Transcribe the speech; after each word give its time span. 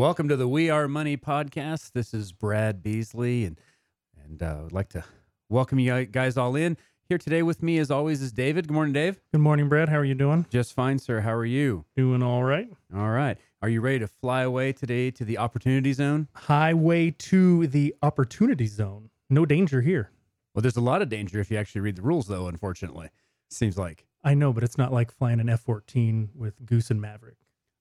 Welcome 0.00 0.30
to 0.30 0.36
the 0.36 0.48
We 0.48 0.70
Are 0.70 0.88
Money 0.88 1.18
podcast. 1.18 1.92
This 1.92 2.14
is 2.14 2.32
Brad 2.32 2.82
Beasley, 2.82 3.44
and 3.44 3.60
and 4.24 4.42
uh, 4.42 4.62
I'd 4.64 4.72
like 4.72 4.88
to 4.92 5.04
welcome 5.50 5.78
you 5.78 6.06
guys 6.06 6.38
all 6.38 6.56
in. 6.56 6.78
Here 7.10 7.18
today 7.18 7.42
with 7.42 7.62
me, 7.62 7.76
as 7.76 7.90
always, 7.90 8.22
is 8.22 8.32
David. 8.32 8.66
Good 8.66 8.72
morning, 8.72 8.94
Dave. 8.94 9.20
Good 9.30 9.42
morning, 9.42 9.68
Brad. 9.68 9.90
How 9.90 9.98
are 9.98 10.04
you 10.06 10.14
doing? 10.14 10.46
Just 10.48 10.72
fine, 10.72 10.98
sir. 10.98 11.20
How 11.20 11.34
are 11.34 11.44
you? 11.44 11.84
Doing 11.98 12.22
all 12.22 12.44
right. 12.44 12.66
All 12.96 13.10
right. 13.10 13.36
Are 13.60 13.68
you 13.68 13.82
ready 13.82 13.98
to 13.98 14.08
fly 14.08 14.40
away 14.40 14.72
today 14.72 15.10
to 15.10 15.22
the 15.22 15.36
opportunity 15.36 15.92
zone? 15.92 16.28
Highway 16.32 17.10
to 17.10 17.66
the 17.66 17.94
opportunity 18.02 18.68
zone. 18.68 19.10
No 19.28 19.44
danger 19.44 19.82
here. 19.82 20.12
Well, 20.54 20.62
there's 20.62 20.78
a 20.78 20.80
lot 20.80 21.02
of 21.02 21.10
danger 21.10 21.40
if 21.40 21.50
you 21.50 21.58
actually 21.58 21.82
read 21.82 21.96
the 21.96 22.02
rules, 22.02 22.26
though. 22.26 22.46
Unfortunately, 22.46 23.10
seems 23.50 23.76
like 23.76 24.06
I 24.24 24.32
know, 24.32 24.54
but 24.54 24.64
it's 24.64 24.78
not 24.78 24.94
like 24.94 25.12
flying 25.12 25.40
an 25.40 25.50
F 25.50 25.60
14 25.60 26.30
with 26.34 26.64
Goose 26.64 26.90
and 26.90 27.02
Maverick. 27.02 27.36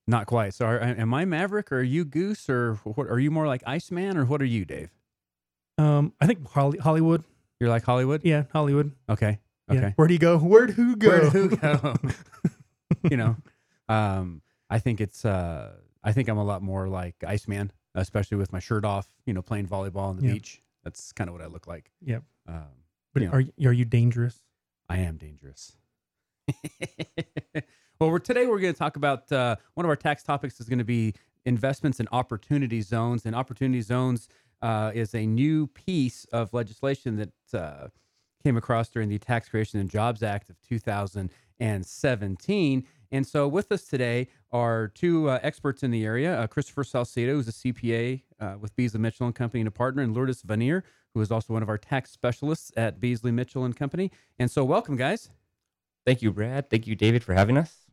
Not 0.09 0.25
quite. 0.25 0.53
So, 0.53 0.65
are, 0.65 0.79
am 0.79 1.13
I 1.13 1.25
Maverick, 1.25 1.71
or 1.71 1.77
are 1.79 1.83
you 1.83 2.03
Goose, 2.05 2.49
or 2.49 2.75
what? 2.83 3.07
Are 3.07 3.19
you 3.19 3.31
more 3.31 3.47
like 3.47 3.63
Iceman, 3.65 4.17
or 4.17 4.25
what 4.25 4.41
are 4.41 4.45
you, 4.45 4.65
Dave? 4.65 4.89
Um, 5.77 6.13
I 6.19 6.27
think 6.27 6.47
Holly- 6.49 6.79
Hollywood. 6.79 7.23
You're 7.59 7.69
like 7.69 7.83
Hollywood. 7.83 8.21
Yeah, 8.23 8.43
Hollywood. 8.51 8.91
Okay. 9.09 9.39
Yeah. 9.71 9.77
Okay. 9.77 9.93
Where 9.95 10.07
do 10.07 10.13
you 10.13 10.19
go? 10.19 10.37
Where'd 10.37 10.71
who 10.71 10.95
go? 10.95 11.09
Where'd 11.09 11.31
who 11.33 11.49
go? 11.55 11.95
you 13.09 13.17
know, 13.17 13.35
um, 13.87 14.41
I 14.69 14.79
think 14.79 14.99
it's. 14.99 15.23
Uh, 15.25 15.73
I 16.03 16.11
think 16.13 16.27
I'm 16.29 16.37
a 16.37 16.43
lot 16.43 16.61
more 16.61 16.87
like 16.87 17.15
Iceman, 17.25 17.71
especially 17.95 18.37
with 18.37 18.51
my 18.51 18.59
shirt 18.59 18.83
off. 18.85 19.07
You 19.25 19.33
know, 19.33 19.41
playing 19.41 19.67
volleyball 19.67 20.07
on 20.09 20.17
the 20.17 20.25
Yeah. 20.27 20.33
beach. 20.33 20.61
That's 20.83 21.11
kind 21.11 21.29
of 21.29 21.33
what 21.35 21.43
I 21.43 21.47
look 21.47 21.67
like. 21.67 21.91
Yep. 22.01 22.23
Um, 22.47 22.63
But 23.13 23.21
you 23.23 23.27
know. 23.29 23.33
are 23.35 23.43
are 23.69 23.73
you 23.73 23.85
dangerous? 23.85 24.39
I 24.89 24.99
am 24.99 25.17
dangerous. 25.17 25.77
well, 27.99 28.11
we're, 28.11 28.19
today 28.19 28.45
we're 28.47 28.59
going 28.59 28.73
to 28.73 28.79
talk 28.79 28.95
about 28.95 29.29
uh, 29.29 29.57
one 29.73 29.85
of 29.85 29.89
our 29.89 29.97
tax 29.97 30.23
topics 30.23 30.61
is 30.61 30.69
going 30.69 30.79
to 30.79 30.85
be 30.85 31.13
investments 31.43 31.99
in 31.99 32.07
opportunity 32.13 32.81
zones. 32.81 33.25
And 33.25 33.35
opportunity 33.35 33.81
zones 33.81 34.29
uh, 34.61 34.91
is 34.93 35.13
a 35.13 35.25
new 35.25 35.67
piece 35.67 36.23
of 36.31 36.53
legislation 36.53 37.17
that 37.17 37.33
uh, 37.53 37.89
came 38.41 38.55
across 38.55 38.87
during 38.87 39.09
the 39.09 39.19
Tax 39.19 39.49
Creation 39.49 39.81
and 39.81 39.89
Jobs 39.89 40.23
Act 40.23 40.49
of 40.49 40.55
2017. 40.61 42.85
And 43.11 43.27
so, 43.27 43.47
with 43.49 43.71
us 43.71 43.83
today 43.83 44.27
are 44.51 44.89
two 44.89 45.29
uh, 45.29 45.39
experts 45.41 45.81
in 45.83 45.91
the 45.91 46.05
area: 46.05 46.39
uh, 46.39 46.47
Christopher 46.47 46.85
Salcedo, 46.85 47.33
who's 47.33 47.47
a 47.47 47.51
CPA 47.51 48.21
uh, 48.39 48.55
with 48.61 48.75
Beasley 48.75 48.99
Mitchell 48.99 49.25
and 49.25 49.33
Company 49.35 49.61
and 49.61 49.67
a 49.67 49.71
partner, 49.71 50.03
and 50.03 50.15
Lourdes 50.15 50.43
Vanier, 50.43 50.83
who 51.15 51.21
is 51.21 51.31
also 51.31 51.53
one 51.53 51.63
of 51.63 51.69
our 51.69 51.79
tax 51.79 52.11
specialists 52.11 52.71
at 52.77 52.99
Beasley 52.99 53.31
Mitchell 53.31 53.65
and 53.65 53.75
Company. 53.75 54.11
And 54.37 54.51
so, 54.51 54.63
welcome, 54.63 54.95
guys. 54.95 55.31
Thank 56.05 56.21
you, 56.21 56.31
Brad. 56.31 56.69
Thank 56.69 56.85
you, 56.85 56.95
David, 56.95 57.23
for 57.23 57.33
having 57.33 57.57
us. 57.57 57.88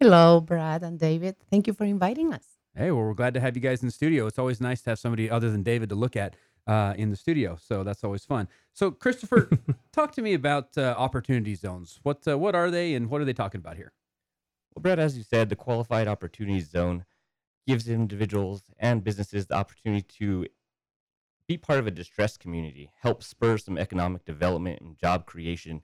Hello, 0.00 0.40
Brad 0.40 0.82
and 0.82 0.98
David. 0.98 1.36
Thank 1.50 1.66
you 1.66 1.72
for 1.72 1.84
inviting 1.84 2.32
us. 2.32 2.44
Hey, 2.74 2.90
well, 2.90 3.04
we're 3.04 3.14
glad 3.14 3.34
to 3.34 3.40
have 3.40 3.54
you 3.56 3.62
guys 3.62 3.82
in 3.82 3.88
the 3.88 3.92
studio. 3.92 4.26
It's 4.26 4.38
always 4.38 4.60
nice 4.60 4.80
to 4.82 4.90
have 4.90 4.98
somebody 4.98 5.30
other 5.30 5.50
than 5.50 5.62
David 5.62 5.90
to 5.90 5.94
look 5.94 6.16
at 6.16 6.36
uh, 6.66 6.94
in 6.96 7.10
the 7.10 7.16
studio, 7.16 7.56
so 7.60 7.84
that's 7.84 8.02
always 8.02 8.24
fun. 8.24 8.48
So, 8.72 8.90
Christopher, 8.90 9.50
talk 9.92 10.12
to 10.12 10.22
me 10.22 10.34
about 10.34 10.76
uh, 10.76 10.94
opportunity 10.96 11.54
zones. 11.54 12.00
What 12.02 12.26
uh, 12.26 12.38
what 12.38 12.54
are 12.54 12.70
they, 12.70 12.94
and 12.94 13.10
what 13.10 13.20
are 13.20 13.24
they 13.24 13.32
talking 13.32 13.60
about 13.60 13.76
here? 13.76 13.92
Well, 14.74 14.82
Brad, 14.82 14.98
as 14.98 15.16
you 15.16 15.22
said, 15.22 15.48
the 15.48 15.56
Qualified 15.56 16.08
opportunity 16.08 16.60
Zone 16.60 17.04
gives 17.66 17.88
individuals 17.88 18.62
and 18.78 19.04
businesses 19.04 19.46
the 19.46 19.54
opportunity 19.54 20.06
to 20.18 20.46
be 21.46 21.58
part 21.58 21.78
of 21.78 21.86
a 21.86 21.90
distressed 21.90 22.40
community, 22.40 22.90
help 23.02 23.22
spur 23.22 23.58
some 23.58 23.76
economic 23.76 24.24
development 24.24 24.80
and 24.80 24.98
job 24.98 25.26
creation 25.26 25.82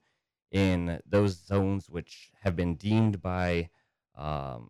in 0.51 1.01
those 1.07 1.45
zones 1.45 1.91
which 1.91 2.31
have 2.41 2.57
been 2.57 2.75
deemed 2.77 3.21
by 3.21 3.69
um, 4.19 4.69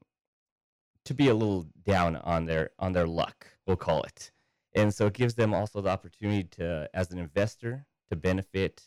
to 1.05 1.15
be 1.15 1.29
a 1.29 1.35
little 1.35 1.67
down 1.85 2.17
on 2.17 2.45
their 2.45 2.71
on 2.79 2.93
their 2.93 3.07
luck, 3.07 3.47
we'll 3.67 3.77
call 3.77 4.03
it. 4.03 4.31
And 4.75 4.95
so 4.95 5.07
it 5.07 5.15
gives 5.15 5.35
them 5.35 5.55
also 5.55 5.81
the 5.81 5.89
opportunity 5.89 6.45
to, 6.45 6.89
as 6.95 7.11
an 7.11 7.19
investor, 7.19 7.87
to 8.11 8.17
benefit 8.17 8.83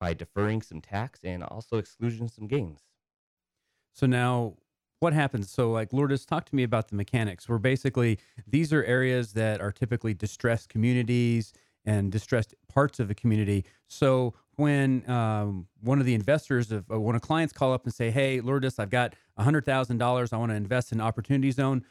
by 0.00 0.14
deferring 0.14 0.62
some 0.62 0.80
tax 0.80 1.20
and 1.22 1.44
also 1.44 1.76
excluding 1.76 2.28
some 2.28 2.46
gains. 2.46 2.80
So 3.92 4.06
now, 4.06 4.54
what 5.00 5.12
happens? 5.12 5.50
So, 5.50 5.70
like 5.70 5.92
Lourdes, 5.92 6.24
talk 6.24 6.46
to 6.46 6.54
me 6.56 6.62
about 6.62 6.88
the 6.88 6.96
mechanics. 6.96 7.48
We're 7.48 7.58
basically 7.58 8.18
these 8.46 8.72
are 8.72 8.82
areas 8.84 9.34
that 9.34 9.60
are 9.60 9.70
typically 9.70 10.14
distressed 10.14 10.68
communities 10.68 11.52
and 11.84 12.10
distressed 12.10 12.54
parts 12.68 12.98
of 12.98 13.08
the 13.08 13.14
community. 13.14 13.64
So 13.86 14.34
when 14.58 15.08
um, 15.08 15.68
one 15.82 16.00
of 16.00 16.06
the 16.06 16.14
investors, 16.14 16.72
of 16.72 16.84
uh, 16.90 17.00
when 17.00 17.14
a 17.14 17.20
clients 17.20 17.52
call 17.52 17.72
up 17.72 17.84
and 17.84 17.94
say, 17.94 18.10
"Hey, 18.10 18.40
Lourdes, 18.40 18.78
I've 18.78 18.90
got 18.90 19.14
hundred 19.38 19.64
thousand 19.64 19.98
dollars. 19.98 20.32
I 20.32 20.36
want 20.36 20.50
to 20.50 20.56
invest 20.56 20.90
in 20.92 21.00
Opportunity 21.00 21.50
Zone," 21.52 21.84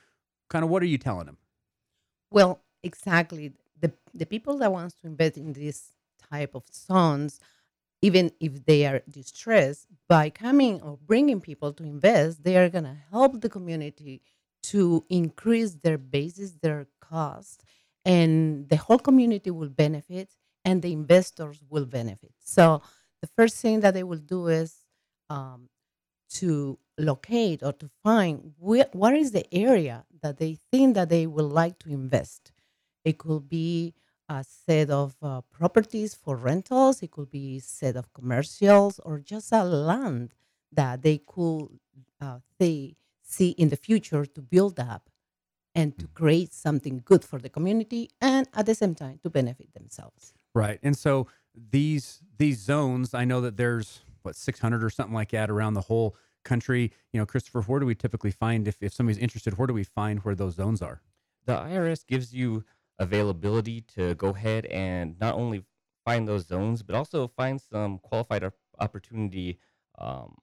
kind 0.50 0.64
of 0.64 0.70
what 0.70 0.84
are 0.84 0.88
you 0.88 0.98
telling 0.98 1.26
them? 1.26 1.38
Well, 2.30 2.62
exactly. 2.84 3.54
The 3.80 3.94
the 4.14 4.26
people 4.26 4.58
that 4.58 4.72
wants 4.72 4.96
to 5.02 5.08
invest 5.08 5.38
in 5.38 5.54
this 5.54 5.94
type 6.30 6.56
of 6.56 6.64
zones, 6.74 7.40
even 8.02 8.32
if 8.42 8.66
they 8.66 8.86
are 8.86 9.02
distressed, 9.10 9.88
by 10.10 10.30
coming 10.30 10.82
or 10.82 10.98
bringing 11.06 11.40
people 11.40 11.72
to 11.74 11.84
invest, 11.84 12.44
they 12.44 12.58
are 12.58 12.70
gonna 12.70 12.98
help 13.12 13.40
the 13.40 13.50
community 13.50 14.22
to 14.64 15.06
increase 15.10 15.76
their 15.76 15.98
basis, 15.98 16.52
their 16.62 16.88
cost, 17.00 17.64
and 18.04 18.68
the 18.68 18.76
whole 18.76 19.00
community 19.00 19.52
will 19.52 19.70
benefit, 19.70 20.36
and 20.68 20.82
the 20.82 20.92
investors 20.92 21.64
will 21.70 21.86
benefit. 21.86 22.34
So 22.44 22.82
the 23.22 23.30
first 23.38 23.56
thing 23.56 23.80
that 23.80 23.94
they 23.94 24.04
will 24.04 24.20
do 24.20 24.48
is 24.48 24.76
um, 25.30 25.70
to 26.32 26.78
locate 27.00 27.64
or 27.64 27.72
to 27.72 27.90
find 28.04 28.54
where, 28.60 28.90
what 28.92 29.14
is 29.14 29.32
the 29.32 29.46
area 29.56 30.04
that 30.22 30.40
they 30.40 30.60
think 30.70 30.96
that 30.96 31.08
they 31.08 31.26
would 31.26 31.46
like 31.62 31.80
to 31.80 31.90
invest. 31.90 32.52
It 33.06 33.18
could 33.18 33.48
be 33.48 33.94
a 34.28 34.44
set 34.44 34.90
of 34.90 35.16
uh, 35.22 35.40
properties 35.58 36.16
for 36.16 36.36
rentals. 36.36 37.02
It 37.02 37.12
could 37.12 37.32
be 37.32 37.58
a 37.60 37.62
set 37.62 37.96
of 37.96 38.12
commercials 38.14 39.00
or 39.06 39.20
just 39.20 39.54
a 39.54 39.64
land 39.64 40.34
that 40.74 41.02
they 41.02 41.20
could 41.20 41.70
uh, 42.20 42.40
they 42.60 42.98
see 43.24 43.52
in 43.52 43.70
the 43.70 43.78
future 43.78 44.26
to 44.26 44.42
build 44.42 44.82
up 44.82 45.10
and 45.74 45.98
to 46.00 46.08
create 46.08 46.54
something 46.54 47.02
good 47.06 47.24
for 47.24 47.40
the 47.40 47.50
community 47.50 48.10
and 48.20 48.50
at 48.54 48.66
the 48.66 48.76
same 48.76 48.96
time 48.96 49.20
to 49.24 49.30
benefit 49.30 49.74
themselves. 49.74 50.34
Right. 50.58 50.80
And 50.82 50.98
so 50.98 51.28
these 51.54 52.22
these 52.38 52.60
zones, 52.60 53.14
I 53.14 53.26
know 53.26 53.42
that 53.42 53.58
there's 53.58 54.02
what 54.24 54.36
600 54.36 54.84
or 54.84 54.90
something 54.90 55.14
like 55.14 55.30
that 55.32 55.50
around 55.50 55.74
the 55.76 55.82
whole 55.82 56.16
country. 56.44 56.92
You 57.14 57.20
know, 57.20 57.26
Christopher, 57.26 57.62
where 57.62 57.80
do 57.80 57.86
we 57.86 57.96
typically 57.96 58.32
find 58.32 58.68
if 58.68 58.78
if 58.82 58.94
somebody's 58.94 59.20
interested? 59.20 59.58
Where 59.58 59.68
do 59.68 59.74
we 59.74 59.84
find 59.84 60.20
where 60.24 60.36
those 60.36 60.56
zones 60.56 60.82
are? 60.82 61.02
the 61.46 61.54
IRS 61.56 62.06
gives 62.06 62.34
you 62.34 62.66
availability 63.00 63.80
to 63.80 64.14
go 64.16 64.30
ahead 64.30 64.66
and 64.66 65.18
not 65.18 65.34
only 65.36 65.64
find 66.04 66.28
those 66.28 66.46
zones, 66.46 66.84
but 66.84 66.94
also 66.94 67.26
find 67.30 67.62
some 67.62 68.00
qualified 68.00 68.44
op- 68.44 68.54
opportunity 68.80 69.58
um, 69.98 70.36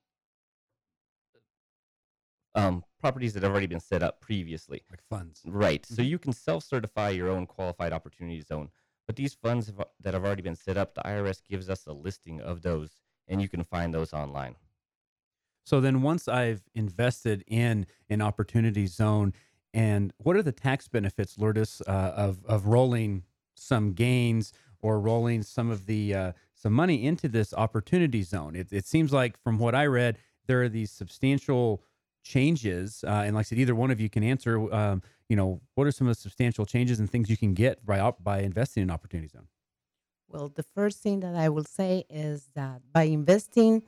um, 2.55 2.85
properties 3.01 3.35
that 3.35 3.43
have 3.43 3.53
already 3.53 3.67
been 3.67 3.81
set 3.81 4.03
up 4.03 4.21
previously. 4.23 4.83
Like 4.91 5.03
funds. 5.11 5.43
Right. 5.45 5.85
So 5.85 6.01
Mhm. 6.03 6.09
you 6.09 6.19
can 6.19 6.33
self-certify 6.33 7.11
your 7.11 7.29
own 7.29 7.47
qualified 7.47 7.93
opportunity 7.93 8.41
zone. 8.41 8.71
But 9.07 9.17
these 9.17 9.35
funds 9.35 9.67
have, 9.67 9.85
that 10.01 10.15
have 10.15 10.25
already 10.25 10.43
been 10.43 10.57
set 10.57 10.77
up, 10.77 10.95
the 10.95 11.03
IRS 11.03 11.43
gives 11.49 11.69
us 11.69 11.87
a 11.87 11.93
listing 11.93 12.41
of 12.41 12.63
those, 12.63 12.91
and 13.29 13.43
you 13.43 13.49
can 13.49 13.65
find 13.65 13.93
those 13.93 14.13
online. 14.13 14.57
So 15.65 15.81
then 15.81 16.03
once 16.03 16.29
I've 16.29 16.63
invested 16.75 17.43
in 17.47 17.87
an 18.09 18.21
opportunity 18.21 18.87
zone, 18.87 19.33
and 19.73 20.13
what 20.19 20.37
are 20.37 20.43
the 20.43 20.53
tax 20.53 20.89
benefits, 20.89 21.37
Lourdes, 21.39 21.83
uh, 21.87 21.91
of 21.91 22.45
of 22.47 22.67
rolling 22.67 23.25
some 23.55 23.93
gains 23.93 24.53
or 24.81 25.01
rolling 25.01 25.43
some 25.43 25.71
of 25.71 25.87
the 25.87 26.15
uh, 26.15 26.33
some 26.55 26.73
money 26.73 27.05
into 27.05 27.29
this 27.29 27.53
opportunity 27.55 28.23
zone? 28.23 28.55
It, 28.55 28.73
it 28.73 28.87
seems 28.87 29.13
like 29.13 29.43
from 29.43 29.59
what 29.59 29.75
I 29.75 29.87
read, 29.87 30.19
there 30.47 30.63
are 30.63 30.69
these 30.69 30.91
substantial 30.91 31.83
changes, 32.23 33.05
uh, 33.07 33.23
and 33.25 33.35
like 33.35 33.47
I 33.47 33.49
said, 33.49 33.59
either 33.59 33.75
one 33.75 33.91
of 33.91 34.01
you 34.01 34.09
can 34.09 34.23
answer. 34.23 34.73
Um, 34.73 35.03
you 35.29 35.37
know, 35.37 35.61
what 35.75 35.87
are 35.87 35.93
some 35.93 36.07
of 36.09 36.17
the 36.17 36.21
substantial 36.21 36.67
changes 36.67 37.01
and 37.01 37.11
things 37.11 37.31
you 37.31 37.37
can 37.37 37.55
get 37.55 37.85
by 37.85 37.99
op- 37.99 38.23
by 38.23 38.41
investing 38.41 38.83
in 38.83 38.91
opportunity 38.91 39.29
zone? 39.29 39.49
Well, 40.29 40.49
the 40.49 40.63
first 40.63 41.01
thing 41.01 41.21
that 41.21 41.35
I 41.35 41.49
will 41.49 41.65
say 41.65 42.05
is 42.09 42.49
that 42.55 42.83
by 42.93 43.05
investing 43.05 43.83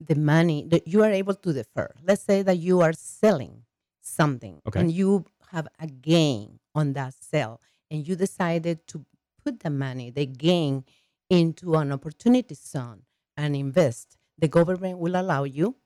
the 0.00 0.14
money 0.14 0.66
that 0.68 0.86
you 0.88 1.02
are 1.02 1.10
able 1.10 1.34
to 1.34 1.52
defer. 1.52 1.90
Let's 2.02 2.22
say 2.22 2.42
that 2.42 2.56
you 2.58 2.80
are 2.80 2.92
selling 2.94 3.64
something 4.00 4.62
Okay. 4.66 4.80
and 4.80 4.90
you 4.90 5.26
have 5.50 5.68
a 5.78 5.86
gain 5.86 6.58
on 6.74 6.94
that 6.94 7.14
sale 7.20 7.60
and 7.90 8.06
you 8.06 8.16
decided 8.16 8.86
to 8.88 9.04
put 9.44 9.60
the 9.60 9.68
money, 9.70 10.10
the 10.10 10.24
gain 10.26 10.84
into 11.28 11.74
an 11.74 11.92
opportunity 11.92 12.54
zone 12.54 13.02
and 13.36 13.54
invest. 13.54 14.16
The 14.38 14.48
government 14.48 14.98
will 14.98 15.16
allow 15.20 15.44
you 15.44 15.76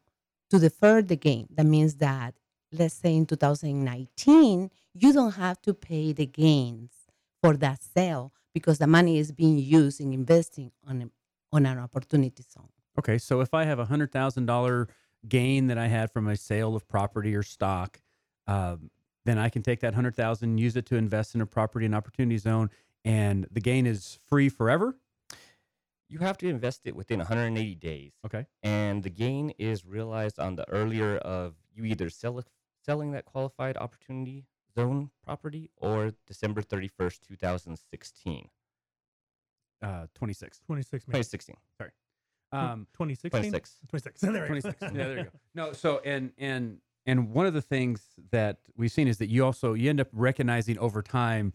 to 0.50 0.58
defer 0.58 1.02
the 1.02 1.16
gain. 1.16 1.48
That 1.50 1.66
means 1.66 1.96
that 1.96 2.34
let's 2.78 2.94
say 2.94 3.14
in 3.14 3.26
2019, 3.26 4.70
you 4.94 5.12
don't 5.12 5.32
have 5.34 5.60
to 5.62 5.74
pay 5.74 6.12
the 6.12 6.26
gains 6.26 6.90
for 7.42 7.56
that 7.56 7.82
sale 7.82 8.32
because 8.52 8.78
the 8.78 8.86
money 8.86 9.18
is 9.18 9.32
being 9.32 9.58
used 9.58 10.00
in 10.00 10.12
investing 10.12 10.70
on 10.86 11.02
a, 11.02 11.08
on 11.56 11.66
an 11.66 11.78
opportunity 11.78 12.42
zone. 12.52 12.68
Okay, 12.98 13.18
so 13.18 13.40
if 13.40 13.52
I 13.54 13.64
have 13.64 13.78
a 13.78 13.84
hundred 13.86 14.12
thousand 14.12 14.46
dollar 14.46 14.88
gain 15.28 15.66
that 15.68 15.78
I 15.78 15.88
had 15.88 16.12
from 16.12 16.28
a 16.28 16.36
sale 16.36 16.76
of 16.76 16.86
property 16.86 17.34
or 17.34 17.42
stock, 17.42 18.00
um, 18.46 18.90
then 19.24 19.38
I 19.38 19.48
can 19.48 19.62
take 19.62 19.80
that 19.80 19.94
hundred 19.94 20.14
thousand, 20.14 20.58
use 20.58 20.76
it 20.76 20.86
to 20.86 20.96
invest 20.96 21.34
in 21.34 21.40
a 21.40 21.46
property 21.46 21.86
and 21.86 21.94
opportunity 21.94 22.38
zone, 22.38 22.70
and 23.04 23.46
the 23.50 23.60
gain 23.60 23.86
is 23.86 24.18
free 24.28 24.48
forever. 24.48 24.96
You 26.08 26.18
have 26.20 26.36
to 26.38 26.48
invest 26.48 26.82
it 26.84 26.94
within 26.94 27.18
180 27.18 27.74
days, 27.76 28.12
Okay. 28.26 28.46
and 28.62 29.02
the 29.02 29.10
gain 29.10 29.50
is 29.58 29.84
realized 29.84 30.38
on 30.38 30.54
the 30.54 30.68
earlier 30.70 31.16
of 31.16 31.54
you 31.74 31.84
either 31.84 32.10
sell 32.10 32.38
it, 32.38 32.46
selling 32.84 33.12
that 33.12 33.24
qualified 33.24 33.76
opportunity 33.76 34.44
zone 34.74 35.10
property 35.24 35.70
or 35.76 36.12
December 36.26 36.62
31st, 36.62 37.20
2016. 37.28 38.48
Uh, 39.82 40.06
26. 40.14 40.60
26 40.66 41.08
maybe. 41.08 41.18
2016. 41.18 41.56
Um, 42.52 42.86
2016? 42.92 43.50
26. 43.50 43.76
26. 43.88 44.20
There 44.22 44.32
we 44.32 44.38
go. 44.38 44.46
26. 44.46 44.76
yeah, 44.82 44.88
there 44.90 45.18
you 45.18 45.24
go. 45.24 45.30
No, 45.54 45.72
so 45.72 46.00
and 46.04 46.32
and 46.38 46.78
and 47.06 47.30
one 47.32 47.46
of 47.46 47.52
the 47.52 47.62
things 47.62 48.02
that 48.30 48.58
we've 48.76 48.92
seen 48.92 49.08
is 49.08 49.18
that 49.18 49.28
you 49.28 49.44
also 49.44 49.74
you 49.74 49.90
end 49.90 50.00
up 50.00 50.08
recognizing 50.12 50.78
over 50.78 51.02
time, 51.02 51.52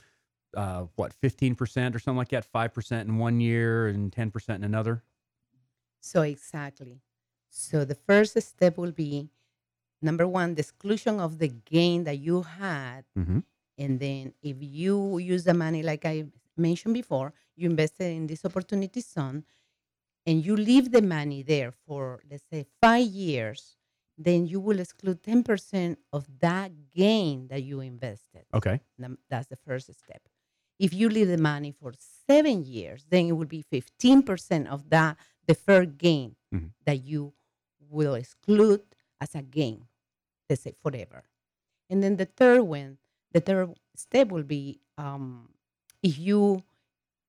uh, 0.55 0.85
what 0.95 1.13
15 1.13 1.55
percent 1.55 1.95
or 1.95 1.99
something 1.99 2.17
like 2.17 2.29
that, 2.29 2.45
five 2.45 2.73
percent 2.73 3.07
in 3.07 3.17
one 3.17 3.39
year 3.39 3.87
and 3.87 4.11
10 4.11 4.29
percent 4.29 4.63
in 4.63 4.65
another. 4.65 5.03
So 6.01 6.21
exactly. 6.21 7.01
So 7.49 7.85
the 7.85 7.95
first 7.95 8.39
step 8.41 8.77
will 8.77 8.91
be 8.91 9.29
number 10.01 10.27
one, 10.27 10.55
the 10.55 10.61
exclusion 10.61 11.19
of 11.19 11.39
the 11.39 11.47
gain 11.49 12.03
that 12.05 12.17
you 12.19 12.41
had. 12.43 13.05
Mhm. 13.17 13.43
And 13.77 13.99
then 13.99 14.33
if 14.41 14.57
you 14.59 15.17
use 15.19 15.43
the 15.45 15.53
money, 15.53 15.81
like 15.83 16.05
I 16.05 16.25
mentioned 16.57 16.93
before, 16.93 17.33
you 17.55 17.69
invested 17.69 18.11
in 18.13 18.27
this 18.27 18.43
opportunity 18.45 19.01
zone 19.01 19.45
and 20.25 20.45
you 20.45 20.55
leave 20.55 20.91
the 20.91 21.01
money 21.01 21.43
there 21.43 21.71
for, 21.71 22.21
let's 22.29 22.43
say, 22.51 22.65
five 22.81 23.07
years, 23.07 23.77
then 24.17 24.47
you 24.47 24.59
will 24.59 24.79
exclude 24.79 25.23
10% 25.23 25.97
of 26.11 26.27
that 26.39 26.71
gain 26.91 27.47
that 27.47 27.63
you 27.63 27.79
invested. 27.79 28.45
Okay. 28.53 28.81
That's 29.29 29.47
the 29.47 29.55
first 29.55 29.93
step. 29.93 30.21
If 30.77 30.93
you 30.93 31.09
leave 31.09 31.27
the 31.29 31.37
money 31.37 31.71
for 31.71 31.93
seven 32.27 32.63
years, 32.63 33.05
then 33.09 33.27
it 33.27 33.31
will 33.33 33.45
be 33.47 33.61
15% 33.61 34.67
of 34.67 34.89
that 34.89 35.17
deferred 35.47 35.97
gain 35.97 36.35
Mhm. 36.53 36.71
that 36.85 37.03
you 37.03 37.33
will 37.79 38.15
exclude 38.15 38.83
as 39.21 39.35
a 39.35 39.41
gain, 39.41 39.87
let's 40.49 40.63
say 40.63 40.73
forever. 40.81 41.23
And 41.89 42.03
then 42.03 42.17
the 42.17 42.25
third 42.25 42.61
one, 42.63 42.97
the 43.31 43.39
third 43.39 43.73
step 43.95 44.29
will 44.29 44.43
be 44.43 44.79
um, 44.97 45.49
if 46.03 46.17
you 46.17 46.63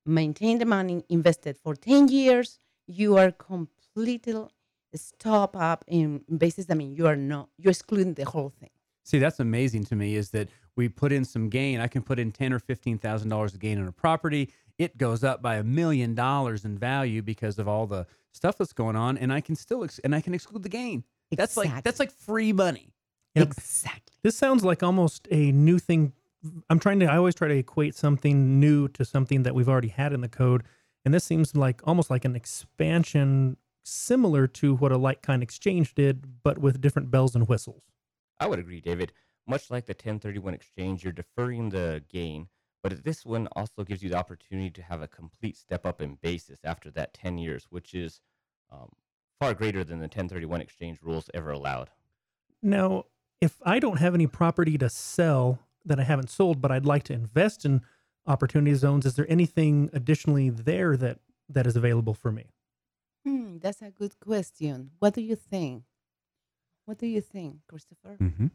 maintain 0.06 0.58
the 0.58 0.67
money 0.67 1.05
invested 1.08 1.58
for 1.62 1.75
10 1.75 2.08
years, 2.08 2.58
you 2.87 3.17
are 3.17 3.31
completely 3.31 4.49
stop 4.94 5.56
up 5.56 5.84
in 5.87 6.25
basis. 6.37 6.67
I 6.70 6.75
mean, 6.75 6.94
you 6.94 7.06
are 7.06 7.17
not, 7.17 7.49
you're 7.58 7.70
excluding 7.70 8.14
the 8.14 8.25
whole 8.25 8.52
thing. 8.61 8.70
See, 9.05 9.19
that's 9.19 9.40
amazing 9.40 9.84
to 9.84 9.96
me. 9.96 10.17
Is 10.17 10.31
that 10.31 10.49
we 10.76 10.88
put 10.88 11.12
in 11.12 11.25
some 11.25 11.49
gain? 11.49 11.81
I 11.81 11.88
can 11.88 12.02
put 12.02 12.19
in 12.19 12.32
ten 12.32 12.52
or 12.52 12.58
fifteen 12.58 12.99
thousand 12.99 13.28
dollars 13.28 13.55
of 13.55 13.61
gain 13.61 13.81
on 13.81 13.88
a 13.88 13.93
property. 13.93 14.52
It 14.78 14.96
goes 14.99 15.25
up 15.25 15.43
by 15.43 15.56
a 15.56 15.64
million 15.64 16.14
dollars 16.14 16.64
in 16.64 16.78
value 16.78 17.22
because 17.22 17.58
of 17.58 17.67
all 17.67 17.87
the 17.87 18.06
stuff 18.32 18.58
that's 18.58 18.72
going 18.72 18.96
on, 18.96 19.19
and 19.19 19.32
I 19.32 19.40
can 19.40 19.56
still 19.56 19.84
ex- 19.84 19.99
and 20.00 20.14
I 20.14 20.20
can 20.20 20.34
exclude 20.34 20.62
the 20.62 20.69
gain. 20.69 21.05
That's 21.32 21.56
like 21.56 21.82
that's 21.82 21.99
like 21.99 22.12
free 22.12 22.52
money. 22.52 22.93
Yep. 23.35 23.47
Exactly. 23.49 24.15
This 24.23 24.37
sounds 24.37 24.65
like 24.65 24.82
almost 24.82 25.29
a 25.31 25.53
new 25.53 25.79
thing. 25.79 26.12
I'm 26.69 26.79
trying 26.79 27.00
to, 27.00 27.06
I 27.06 27.17
always 27.17 27.35
try 27.35 27.49
to 27.49 27.55
equate 27.55 27.94
something 27.94 28.61
new 28.61 28.88
to 28.88 29.05
something 29.05 29.43
that 29.44 29.55
we've 29.55 29.69
already 29.69 29.88
had 29.88 30.12
in 30.12 30.21
the 30.21 30.29
code. 30.29 30.62
And 31.05 31.15
this 31.15 31.25
seems 31.25 31.56
like 31.56 31.81
almost 31.85 32.11
like 32.11 32.25
an 32.25 32.37
expansion 32.37 33.56
similar 33.82 34.47
to 34.47 34.75
what 34.75 34.93
a 34.93 34.99
like 34.99 35.23
kind 35.23 35.43
exchange 35.43 35.94
did, 35.94 36.43
but 36.43 36.59
with 36.59 36.81
different 36.81 37.11
bells 37.11 37.35
and 37.35 37.49
whistles. 37.49 37.82
I 38.38 38.47
would 38.47 38.59
agree, 38.59 38.81
David. 38.81 39.12
Much 39.47 39.71
like 39.71 39.87
the 39.87 39.93
1031 39.93 40.55
exchange, 40.55 41.03
you're 41.03 41.12
deferring 41.12 41.71
the 41.71 42.03
gain, 42.09 42.49
but 42.82 43.03
this 43.05 43.25
one 43.25 43.49
also 43.49 43.85
gives 43.85 44.03
you 44.03 44.11
the 44.11 44.17
opportunity 44.17 44.71
to 44.71 44.82
have 44.82 45.03
a 45.03 45.09
complete 45.09 45.56
step 45.56 45.87
up 45.87 46.00
in 46.00 46.17
basis 46.23 46.61
after 46.65 46.91
that 46.93 47.15
10 47.15 47.38
years, 47.38 47.67
which 47.71 47.94
is 47.94 48.21
um, 48.71 48.91
far 49.38 49.55
greater 49.55 49.82
than 49.82 49.99
the 49.99 50.05
1031 50.05 50.61
exchange 50.61 50.99
rules 51.03 51.31
ever 51.35 51.50
allowed. 51.50 51.91
Now, 52.62 53.06
if 53.41 53.57
I 53.63 53.79
don't 53.79 53.99
have 53.99 54.15
any 54.15 54.27
property 54.27 54.77
to 54.79 54.89
sell 54.89 55.61
that 55.85 55.99
I 55.99 56.05
haven't 56.05 56.31
sold, 56.31 56.61
but 56.61 56.71
I'd 56.71 56.87
like 56.87 57.05
to 57.05 57.13
invest 57.13 57.65
in 57.65 57.83
opportunity 58.27 58.75
zones, 58.75 59.07
is 59.07 59.17
there 59.17 59.27
anything 59.29 59.91
additionally 59.93 60.51
there 60.51 60.97
that 60.97 61.19
that 61.49 61.67
is 61.67 61.77
available 61.77 62.15
for 62.15 62.31
me? 62.31 62.47
Hmm, 63.25 63.59
that's 63.59 63.83
a 63.83 63.91
good 63.91 64.19
question. 64.21 64.91
What 64.99 65.15
do 65.15 65.21
you 65.21 65.35
think? 65.37 65.85
What 66.85 66.99
do 66.99 67.07
you 67.07 67.21
think, 67.21 67.57
Christopher? 67.69 68.17
Mm-hmm. 68.21 68.47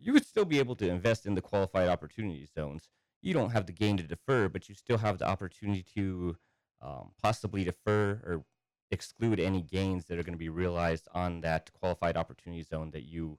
You 0.00 0.12
would 0.12 0.26
still 0.26 0.44
be 0.44 0.58
able 0.58 0.76
to 0.76 0.88
invest 0.88 1.26
in 1.26 1.34
the 1.34 1.40
qualified 1.40 1.88
opportunity 1.88 2.46
zones. 2.46 2.88
You 3.20 3.34
don't 3.34 3.50
have 3.50 3.66
the 3.66 3.72
gain 3.72 3.96
to 3.96 4.02
defer, 4.02 4.48
but 4.48 4.68
you 4.68 4.74
still 4.74 4.98
have 4.98 5.18
the 5.18 5.26
opportunity 5.26 5.84
to 5.94 6.36
um, 6.80 7.10
possibly 7.20 7.64
defer 7.64 8.20
or 8.24 8.44
exclude 8.90 9.40
any 9.40 9.60
gains 9.60 10.06
that 10.06 10.18
are 10.18 10.22
going 10.22 10.34
to 10.34 10.38
be 10.38 10.48
realized 10.48 11.08
on 11.14 11.40
that 11.40 11.70
qualified 11.72 12.16
opportunity 12.16 12.62
zone 12.62 12.90
that 12.92 13.02
you 13.02 13.38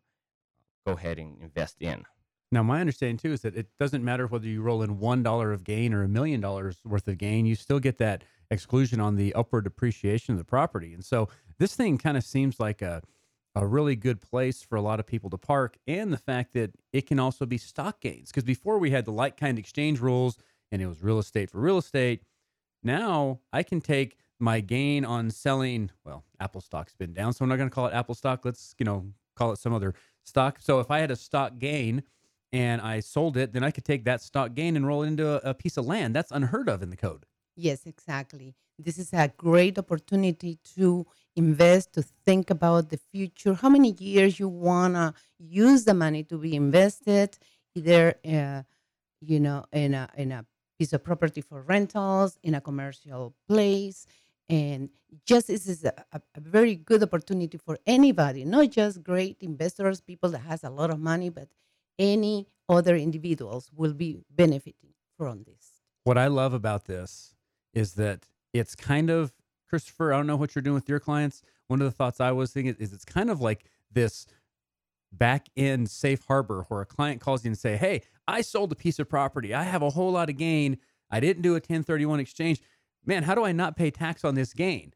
go 0.90 0.98
ahead 0.98 1.20
and 1.20 1.42
invest 1.42 1.78
in. 1.80 2.06
Now, 2.52 2.64
my 2.64 2.82
understanding 2.82 3.18
too 3.18 3.32
is 3.32 3.42
that 3.42 3.56
it 3.56 3.68
doesn't 3.80 4.04
matter 4.04 4.26
whether 4.26 4.48
you 4.48 4.62
roll 4.62 4.82
in 4.82 5.00
one 5.00 5.22
dollar 5.22 5.52
of 5.54 5.64
gain 5.64 5.94
or 5.94 6.04
a 6.04 6.08
million 6.08 6.42
dollars 6.42 6.78
worth 6.84 7.08
of 7.08 7.18
gain, 7.18 7.46
you 7.46 7.56
still 7.56 7.80
get 7.80 8.00
that 8.00 8.24
exclusion 8.50 9.00
on 9.00 9.16
the 9.16 9.34
upward 9.36 9.66
depreciation 9.66 10.34
of 10.34 10.40
the 10.40 10.46
property. 10.46 10.94
And 10.94 11.06
so 11.06 11.30
this 11.60 11.76
thing 11.76 12.00
kind 12.00 12.18
of 12.18 12.24
seems 12.24 12.60
like 12.60 12.82
a 12.82 13.02
a 13.56 13.66
really 13.66 13.96
good 13.96 14.22
place 14.22 14.62
for 14.62 14.76
a 14.76 14.82
lot 14.82 15.00
of 15.00 15.08
people 15.08 15.30
to 15.32 15.38
park, 15.38 15.78
and 15.88 16.14
the 16.14 16.18
fact 16.18 16.54
that 16.54 16.72
it 16.94 17.08
can 17.08 17.20
also 17.20 17.46
be 17.48 17.58
stock 17.58 18.00
gains. 18.00 18.30
Because 18.30 18.44
before 18.44 18.78
we 18.78 18.92
had 18.92 19.06
the 19.06 19.12
like 19.12 19.38
kind 19.38 19.58
exchange 19.58 20.00
rules, 20.00 20.38
and 20.72 20.82
it 20.82 20.88
was 20.88 21.04
real 21.04 21.20
estate 21.20 21.50
for 21.50 21.60
real 21.60 21.78
estate. 21.78 22.22
Now 22.84 23.40
I 23.52 23.64
can 23.64 23.82
take 23.82 24.18
my 24.40 24.62
gain 24.62 25.04
on 25.04 25.32
selling. 25.32 25.92
Well, 26.06 26.24
Apple 26.40 26.62
stock's 26.62 26.96
been 26.96 27.14
down, 27.14 27.34
so 27.34 27.44
I'm 27.44 27.50
not 27.50 27.58
going 27.58 27.70
to 27.70 27.74
call 27.74 27.88
it 27.88 27.94
Apple 27.94 28.16
stock. 28.16 28.46
Let's 28.46 28.76
you 28.80 28.86
know 28.86 29.12
call 29.36 29.52
it 29.52 29.58
some 29.58 29.74
other 29.74 29.94
stock. 30.26 30.60
So 30.62 30.80
if 30.80 30.92
I 30.92 31.00
had 31.00 31.12
a 31.12 31.16
stock 31.16 31.60
gain 31.60 32.04
and 32.52 32.82
I 32.82 33.00
sold 33.00 33.38
it, 33.38 33.54
then 33.54 33.64
I 33.64 33.72
could 33.72 33.86
take 33.86 34.06
that 34.06 34.22
stock 34.22 34.54
gain 34.54 34.76
and 34.76 34.86
roll 34.88 35.04
it 35.04 35.08
into 35.08 35.28
a, 35.28 35.52
a 35.52 35.54
piece 35.54 35.78
of 35.78 35.86
land. 35.86 36.16
That's 36.16 36.32
unheard 36.32 36.70
of 36.70 36.82
in 36.82 36.90
the 36.90 36.98
code. 36.98 37.26
Yes, 37.56 37.86
exactly. 37.86 38.56
This 38.78 38.98
is 38.98 39.12
a 39.12 39.32
great 39.36 39.78
opportunity 39.78 40.60
to 40.76 41.06
invest, 41.36 41.94
to 41.94 42.02
think 42.26 42.50
about 42.50 42.90
the 42.90 43.00
future, 43.12 43.54
how 43.54 43.70
many 43.70 43.92
years 44.00 44.40
you 44.40 44.48
want 44.48 44.94
to 44.94 45.14
use 45.38 45.84
the 45.84 45.94
money 45.94 46.24
to 46.24 46.38
be 46.38 46.56
invested, 46.56 47.38
either, 47.76 48.16
uh, 48.26 48.64
you 49.22 49.40
know, 49.40 49.66
in 49.74 49.94
a, 49.94 50.10
in 50.16 50.32
a 50.32 50.46
piece 50.78 50.94
of 50.94 51.04
property 51.04 51.42
for 51.42 51.62
rentals, 51.62 52.40
in 52.42 52.56
a 52.56 52.62
commercial 52.62 53.36
place. 53.48 54.06
And 54.50 54.90
just 55.26 55.48
this 55.48 55.68
is 55.68 55.84
a, 55.84 55.94
a, 56.12 56.22
a 56.36 56.40
very 56.40 56.76
good 56.76 57.04
opportunity 57.04 57.58
for 57.58 57.78
anybody, 57.86 58.44
not 58.46 58.72
just 58.72 59.04
great 59.04 59.38
investors, 59.42 60.02
people 60.02 60.30
that 60.32 60.40
has 60.40 60.64
a 60.64 60.70
lot 60.70 60.90
of 60.90 61.00
money, 61.00 61.30
but 61.30 61.50
any 62.00 62.48
other 62.68 62.96
individuals 62.96 63.70
will 63.76 63.94
be 63.94 64.20
benefiting 64.32 64.94
from 65.18 65.44
this. 65.44 65.82
What 66.04 66.18
I 66.18 66.28
love 66.28 66.54
about 66.54 66.86
this 66.86 67.36
is 67.74 67.94
that 67.94 68.28
it's 68.54 68.76
kind 68.76 69.10
of 69.10 69.34
Christopher. 69.68 70.14
I 70.14 70.18
don't 70.18 70.28
know 70.28 70.36
what 70.36 70.56
you're 70.56 70.64
doing 70.64 70.76
with 70.76 70.90
your 70.90 71.00
clients. 71.00 71.44
One 71.68 71.82
of 71.82 71.86
the 71.86 71.92
thoughts 71.92 72.20
I 72.20 72.32
was 72.32 72.52
thinking 72.52 72.76
is 72.80 72.94
it's 72.94 73.06
kind 73.06 73.30
of 73.30 73.42
like 73.42 73.66
this 73.92 74.26
back 75.12 75.48
end 75.58 75.90
safe 75.90 76.24
harbor 76.28 76.66
where 76.68 76.82
a 76.82 76.86
client 76.86 77.22
calls 77.22 77.44
you 77.44 77.50
and 77.50 77.58
say, 77.58 77.78
"Hey, 77.78 78.02
I 78.28 78.42
sold 78.42 78.72
a 78.72 78.76
piece 78.76 79.00
of 79.00 79.10
property. 79.10 79.54
I 79.54 79.64
have 79.64 79.82
a 79.82 79.90
whole 79.92 80.12
lot 80.12 80.30
of 80.30 80.38
gain. 80.38 80.78
I 81.12 81.20
didn't 81.20 81.42
do 81.42 81.52
a 81.52 81.56
1031 81.56 82.20
exchange. 82.20 82.62
Man, 83.06 83.24
how 83.24 83.36
do 83.36 83.44
I 83.44 83.52
not 83.52 83.76
pay 83.76 83.92
tax 83.92 84.24
on 84.24 84.36
this 84.36 84.54
gain?" 84.54 84.94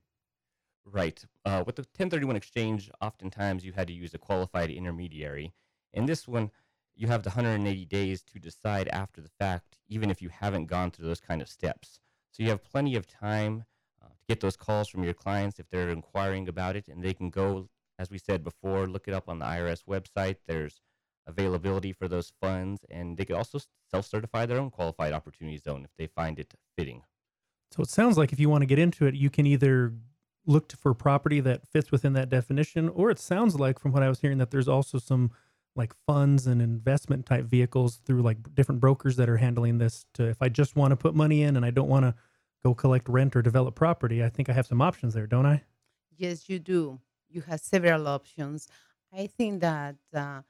Right. 0.86 1.24
Uh, 1.45 1.63
with 1.65 1.77
the 1.77 1.83
1031 1.83 2.36
exchange, 2.36 2.91
oftentimes 3.01 3.63
you 3.63 3.72
had 3.74 3.88
to 3.88 3.93
use 3.93 4.13
a 4.13 4.17
qualified 4.17 4.69
intermediary. 4.69 5.53
In 5.93 6.05
this 6.05 6.27
one, 6.27 6.51
you 6.95 7.07
have 7.07 7.24
the 7.24 7.29
180 7.29 7.86
days 7.86 8.22
to 8.24 8.39
decide 8.39 8.88
after 8.89 9.22
the 9.22 9.29
fact, 9.29 9.77
even 9.88 10.12
if 10.12 10.22
you 10.22 10.29
haven't 10.29 10.65
gone 10.65 10.91
through 10.91 11.07
those 11.07 11.22
kind 11.22 11.41
of 11.41 11.48
steps. 11.48 12.00
So 12.31 12.43
you 12.43 12.50
have 12.50 12.63
plenty 12.63 12.95
of 12.95 13.07
time 13.07 13.65
uh, 14.01 14.07
to 14.10 14.25
get 14.27 14.41
those 14.41 14.57
calls 14.57 14.89
from 14.89 15.03
your 15.03 15.13
clients 15.13 15.60
if 15.60 15.69
they're 15.69 15.89
inquiring 15.89 16.48
about 16.48 16.75
it, 16.75 16.88
and 16.88 17.01
they 17.01 17.13
can 17.13 17.29
go, 17.29 17.69
as 17.98 18.12
we 18.12 18.17
said 18.17 18.43
before, 18.43 18.88
look 18.88 19.07
it 19.07 19.13
up 19.13 19.29
on 19.29 19.39
the 19.39 19.45
IRS 19.45 19.83
website. 19.86 20.38
There's 20.48 20.81
availability 21.25 21.93
for 21.93 22.07
those 22.07 22.33
funds, 22.41 22.86
and 22.89 23.17
they 23.17 23.25
could 23.25 23.38
also 23.38 23.60
self 23.89 24.05
certify 24.05 24.45
their 24.45 24.60
own 24.60 24.69
qualified 24.69 25.13
opportunity 25.13 25.57
zone 25.57 25.86
if 25.86 25.91
they 25.98 26.07
find 26.07 26.39
it 26.39 26.53
fitting. 26.77 27.03
So 27.74 27.82
it 27.82 27.89
sounds 27.89 28.20
like 28.20 28.32
if 28.32 28.39
you 28.39 28.50
want 28.50 28.62
to 28.62 28.68
get 28.68 28.77
into 28.77 29.08
it, 29.08 29.15
you 29.15 29.32
can 29.32 29.48
either 29.48 29.94
look 30.46 30.72
for 30.74 30.94
property 30.94 31.39
that 31.39 31.68
fits 31.68 31.92
within 31.92 32.13
that 32.13 32.30
definition, 32.30 32.88
or 32.89 33.10
it 33.10 33.18
sounds 33.18 33.60
like 33.60 33.80
from 33.80 33.92
what 33.92 34.03
I 34.03 34.10
was 34.10 34.20
hearing 34.20 34.38
that 34.38 34.51
there's 34.51 34.68
also 34.68 35.00
some 35.00 35.32
like 35.75 35.92
funds 36.06 36.46
and 36.46 36.62
investment 36.62 37.25
type 37.25 37.46
vehicles 37.46 38.00
through 38.06 38.22
like 38.22 38.38
different 38.53 38.80
brokers 38.80 39.15
that 39.15 39.27
are 39.27 39.38
handling 39.38 39.80
this 39.80 40.06
to 40.13 40.25
if 40.25 40.39
I 40.39 40.50
just 40.50 40.75
want 40.75 40.92
to 40.92 40.96
put 40.96 41.15
money 41.15 41.42
in 41.42 41.56
and 41.58 41.65
I 41.65 41.72
don't 41.72 41.88
want 41.89 42.06
to 42.06 42.13
go 42.63 42.75
collect 42.75 43.10
rent 43.10 43.36
or 43.36 43.42
develop 43.42 43.74
property, 43.74 44.24
I 44.24 44.30
think 44.30 44.50
I 44.50 44.53
have 44.53 44.68
some 44.68 44.80
options 44.80 45.15
there, 45.15 45.25
don't 45.25 45.48
I? 45.48 45.63
Yes, 46.15 46.48
you 46.48 46.60
do. 46.60 47.00
You 47.27 47.42
have 47.42 47.60
several 47.60 48.08
options. 48.08 48.68
I 49.12 49.25
think 49.25 49.62
that 49.62 49.96
uh, 50.13 50.42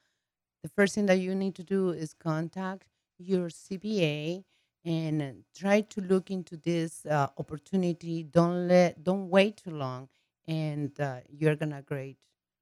the 0.61 0.69
first 0.75 0.93
thing 0.93 1.05
that 1.05 1.19
you 1.19 1.33
need 1.35 1.55
to 1.55 1.63
do 1.63 1.91
is 1.91 2.13
contact 2.13 2.83
your 3.17 3.47
CPA 3.47 4.43
and 4.85 5.21
uh, 5.21 5.31
try 5.55 5.81
to 5.81 6.01
look 6.01 6.31
into 6.31 6.57
this 6.57 7.05
uh, 7.05 7.27
opportunity. 7.37 8.23
Don't 8.23 8.67
let, 8.67 9.03
don't 9.03 9.29
wait 9.29 9.57
too 9.57 9.71
long, 9.71 10.09
and 10.47 10.97
uh, 10.99 11.17
you're 11.29 11.55
gonna 11.55 11.81
great 11.81 12.17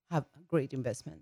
have 0.09 0.25
a 0.35 0.43
great 0.47 0.73
investment. 0.73 1.21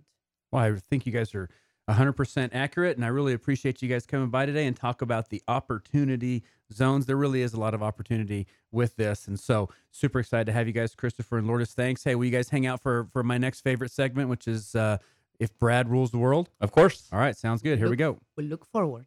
Well, 0.51 0.63
I 0.63 0.75
think 0.89 1.06
you 1.06 1.12
guys 1.12 1.34
are 1.36 1.50
100% 1.89 2.50
accurate, 2.53 2.98
and 2.98 3.06
I 3.06 3.10
really 3.10 3.34
appreciate 3.34 3.82
you 3.82 3.89
guys 3.89 4.06
coming 4.06 4.29
by 4.29 4.46
today 4.46 4.65
and 4.68 4.75
talk 4.75 5.01
about 5.01 5.29
the 5.29 5.41
opportunity 5.48 6.44
zones. 6.72 7.06
There 7.06 7.15
really 7.15 7.41
is 7.41 7.53
a 7.53 7.60
lot 7.60 7.74
of 7.74 7.82
opportunity 7.82 8.48
with 8.72 8.96
this, 8.96 9.27
and 9.27 9.39
so 9.39 9.70
super 9.91 10.20
excited 10.20 10.46
to 10.46 10.51
have 10.51 10.68
you 10.68 10.74
guys, 10.74 10.96
Christopher 10.96 11.38
and 11.38 11.48
Lourdes. 11.48 11.74
Thanks. 11.74 12.03
Hey, 12.03 12.15
will 12.15 12.25
you 12.25 12.32
guys 12.32 12.50
hang 12.50 12.65
out 12.65 12.82
for 12.82 13.08
for 13.12 13.24
my 13.24 13.38
next 13.38 13.62
favorite 13.62 13.91
segment, 13.91 14.29
which 14.29 14.48
is 14.48 14.75
uh, 14.75 14.98
if 15.39 15.58
Brad 15.58 15.89
rules 15.89 16.12
the 16.12 16.20
world? 16.20 16.50
Of 16.62 16.72
course. 16.72 17.08
All 17.12 17.20
right, 17.20 17.36
sounds 17.36 17.62
good. 17.62 17.79
Here 17.79 17.89
we 17.89 17.96
go. 17.96 18.20
We 18.36 18.44
look 18.44 18.65
forward. 18.65 19.06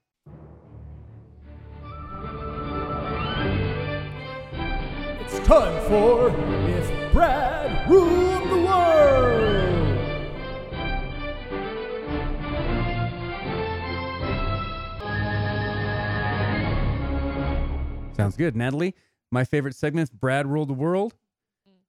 It's 5.34 5.48
time 5.48 5.82
for 5.88 6.28
If 6.68 7.12
Brad 7.14 7.90
Ruled 7.90 8.50
the 8.50 8.56
World! 8.66 9.98
Sounds 18.14 18.36
good, 18.36 18.54
Natalie. 18.54 18.94
My 19.30 19.44
favorite 19.44 19.74
segment, 19.74 20.12
Brad 20.12 20.46
ruled 20.46 20.68
the 20.68 20.74
world. 20.74 21.14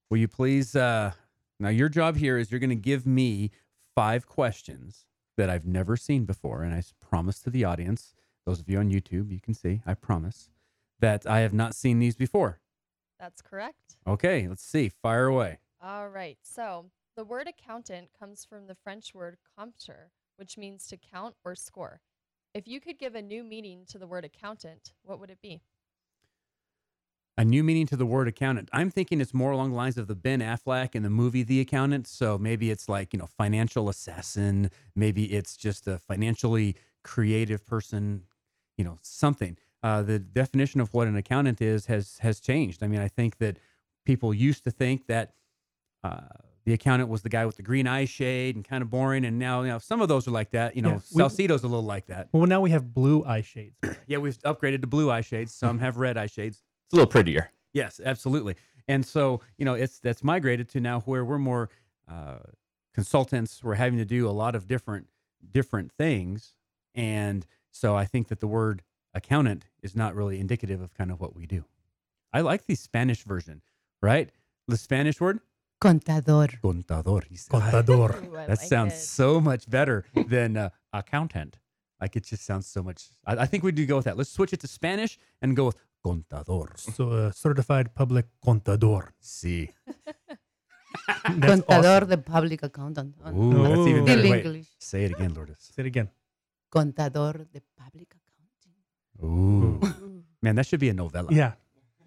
Will 0.10 0.20
you 0.20 0.30
please? 0.30 0.74
Uh, 0.74 1.12
now, 1.60 1.68
your 1.68 1.90
job 1.90 2.16
here 2.16 2.38
is 2.38 2.50
you're 2.50 2.62
going 2.62 2.70
to 2.70 2.78
give 2.78 3.06
me 3.06 3.52
five 3.94 4.26
questions 4.26 5.04
that 5.36 5.50
I've 5.50 5.66
never 5.66 5.98
seen 5.98 6.24
before, 6.24 6.64
and 6.64 6.74
I 6.74 6.82
promise 7.02 7.42
to 7.42 7.50
the 7.50 7.66
audience, 7.66 8.14
those 8.46 8.62
of 8.62 8.70
you 8.70 8.80
on 8.80 8.90
YouTube, 8.90 9.34
you 9.34 9.42
can 9.42 9.54
see, 9.54 9.82
I 9.86 9.96
promise 9.96 10.50
that 11.02 11.28
I 11.28 11.42
have 11.42 11.54
not 11.54 11.76
seen 11.76 12.00
these 12.00 12.16
before. 12.16 12.62
That's 13.24 13.42
correct. 13.42 13.96
Okay, 14.06 14.50
let's 14.50 14.66
see. 14.66 14.90
Fire 14.90 15.28
away. 15.28 15.60
All 15.82 16.10
right. 16.10 16.38
So 16.44 16.88
the 17.16 17.24
word 17.24 17.48
accountant 17.48 18.10
comes 18.20 18.44
from 18.44 18.68
the 18.68 18.76
French 18.76 19.16
word 19.16 19.38
compteur, 19.58 20.10
which 20.36 20.58
means 20.58 20.88
to 20.88 20.98
count 20.98 21.36
or 21.46 21.56
score. 21.56 22.02
If 22.54 22.68
you 22.68 22.82
could 22.82 23.00
give 23.00 23.16
a 23.16 23.22
new 23.22 23.46
meaning 23.46 23.86
to 23.88 23.98
the 23.98 24.08
word 24.08 24.26
accountant, 24.26 24.92
what 25.04 25.22
would 25.22 25.30
it 25.30 25.42
be? 25.42 25.62
A 27.38 27.46
new 27.46 27.64
meaning 27.64 27.88
to 27.88 27.96
the 27.96 28.06
word 28.06 28.28
accountant. 28.28 28.68
I'm 28.74 28.92
thinking 28.92 29.22
it's 29.22 29.34
more 29.34 29.52
along 29.52 29.70
the 29.70 29.78
lines 29.78 29.98
of 29.98 30.08
the 30.08 30.16
Ben 30.16 30.42
Affleck 30.42 30.94
in 30.94 31.04
the 31.04 31.10
movie 31.10 31.44
The 31.44 31.62
Accountant. 31.62 32.08
So 32.08 32.38
maybe 32.38 32.72
it's 32.72 32.90
like, 32.90 33.14
you 33.14 33.20
know, 33.20 33.26
financial 33.26 33.88
assassin. 33.88 34.70
Maybe 34.98 35.34
it's 35.34 35.56
just 35.56 35.88
a 35.88 35.98
financially 35.98 36.76
creative 37.06 37.66
person, 37.66 38.24
you 38.78 38.84
know, 38.84 39.00
something. 39.02 39.56
Uh, 39.84 40.02
the 40.02 40.18
definition 40.18 40.80
of 40.80 40.94
what 40.94 41.08
an 41.08 41.16
accountant 41.18 41.62
is 41.62 41.86
has 41.88 42.18
has 42.20 42.40
changed. 42.40 42.82
I 42.82 42.88
mean, 42.88 43.02
I 43.02 43.10
think 43.10 43.38
that 43.40 43.58
people 44.06 44.34
used 44.34 44.64
to 44.64 44.72
think 44.72 45.08
that 45.08 45.34
uh, 46.04 46.22
the 46.66 46.72
accountant 46.74 47.10
was 47.10 47.22
the 47.22 47.30
guy 47.30 47.46
with 47.46 47.58
the 47.58 47.64
green 47.64 47.86
eye 47.88 48.06
shade 48.06 48.56
and 48.56 48.64
kind 48.64 48.82
of 48.82 48.90
boring. 48.90 49.26
And 49.26 49.38
now, 49.38 49.62
you 49.62 49.68
know, 49.68 49.80
some 49.80 50.02
of 50.02 50.08
those 50.08 50.26
are 50.28 50.32
like 50.32 50.52
that. 50.52 50.76
You 50.78 50.82
know, 50.82 50.90
Yeah, 50.90 51.00
we- 51.14 51.22
Salcido's 51.22 51.64
a 51.64 51.68
little 51.68 51.84
like 51.84 52.06
that. 52.08 52.30
Well, 52.32 52.46
now 52.46 52.62
we 52.62 52.72
have 52.72 52.94
blue 52.94 53.24
eye 53.26 53.42
shades. 53.42 53.76
Yeah, 54.08 54.18
we've 54.18 54.38
upgraded 54.40 54.82
to 54.82 54.88
blue 54.88 55.10
eye 55.12 55.22
shades. 55.22 55.54
Some 55.54 55.80
have 55.80 55.96
red 55.98 56.18
eye 56.18 56.26
shades. 56.28 56.58
It's 56.88 56.94
a 56.94 56.96
little 56.98 57.10
prettier. 57.10 57.52
Yes, 57.74 58.02
absolutely. 58.04 58.56
And 58.88 59.06
so, 59.06 59.40
you 59.58 59.64
know, 59.64 59.74
it's 59.76 60.00
that's 60.00 60.24
migrated 60.26 60.68
to 60.70 60.82
now 60.82 61.00
where 61.02 61.24
we're 61.24 61.38
more 61.40 61.70
uh, 62.12 62.40
consultants. 62.94 63.64
We're 63.64 63.76
having 63.76 63.98
to 64.00 64.06
do 64.06 64.28
a 64.28 64.32
lot 64.32 64.56
of 64.56 64.68
different 64.68 65.08
different 65.52 65.92
things, 65.94 66.56
and 66.96 67.46
so 67.72 67.96
I 67.96 68.06
think 68.06 68.28
that 68.28 68.40
the 68.40 68.48
word 68.48 68.84
accountant 69.14 69.66
is 69.82 69.96
not 69.96 70.16
really 70.16 70.40
indicative 70.40 70.82
of 70.82 70.94
kind 70.94 71.12
of 71.12 71.20
what 71.20 71.36
we 71.36 71.46
do. 71.46 71.66
I 72.32 72.42
like 72.42 72.66
the 72.66 72.76
Spanish 72.76 73.24
version, 73.24 73.62
right? 74.02 74.30
The 74.68 74.78
Spanish 74.78 75.20
word 75.22 75.40
Contador. 75.82 76.60
contador. 76.62 77.24
Said, 77.38 77.52
Contador. 77.52 78.24
Ooh, 78.28 78.32
that 78.36 78.50
like 78.50 78.60
sounds 78.60 78.94
it. 78.94 78.98
so 79.00 79.42
much 79.42 79.70
better 79.70 80.06
than 80.28 80.56
uh, 80.58 80.70
accountant. 80.94 81.58
Like 82.02 82.16
it 82.16 82.24
just 82.26 82.46
sounds 82.46 82.68
so 82.68 82.82
much. 82.82 83.10
I, 83.26 83.38
I 83.38 83.46
think 83.46 83.64
we 83.64 83.72
do 83.72 83.86
go 83.86 83.98
with 83.98 84.06
that. 84.06 84.18
Let's 84.18 84.32
switch 84.32 84.54
it 84.54 84.60
to 84.62 84.68
Spanish 84.68 85.18
and 85.42 85.56
go 85.56 85.66
with 85.66 85.78
contador. 86.06 86.78
So, 86.80 87.10
uh, 87.10 87.32
certified 87.32 87.94
public 87.96 88.26
contador. 88.46 89.10
See. 89.20 89.70
That's 91.08 91.62
Contador, 91.62 92.02
awesome. 92.04 92.10
the 92.10 92.18
public 92.20 92.64
accountant. 92.64 93.16
Oh, 93.26 93.32
Ooh, 93.36 93.64
that's 93.68 93.88
even 93.88 94.06
better. 94.06 94.30
Wait, 94.30 94.66
say 94.80 95.06
it 95.06 95.12
again, 95.12 95.34
Lourdes. 95.34 95.72
Say 95.76 95.82
it 95.82 95.86
again. 95.88 96.08
Contador, 96.72 97.48
the 97.52 97.62
public 97.76 98.14
accounting. 98.14 98.23
Ooh. 99.22 99.80
Ooh. 99.84 100.24
Man, 100.42 100.56
that 100.56 100.66
should 100.66 100.80
be 100.80 100.90
a 100.90 100.94
novella. 100.94 101.30
Yeah. 101.32 101.54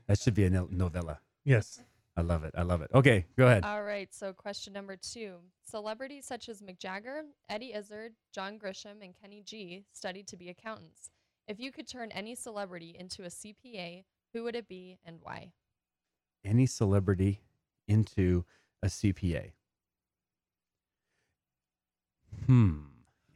That 0.06 0.18
should 0.18 0.34
be 0.34 0.44
a 0.44 0.50
no- 0.50 0.68
novella. 0.70 1.20
Yes. 1.44 1.80
I 2.16 2.22
love 2.22 2.44
it. 2.44 2.54
I 2.56 2.62
love 2.62 2.80
it. 2.80 2.90
Okay, 2.94 3.26
go 3.36 3.46
ahead. 3.46 3.64
All 3.64 3.82
right. 3.82 4.08
So 4.14 4.32
question 4.32 4.72
number 4.72 4.96
two: 4.96 5.34
Celebrities 5.70 6.24
such 6.26 6.48
as 6.48 6.62
Mick 6.62 6.78
Jagger, 6.78 7.24
Eddie 7.50 7.74
Izzard, 7.74 8.12
John 8.32 8.58
Grisham, 8.58 9.02
and 9.02 9.14
Kenny 9.20 9.42
G 9.44 9.84
studied 9.92 10.26
to 10.28 10.36
be 10.36 10.48
accountants. 10.48 11.10
If 11.46 11.60
you 11.60 11.70
could 11.70 11.86
turn 11.86 12.10
any 12.12 12.34
celebrity 12.34 12.96
into 12.98 13.24
a 13.24 13.26
CPA, 13.26 14.04
who 14.32 14.44
would 14.44 14.56
it 14.56 14.66
be 14.66 14.98
and 15.04 15.18
why? 15.20 15.52
Any 16.42 16.64
celebrity 16.66 17.42
into 17.86 18.44
a 18.82 18.86
CPA. 18.86 19.52
Hmm. 22.46 22.78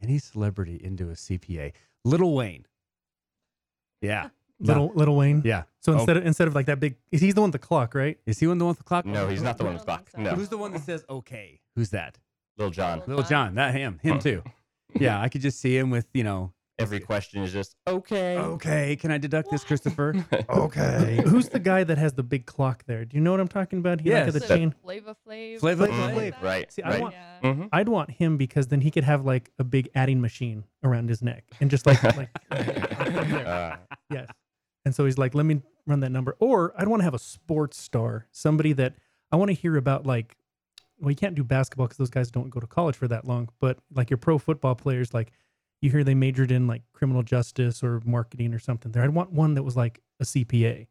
Any 0.01 0.17
celebrity 0.17 0.79
into 0.83 1.09
a 1.09 1.13
CPA. 1.13 1.73
Little 2.03 2.33
Wayne. 2.35 2.65
Yeah. 4.01 4.29
Little 4.59 4.91
Little 4.93 5.15
Wayne. 5.15 5.41
Yeah. 5.45 5.63
So 5.79 5.93
Oh. 5.93 5.95
instead 5.97 6.17
of 6.17 6.25
instead 6.25 6.47
of 6.47 6.53
like 6.55 6.67
that 6.67 6.79
big, 6.79 6.95
is 7.11 7.21
he's 7.21 7.33
the 7.33 7.41
one 7.41 7.49
with 7.51 7.59
the 7.61 7.65
clock, 7.67 7.95
right? 7.95 8.17
Is 8.25 8.39
he 8.39 8.45
one 8.47 8.57
the 8.59 8.65
one 8.65 8.71
with 8.71 8.77
the 8.77 8.83
clock? 8.83 9.05
No, 9.05 9.27
he's 9.27 9.41
not 9.41 9.57
the 9.57 9.63
one 9.63 9.73
with 9.73 9.81
the 9.81 9.85
clock. 9.87 10.09
No. 10.17 10.31
Who's 10.31 10.49
the 10.49 10.57
one 10.57 10.71
that 10.73 10.83
says 10.83 11.03
okay? 11.09 11.59
Who's 11.75 11.89
that? 11.89 12.19
Little 12.57 12.71
John. 12.71 12.99
Little 12.99 13.15
Little 13.15 13.29
John. 13.29 13.55
That 13.55 13.73
him. 13.73 13.99
Him 14.03 14.19
too. 14.19 14.43
Yeah, 14.99 15.21
I 15.21 15.29
could 15.29 15.39
just 15.39 15.61
see 15.61 15.77
him 15.77 15.89
with, 15.89 16.05
you 16.13 16.25
know, 16.25 16.51
Every 16.77 16.99
question 16.99 17.43
is 17.43 17.53
just 17.53 17.75
okay. 17.87 18.37
okay, 18.37 18.95
can 18.97 19.09
I 19.09 19.17
deduct 19.19 19.49
this, 19.51 19.63
Christopher? 19.63 20.13
Okay. 20.49 21.21
Who's 21.25 21.47
the 21.47 21.59
guy 21.59 21.83
that 21.85 21.97
has 21.97 22.11
the 22.13 22.23
big 22.23 22.45
clock 22.45 22.83
there? 22.87 23.05
Do 23.05 23.15
you 23.15 23.21
know 23.21 23.31
what 23.31 23.39
I'm 23.39 23.47
talking 23.47 23.79
about? 23.79 24.01
He 24.01 24.09
like 24.09 24.17
Yes. 24.17 24.25
has 24.25 24.33
the 24.33 24.39
So 24.47 24.57
chain. 24.57 24.75
Flava 24.83 25.15
Flav. 25.25 25.59
Flava 25.61 25.87
Flav. 25.87 26.15
like 26.15 26.33
that? 26.33 26.43
Right. 26.43 26.71
See, 26.73 26.83
I 26.83 26.89
right. 26.89 27.01
want- 27.01 27.13
Yeah. 27.43 27.53
hmm 27.53 27.65
I'd 27.71 27.87
want 27.87 28.11
him 28.11 28.35
because 28.35 28.67
then 28.67 28.81
he 28.81 28.91
could 28.91 29.05
have 29.05 29.23
like 29.23 29.49
a 29.59 29.63
big 29.63 29.89
adding 29.95 30.19
machine 30.19 30.65
around 30.83 31.07
his 31.07 31.21
neck 31.21 31.45
and 31.61 31.69
just 31.69 31.85
like 31.85 32.03
like 32.03 32.29
Uh, 33.47 33.75
yes. 34.09 34.27
And 34.85 34.95
so 34.95 35.05
he's 35.05 35.17
like, 35.17 35.35
let 35.35 35.45
me 35.45 35.61
run 35.85 35.99
that 35.99 36.11
number. 36.11 36.35
Or 36.39 36.73
I'd 36.77 36.87
want 36.87 37.01
to 37.01 37.03
have 37.03 37.13
a 37.13 37.19
sports 37.19 37.77
star, 37.77 38.27
somebody 38.31 38.73
that 38.73 38.95
I 39.31 39.35
want 39.35 39.49
to 39.49 39.53
hear 39.53 39.77
about 39.77 40.05
like 40.05 40.35
well, 41.01 41.09
you 41.09 41.15
can't 41.15 41.35
do 41.35 41.43
basketball 41.43 41.87
because 41.87 41.97
those 41.97 42.09
guys 42.11 42.29
don't 42.29 42.49
go 42.49 42.59
to 42.59 42.67
college 42.67 42.95
for 42.95 43.07
that 43.07 43.25
long. 43.25 43.49
But 43.59 43.79
like 43.93 44.09
your 44.09 44.17
pro 44.17 44.37
football 44.37 44.75
players, 44.75 45.13
like 45.13 45.31
you 45.81 45.89
hear 45.89 46.03
they 46.03 46.13
majored 46.13 46.51
in 46.51 46.67
like 46.67 46.83
criminal 46.93 47.23
justice 47.23 47.83
or 47.83 48.01
marketing 48.05 48.53
or 48.53 48.59
something. 48.59 48.91
There, 48.91 49.03
I'd 49.03 49.09
want 49.09 49.31
one 49.31 49.55
that 49.55 49.63
was 49.63 49.75
like 49.75 49.99
a 50.19 50.23
CPA, 50.23 50.87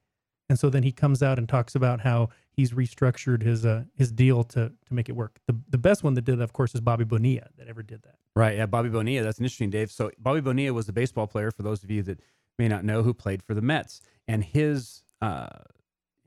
and 0.49 0.59
so 0.59 0.69
then 0.69 0.83
he 0.83 0.93
comes 0.93 1.23
out 1.23 1.39
and 1.39 1.49
talks 1.49 1.77
about 1.77 2.01
how 2.01 2.31
he's 2.53 2.73
restructured 2.73 3.43
his 3.43 3.65
uh 3.65 3.85
his 3.95 4.13
deal 4.13 4.45
to 4.45 4.73
to 4.87 4.95
make 4.95 5.09
it 5.09 5.13
work. 5.13 5.39
The 5.47 5.59
the 5.69 5.79
best 5.79 6.05
one 6.05 6.15
that 6.15 6.23
did 6.23 6.39
that, 6.39 6.45
of 6.45 6.53
course, 6.53 6.75
is 6.75 6.81
Bobby 6.81 7.05
Bonilla 7.05 7.49
that 7.57 7.69
ever 7.69 7.83
did 7.83 8.03
that. 8.03 8.17
Right. 8.37 8.57
Yeah. 8.57 8.67
Bobby 8.67 8.89
Bonilla. 8.89 9.25
That's 9.25 9.39
interesting, 9.39 9.71
Dave. 9.71 9.91
So 9.91 10.11
Bobby 10.19 10.41
Bonilla 10.41 10.73
was 10.73 10.89
a 10.89 10.93
baseball 10.93 11.27
player. 11.27 11.51
For 11.51 11.63
those 11.63 11.83
of 11.83 11.91
you 11.91 12.03
that 12.05 12.21
may 12.59 12.69
not 12.69 12.85
know, 12.85 13.03
who 13.03 13.15
played 13.15 13.43
for 13.43 13.55
the 13.55 13.63
Mets, 13.63 14.01
and 14.29 14.45
his 14.45 15.03
uh, 15.21 15.49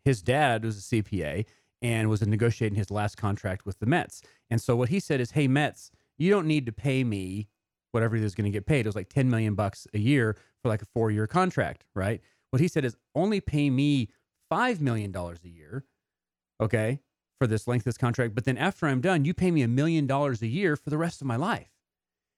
his 0.03 0.22
dad 0.22 0.63
was 0.63 0.77
a 0.77 0.82
CPA 0.82 1.46
and 1.82 2.10
was 2.10 2.25
negotiating 2.25 2.77
his 2.77 2.89
last 2.89 3.18
contract 3.18 3.65
with 3.65 3.80
the 3.80 3.86
Mets. 3.86 4.22
And 4.50 4.62
so 4.62 4.75
what 4.75 4.89
he 4.89 5.00
said 5.00 5.22
is, 5.22 5.32
"Hey 5.32 5.48
Mets, 5.48 5.92
you 6.18 6.30
don't 6.30 6.48
need 6.48 6.65
to 6.65 6.72
pay 6.72 7.03
me 7.03 7.50
whatever 7.92 8.15
he 8.15 8.24
was 8.24 8.34
going 8.34 8.46
to 8.46 8.51
get 8.51 8.65
paid. 8.65 8.82
It 8.82 8.88
was 8.88 8.96
like 8.96 9.10
ten 9.10 9.30
million 9.30 9.56
bucks 9.56 9.88
a 9.94 10.00
year 10.00 10.36
for 10.62 10.70
like 10.70 10.82
a 10.82 10.86
four 10.86 11.12
year 11.12 11.27
contract, 11.27 11.86
right? 11.96 12.22
What 12.50 12.62
he 12.62 12.68
said 12.68 12.86
is, 12.86 12.96
only 13.15 13.42
pay 13.42 13.70
me 13.70 14.10
five 14.50 14.82
million 14.82 15.12
dollars 15.12 15.39
a 15.44 15.50
year, 15.50 15.86
okay, 16.63 17.00
for 17.39 17.48
this 17.48 17.67
length 17.67 17.82
of 17.82 17.86
this 17.86 17.98
contract. 17.98 18.36
But 18.36 18.46
then 18.46 18.58
after 18.58 18.88
I'm 18.88 19.01
done, 19.01 19.25
you 19.25 19.34
pay 19.34 19.51
me 19.51 19.62
a 19.62 19.67
million 19.67 20.08
dollars 20.08 20.41
a 20.41 20.48
year 20.48 20.75
for 20.75 20.89
the 20.89 20.98
rest 20.98 21.22
of 21.22 21.27
my 21.27 21.36
life." 21.36 21.70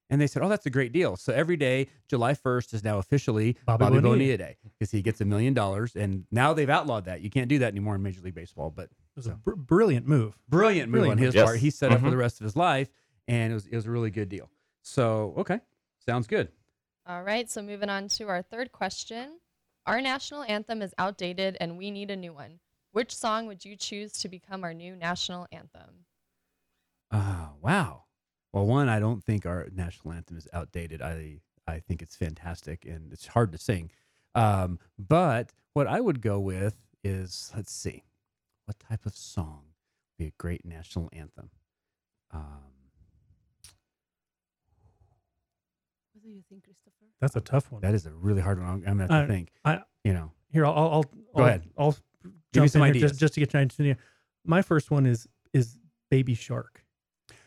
And 0.09 0.21
they 0.21 0.27
said, 0.27 0.43
"Oh, 0.43 0.49
that's 0.49 0.65
a 0.67 0.69
great 0.69 0.91
deal." 0.91 1.15
So 1.15 1.33
every 1.33 1.57
day, 1.57 1.87
July 2.07 2.33
1st 2.33 2.73
is 2.75 2.83
now 2.83 2.99
officially 2.99 3.57
Bobby 3.65 3.85
Bobby, 3.85 3.95
Bonilla. 3.95 4.15
Bonilla 4.15 4.37
Day 4.37 4.57
because 4.63 4.91
he 4.91 5.01
gets 5.01 5.19
a 5.21 5.25
million 5.25 5.53
dollars, 5.55 5.95
and 5.95 6.25
now 6.31 6.53
they've 6.53 6.69
outlawed 6.69 7.05
that. 7.05 7.21
You 7.21 7.29
can't 7.31 7.47
do 7.47 7.57
that 7.59 7.69
anymore 7.69 7.95
in 7.95 8.03
Major 8.03 8.21
League 8.21 8.35
Baseball. 8.35 8.69
But 8.69 8.85
It 8.85 9.15
was 9.15 9.27
a 9.27 9.31
br- 9.35 9.55
brilliant 9.55 10.05
move. 10.07 10.37
brilliant 10.47 10.91
move 10.91 11.07
on 11.09 11.17
his 11.17 11.33
move. 11.33 11.43
part. 11.45 11.55
Yes. 11.55 11.61
He 11.63 11.69
set 11.71 11.91
up 11.91 12.01
for 12.01 12.07
Mhm. 12.07 12.11
the 12.11 12.17
rest 12.17 12.39
of 12.39 12.43
his 12.43 12.55
life, 12.55 12.89
and 13.27 13.51
it 13.51 13.55
was 13.55 13.65
it 13.67 13.75
was 13.75 13.85
a 13.87 13.91
really 13.91 14.11
good 14.11 14.29
deal. 14.29 14.51
So 14.83 15.33
okay, 15.37 15.59
sounds 16.05 16.27
good. 16.27 16.51
All 17.07 17.23
right. 17.23 17.49
So 17.49 17.61
moving 17.61 17.89
on 17.89 18.07
to 18.09 18.27
our 18.27 18.41
third 18.41 18.71
question. 18.71 19.39
Our 19.87 20.01
national 20.01 20.43
anthem 20.43 20.81
is 20.81 20.93
outdated 20.97 21.55
and 21.59 21.77
we 21.77 21.91
need 21.91 22.09
a 22.11 22.15
new 22.15 22.33
one. 22.33 22.59
Which 22.95 23.13
song 23.13 23.45
would 23.47 23.65
you 23.65 23.75
choose 23.75 24.13
to 24.19 24.29
become 24.29 24.63
our 24.63 24.73
new 24.73 24.95
national 24.95 25.47
anthem? 25.51 26.05
Oh 27.11 27.49
wow. 27.61 28.05
Well, 28.53 28.65
one, 28.65 28.87
I 28.87 29.01
don't 29.01 29.21
think 29.21 29.45
our 29.45 29.67
national 29.73 30.13
anthem 30.13 30.37
is 30.37 30.47
outdated. 30.53 31.01
I 31.01 31.41
I 31.67 31.79
think 31.79 32.01
it's 32.01 32.15
fantastic 32.15 32.85
and 32.85 33.11
it's 33.11 33.27
hard 33.27 33.51
to 33.51 33.57
sing. 33.57 33.91
Um, 34.33 34.79
but 34.97 35.51
what 35.73 35.87
I 35.87 35.99
would 35.99 36.21
go 36.21 36.39
with 36.39 36.77
is 37.03 37.51
let's 37.53 37.73
see, 37.73 38.05
what 38.63 38.79
type 38.79 39.05
of 39.05 39.13
song 39.13 39.63
would 39.65 40.23
be 40.23 40.27
a 40.29 40.33
great 40.37 40.63
national 40.63 41.09
anthem? 41.11 41.49
Um, 42.31 42.61
What 46.13 46.23
do 46.23 46.29
you 46.29 46.43
think, 46.47 46.63
Christopher? 46.63 47.07
That's 47.19 47.35
a 47.35 47.41
tough 47.41 47.69
one. 47.73 47.81
that 47.81 47.93
is 47.93 48.05
a 48.05 48.11
really 48.13 48.41
hard 48.41 48.57
one. 48.57 48.69
I'm 48.69 48.79
gonna 48.81 49.01
have 49.01 49.09
to 49.09 49.15
I- 49.15 49.27
think. 49.27 49.51
I- 49.65 49.83
you 50.05 50.13
know, 50.13 50.31
Here, 50.47 50.65
I'll, 50.65 50.73
I'll, 50.77 50.91
I'll 50.93 51.03
Go 51.35 51.43
ahead. 51.43 51.63
I'll 51.77 51.91
Give 51.91 51.99
me 51.99 52.03
jump 52.53 52.69
some 52.69 52.81
in 52.83 52.87
here 52.93 52.99
ideas. 52.99 53.11
just, 53.11 53.19
just 53.19 53.33
to 53.35 53.39
get 53.39 53.53
your 53.53 53.61
idea. 53.61 53.97
My 54.45 54.61
first 54.61 54.91
one 54.91 55.05
is 55.05 55.27
is 55.53 55.77
Baby 56.11 56.33
Shark. 56.35 56.83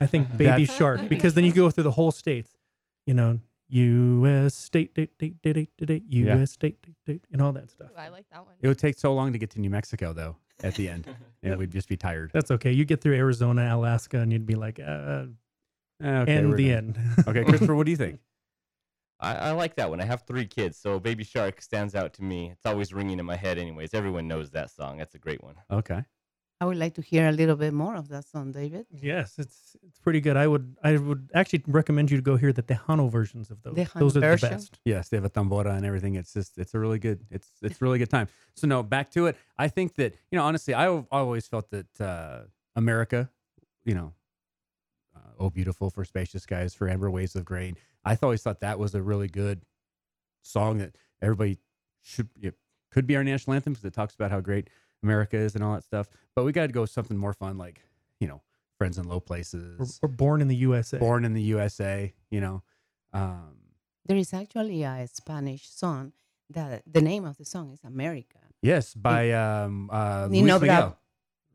I 0.01 0.07
think 0.07 0.31
Baby 0.33 0.45
That's- 0.65 0.77
Shark 0.77 1.09
because 1.09 1.35
then 1.35 1.45
you 1.45 1.53
go 1.53 1.71
through 1.71 1.85
the 1.85 1.91
whole 1.93 2.11
states. 2.11 2.57
You 3.07 3.15
know, 3.15 3.41
U.S. 3.71 4.55
state, 4.55 4.95
date, 4.95 5.17
date, 5.19 5.41
date, 5.43 5.55
date, 5.55 5.87
date, 5.87 6.03
Yeah. 6.09 6.37
U.S. 6.37 6.51
state, 6.53 6.81
date, 6.83 6.95
date, 7.07 7.25
and 7.33 7.41
all 7.41 7.53
that 7.53 7.71
stuff. 7.71 7.89
Ooh, 7.95 7.99
I 8.01 8.09
like 8.09 8.27
that 8.33 8.45
one. 8.45 8.55
it 8.61 8.69
would 8.69 8.79
take 8.79 8.99
so 8.99 9.15
long 9.15 9.33
to 9.33 9.39
get 9.39 9.51
to 9.51 9.61
New 9.61 9.71
Mexico 9.71 10.13
though. 10.13 10.37
At 10.63 10.75
the 10.75 10.89
end, 10.89 11.07
and 11.45 11.57
we'd 11.57 11.71
just 11.71 11.89
be 11.89 11.97
tired. 11.97 12.31
That's 12.35 12.51
okay. 12.51 12.73
You 12.73 12.85
get 12.85 13.01
through 13.01 13.15
Arizona, 13.15 13.71
Alaska, 13.75 14.19
and 14.19 14.33
you'd 14.33 14.45
be 14.47 14.57
like, 14.57 14.81
uh, 14.81 15.27
Okay, 16.05 16.37
and 16.37 16.51
we're 16.51 16.57
the 16.57 16.69
done. 16.71 16.97
end. 16.97 16.99
Okay, 17.29 17.45
Christopher, 17.45 17.75
what 17.77 17.85
do 17.87 17.93
you 17.93 17.97
think? 17.97 18.19
I, 19.21 19.35
I 19.35 19.51
like 19.53 19.75
that 19.77 19.91
one. 19.91 20.01
I 20.01 20.05
have 20.05 20.23
three 20.23 20.47
kids, 20.47 20.79
so 20.79 21.01
Baby 21.01 21.25
Shark 21.25 21.61
stands 21.61 21.95
out 21.95 22.15
to 22.15 22.23
me. 22.23 22.51
It's 22.53 22.67
always 22.67 22.93
ringing 22.93 23.19
in 23.19 23.27
my 23.27 23.37
head, 23.37 23.59
anyways. 23.59 23.95
Everyone 23.95 24.29
knows 24.29 24.51
that 24.53 24.71
song. 24.71 24.99
That's 24.99 25.15
a 25.15 25.19
great 25.19 25.43
one. 25.43 25.57
Okay. 25.71 26.05
I 26.61 26.65
would 26.65 26.77
like 26.77 26.95
to 26.95 27.03
hear 27.03 27.29
a 27.29 27.33
little 27.33 27.55
bit 27.55 27.73
more 27.73 27.95
of 27.95 28.09
that 28.09 28.27
song, 28.27 28.51
David. 28.51 28.87
yes, 28.91 29.35
it's 29.39 29.77
it's 29.87 30.01
pretty 30.01 30.21
good. 30.21 30.37
I 30.37 30.49
would 30.49 30.77
I 30.83 30.97
would 30.97 31.31
actually 31.33 31.63
recommend 31.69 32.11
you 32.11 32.17
to 32.17 32.23
go 32.23 32.37
hear 32.37 32.53
the 32.53 32.65
Tejano 32.65 33.09
versions 33.09 33.51
of 33.51 33.63
those. 33.63 33.77
Tejano 33.77 34.01
those 34.01 34.17
are 34.17 34.21
version? 34.21 34.51
the 34.51 34.57
best. 34.57 34.81
Yes, 34.85 35.09
they 35.09 35.17
have 35.17 35.25
a 35.25 35.31
tambora 35.31 35.77
and 35.77 35.87
everything. 35.87 36.17
It's 36.17 36.33
just 36.33 36.59
it's 36.59 36.75
a 36.75 36.81
really 36.81 36.99
good 36.99 37.25
it's 37.31 37.49
it's 37.63 37.81
really 37.81 37.99
good 37.99 38.11
time. 38.11 38.27
So 38.57 38.67
no, 38.67 38.83
back 38.83 39.13
to 39.13 39.27
it. 39.27 39.37
I 39.57 39.69
think 39.69 39.95
that 39.97 40.15
you 40.33 40.39
know 40.39 40.45
honestly, 40.45 40.75
I 40.75 40.87
al- 40.87 41.07
always 41.13 41.47
felt 41.47 41.71
that 41.71 42.01
uh, 42.01 42.41
America, 42.75 43.31
you 43.85 43.95
know, 43.95 44.15
uh, 45.15 45.31
oh 45.39 45.51
beautiful 45.51 45.91
for 45.91 46.05
spacious 46.05 46.43
skies, 46.43 46.75
for 46.75 46.89
amber 46.89 47.09
waves 47.09 47.37
of 47.37 47.45
grain. 47.45 47.77
I 48.05 48.19
always 48.23 48.43
thought 48.43 48.61
that 48.61 48.79
was 48.79 48.95
a 48.95 49.03
really 49.03 49.29
good 49.29 49.63
song 50.43 50.79
that 50.79 50.97
everybody 51.21 51.59
should 52.03 52.29
it 52.41 52.55
could 52.91 53.07
be 53.07 53.17
our 53.17 53.25
national 53.25 53.55
anthem 53.55 53.73
because 53.75 53.85
it 53.85 53.93
talks 53.93 54.15
about 54.15 54.31
how 54.31 54.41
great 54.41 54.69
America 55.03 55.37
is 55.37 55.55
and 55.55 55.63
all 55.63 55.75
that 55.75 55.85
stuff. 55.85 56.09
But 56.35 56.45
we 56.45 56.53
got 56.53 56.67
to 56.67 56.73
go 56.73 56.83
with 56.83 56.91
something 56.91 57.17
more 57.17 57.33
fun, 57.35 57.59
like 57.59 57.83
you 58.21 58.27
know, 58.29 58.43
friends 58.79 58.99
in 58.99 59.09
low 59.09 59.17
Or, 59.17 59.21
places, 59.21 59.99
or 60.03 60.09
born 60.09 60.41
in 60.41 60.49
the 60.49 60.57
USA. 60.57 60.99
born 60.99 61.25
in 61.25 61.35
the 61.35 61.43
USA. 61.43 62.13
You 62.31 62.41
know. 62.41 62.63
Um, 63.13 63.57
There 64.07 64.17
is 64.17 64.33
actually 64.33 64.83
a 64.85 65.07
Spanish 65.07 65.69
song 65.69 66.13
that 66.51 66.83
the 66.91 67.01
name 67.03 67.25
of 67.25 67.37
the 67.37 67.45
song 67.45 67.73
is 67.73 67.81
America. 67.85 68.39
Yes, 68.63 68.95
by 68.95 69.33
um 69.33 69.91
uh 69.93 70.29
Nino 70.31 70.55
Luis 70.59 70.61
Miguel, 70.63 70.81
Bravo. 70.81 70.97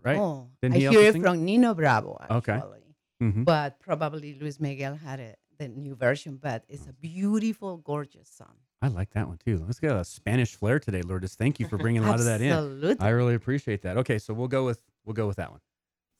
right? 0.04 0.20
Oh, 0.20 0.50
Didn't 0.62 0.76
I 0.76 0.80
he 0.80 0.88
hear 0.88 1.02
it 1.10 1.14
sing 1.14 1.24
from 1.24 1.44
Nino 1.46 1.74
Bravo, 1.74 2.18
Okay. 2.30 2.54
actually. 2.54 2.96
Mhm. 3.22 3.44
But 3.46 3.80
probably 3.80 4.36
Luis 4.40 4.60
Miguel 4.60 4.96
had 4.96 5.20
it, 5.20 5.40
the 5.58 5.68
new 5.68 5.96
version, 5.96 6.40
but 6.42 6.64
it's 6.68 6.88
a 6.88 6.94
beautiful, 6.94 7.78
gorgeous 7.78 8.30
song. 8.30 8.56
I 8.82 8.88
like 8.88 9.12
that 9.12 9.28
one 9.28 9.38
too. 9.38 9.64
Let's 9.66 9.80
get 9.80 9.96
a 9.96 10.04
Spanish 10.04 10.56
flair 10.56 10.80
today, 10.80 11.02
Lourdes. 11.02 11.36
Thank 11.36 11.60
you 11.60 11.68
for 11.68 11.78
bringing 11.78 12.04
a 12.04 12.08
lot 12.08 12.20
of 12.20 12.26
that 12.26 12.42
in. 12.42 12.52
Absolutely. 12.52 13.06
I 13.06 13.10
really 13.10 13.36
appreciate 13.36 13.82
that. 13.84 13.98
Okay, 13.98 14.20
so 14.20 14.34
we'll 14.34 14.50
go 14.50 14.66
with 14.66 14.82
we'll 15.06 15.14
go 15.14 15.26
with 15.28 15.38
that 15.38 15.52
one. 15.52 15.62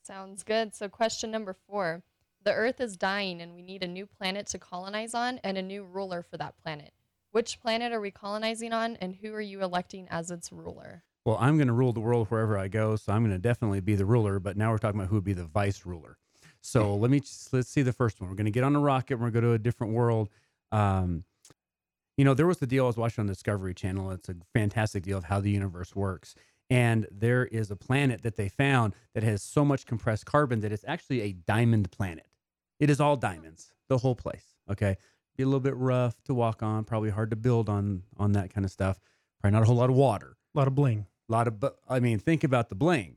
Sounds 0.02 0.42
good. 0.42 0.74
So, 0.74 0.88
question 0.88 1.30
number 1.30 1.54
four 1.66 2.02
The 2.42 2.52
Earth 2.52 2.80
is 2.80 2.96
dying, 2.96 3.40
and 3.40 3.54
we 3.54 3.62
need 3.62 3.82
a 3.82 3.88
new 3.88 4.06
planet 4.06 4.46
to 4.48 4.58
colonize 4.58 5.14
on 5.14 5.40
and 5.44 5.58
a 5.58 5.62
new 5.62 5.84
ruler 5.84 6.22
for 6.22 6.36
that 6.38 6.56
planet. 6.62 6.92
Which 7.32 7.60
planet 7.60 7.92
are 7.92 8.00
we 8.00 8.10
colonizing 8.10 8.72
on, 8.72 8.96
and 8.96 9.14
who 9.14 9.34
are 9.34 9.40
you 9.40 9.62
electing 9.62 10.06
as 10.10 10.30
its 10.30 10.52
ruler? 10.52 11.02
Well, 11.24 11.38
I'm 11.40 11.56
going 11.56 11.68
to 11.68 11.72
rule 11.72 11.92
the 11.92 12.00
world 12.00 12.28
wherever 12.28 12.58
I 12.58 12.68
go, 12.68 12.96
so 12.96 13.12
I'm 13.12 13.22
going 13.22 13.32
to 13.32 13.38
definitely 13.38 13.80
be 13.80 13.94
the 13.94 14.04
ruler. 14.04 14.38
But 14.38 14.56
now 14.56 14.70
we're 14.70 14.78
talking 14.78 15.00
about 15.00 15.08
who 15.08 15.16
would 15.16 15.24
be 15.24 15.32
the 15.32 15.46
vice 15.46 15.86
ruler. 15.86 16.18
So 16.64 16.94
let 16.94 17.10
me 17.10 17.20
just, 17.20 17.52
let's 17.52 17.68
see 17.68 17.82
the 17.82 17.92
first 17.92 18.20
one. 18.20 18.30
We're 18.30 18.36
going 18.36 18.46
to 18.46 18.50
get 18.50 18.64
on 18.64 18.74
a 18.74 18.80
rocket. 18.80 19.16
We're 19.16 19.30
going 19.30 19.34
to 19.34 19.40
go 19.40 19.46
to 19.48 19.52
a 19.52 19.58
different 19.58 19.92
world. 19.92 20.30
Um, 20.72 21.24
you 22.16 22.24
know, 22.24 22.32
there 22.32 22.46
was 22.46 22.56
the 22.56 22.66
deal 22.66 22.84
I 22.84 22.86
was 22.86 22.96
watching 22.96 23.20
on 23.20 23.26
Discovery 23.26 23.74
Channel. 23.74 24.12
It's 24.12 24.30
a 24.30 24.36
fantastic 24.54 25.02
deal 25.02 25.18
of 25.18 25.24
how 25.24 25.40
the 25.40 25.50
universe 25.50 25.94
works. 25.94 26.34
And 26.70 27.06
there 27.10 27.44
is 27.44 27.70
a 27.70 27.76
planet 27.76 28.22
that 28.22 28.36
they 28.36 28.48
found 28.48 28.94
that 29.12 29.22
has 29.22 29.42
so 29.42 29.62
much 29.62 29.84
compressed 29.84 30.24
carbon 30.24 30.60
that 30.60 30.72
it's 30.72 30.86
actually 30.88 31.20
a 31.20 31.32
diamond 31.32 31.90
planet. 31.90 32.26
It 32.80 32.88
is 32.88 32.98
all 32.98 33.16
diamonds, 33.16 33.74
the 33.88 33.98
whole 33.98 34.14
place. 34.14 34.56
Okay. 34.70 34.96
Be 35.36 35.42
a 35.42 35.46
little 35.46 35.60
bit 35.60 35.76
rough 35.76 36.22
to 36.24 36.34
walk 36.34 36.62
on, 36.62 36.84
probably 36.84 37.10
hard 37.10 37.28
to 37.28 37.36
build 37.36 37.68
on 37.68 38.04
on 38.16 38.32
that 38.32 38.54
kind 38.54 38.64
of 38.64 38.70
stuff. 38.70 38.98
Probably 39.38 39.54
not 39.54 39.64
a 39.64 39.66
whole 39.66 39.76
lot 39.76 39.90
of 39.90 39.96
water. 39.96 40.38
A 40.54 40.58
lot 40.58 40.66
of 40.66 40.74
bling. 40.74 41.06
A 41.28 41.32
lot 41.32 41.46
of, 41.46 41.60
but 41.60 41.76
I 41.90 42.00
mean, 42.00 42.18
think 42.18 42.42
about 42.42 42.70
the 42.70 42.74
bling. 42.74 43.16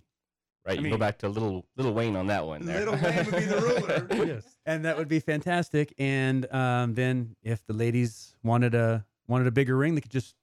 Right? 0.67 0.73
I 0.73 0.75
you 0.75 0.81
mean- 0.81 0.91
go 0.91 0.97
back 0.97 1.17
to 1.19 1.29
little 1.29 1.65
little 1.77 1.93
Wayne 1.93 2.15
on 2.17 2.27
that 2.27 2.45
one. 2.45 2.65
There. 2.65 2.79
Little 2.79 2.95
Wayne 3.01 3.25
would 3.25 3.35
be 3.35 3.45
the 3.45 3.61
ruler. 3.61 4.25
yes. 4.25 4.43
and 4.65 4.83
that 4.85 4.97
would 4.97 5.07
be 5.07 5.19
fantastic. 5.19 5.93
And 5.97 6.51
um, 6.53 6.93
then 6.93 7.35
if 7.41 7.65
the 7.65 7.73
ladies 7.73 8.35
wanted 8.43 8.75
a 8.75 9.05
wanted 9.27 9.47
a 9.47 9.51
bigger 9.51 9.77
ring, 9.77 9.95
they 9.95 10.01
could 10.01 10.11
just 10.11 10.35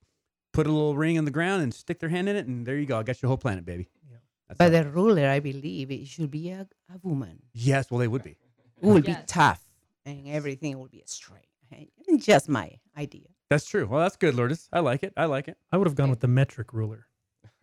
put 0.52 0.66
a 0.66 0.70
little 0.72 0.96
ring 0.96 1.16
in 1.16 1.24
the 1.26 1.30
ground 1.30 1.62
and 1.62 1.74
stick 1.74 1.98
their 2.00 2.08
hand 2.08 2.28
in 2.28 2.36
it, 2.36 2.46
and 2.46 2.64
there 2.66 2.76
you 2.78 2.86
go. 2.86 2.98
I 2.98 3.02
got 3.02 3.20
your 3.20 3.28
whole 3.28 3.36
planet, 3.36 3.64
baby. 3.66 3.88
Yeah. 4.10 4.16
That's 4.48 4.58
But 4.58 4.70
the 4.70 4.88
ruler, 4.88 5.28
I 5.28 5.40
believe, 5.40 5.90
it 5.90 6.06
should 6.06 6.30
be 6.30 6.50
a, 6.50 6.66
a 6.92 6.98
woman 7.02 7.42
yes, 7.52 7.90
well, 7.90 7.98
they 7.98 8.08
would 8.08 8.22
be. 8.22 8.36
who 8.80 8.88
will 8.94 9.02
be 9.02 9.16
tough 9.26 9.60
and 10.06 10.28
everything 10.28 10.78
will 10.78 10.88
be 10.88 11.02
straight. 11.06 11.48
Hey, 11.70 11.88
Just 12.18 12.48
my 12.48 12.78
idea. 12.96 13.26
That's 13.50 13.66
true. 13.66 13.86
Well, 13.86 14.00
that's 14.00 14.16
good, 14.16 14.34
Lourdes. 14.34 14.68
I 14.72 14.80
like 14.80 15.02
it. 15.02 15.12
I 15.16 15.24
like 15.24 15.48
it. 15.48 15.56
I 15.72 15.76
would 15.76 15.86
have 15.86 15.96
gone 15.96 16.10
with 16.10 16.20
the 16.20 16.28
metric 16.28 16.72
ruler. 16.72 17.06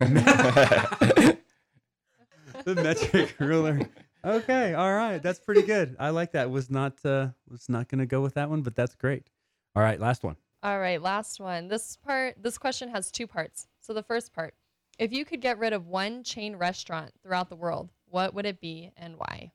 the 2.64 2.74
metric 2.74 3.34
ruler. 3.38 3.80
Okay, 4.24 4.74
all 4.74 4.94
right, 4.94 5.20
that's 5.20 5.40
pretty 5.40 5.62
good. 5.62 5.96
I 5.98 6.10
like 6.10 6.32
that. 6.32 6.50
Was 6.50 6.70
not 6.70 7.04
uh, 7.04 7.28
was 7.48 7.68
not 7.68 7.88
going 7.88 7.98
to 7.98 8.06
go 8.06 8.20
with 8.20 8.34
that 8.34 8.48
one, 8.48 8.62
but 8.62 8.76
that's 8.76 8.94
great. 8.94 9.28
All 9.74 9.82
right, 9.82 9.98
last 9.98 10.22
one. 10.22 10.36
All 10.62 10.78
right, 10.78 11.02
last 11.02 11.40
one. 11.40 11.66
This 11.66 11.96
part, 11.96 12.36
this 12.40 12.56
question 12.56 12.88
has 12.90 13.10
two 13.10 13.26
parts. 13.26 13.66
So, 13.80 13.92
the 13.92 14.02
first 14.02 14.32
part 14.32 14.54
if 14.98 15.12
you 15.12 15.24
could 15.24 15.40
get 15.40 15.58
rid 15.58 15.72
of 15.72 15.88
one 15.88 16.22
chain 16.22 16.54
restaurant 16.56 17.12
throughout 17.22 17.48
the 17.48 17.56
world, 17.56 17.90
what 18.06 18.34
would 18.34 18.46
it 18.46 18.60
be 18.60 18.92
and 18.96 19.16
why? 19.16 19.52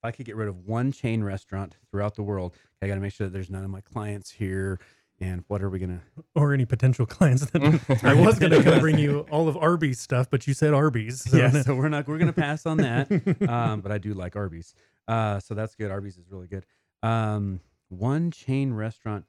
If 0.00 0.04
I 0.04 0.12
could 0.12 0.26
get 0.26 0.36
rid 0.36 0.48
of 0.48 0.64
one 0.64 0.92
chain 0.92 1.22
restaurant 1.22 1.76
throughout 1.90 2.14
the 2.14 2.22
world, 2.22 2.54
I 2.80 2.86
got 2.86 2.94
to 2.94 3.00
make 3.00 3.12
sure 3.12 3.26
that 3.26 3.32
there's 3.32 3.50
none 3.50 3.64
of 3.64 3.70
my 3.70 3.80
clients 3.80 4.30
here. 4.30 4.78
And 5.20 5.42
what 5.48 5.62
are 5.62 5.70
we 5.70 5.78
gonna? 5.80 6.00
Or 6.36 6.52
any 6.54 6.64
potential 6.64 7.04
clients. 7.06 7.46
That 7.50 8.00
I 8.04 8.14
was 8.14 8.38
going 8.38 8.52
to 8.52 8.62
come 8.62 8.78
bring 8.78 8.96
you 8.98 9.26
all 9.30 9.48
of 9.48 9.56
Arby's 9.56 9.98
stuff, 9.98 10.30
but 10.30 10.46
you 10.46 10.54
said 10.54 10.72
Arby's. 10.72 11.22
So 11.28 11.36
yeah, 11.36 11.50
so 11.62 11.74
we're 11.74 11.88
not 11.88 12.06
we're 12.06 12.18
gonna 12.18 12.32
pass 12.32 12.64
on 12.66 12.76
that. 12.78 13.10
um, 13.48 13.80
but 13.80 13.90
I 13.90 13.98
do 13.98 14.14
like 14.14 14.36
Arby's. 14.36 14.74
Uh, 15.08 15.40
so 15.40 15.54
that's 15.54 15.74
good. 15.74 15.90
Arby's 15.90 16.16
is 16.16 16.30
really 16.30 16.46
good. 16.46 16.64
Um, 17.02 17.60
one 17.88 18.30
chain 18.30 18.72
restaurant 18.72 19.24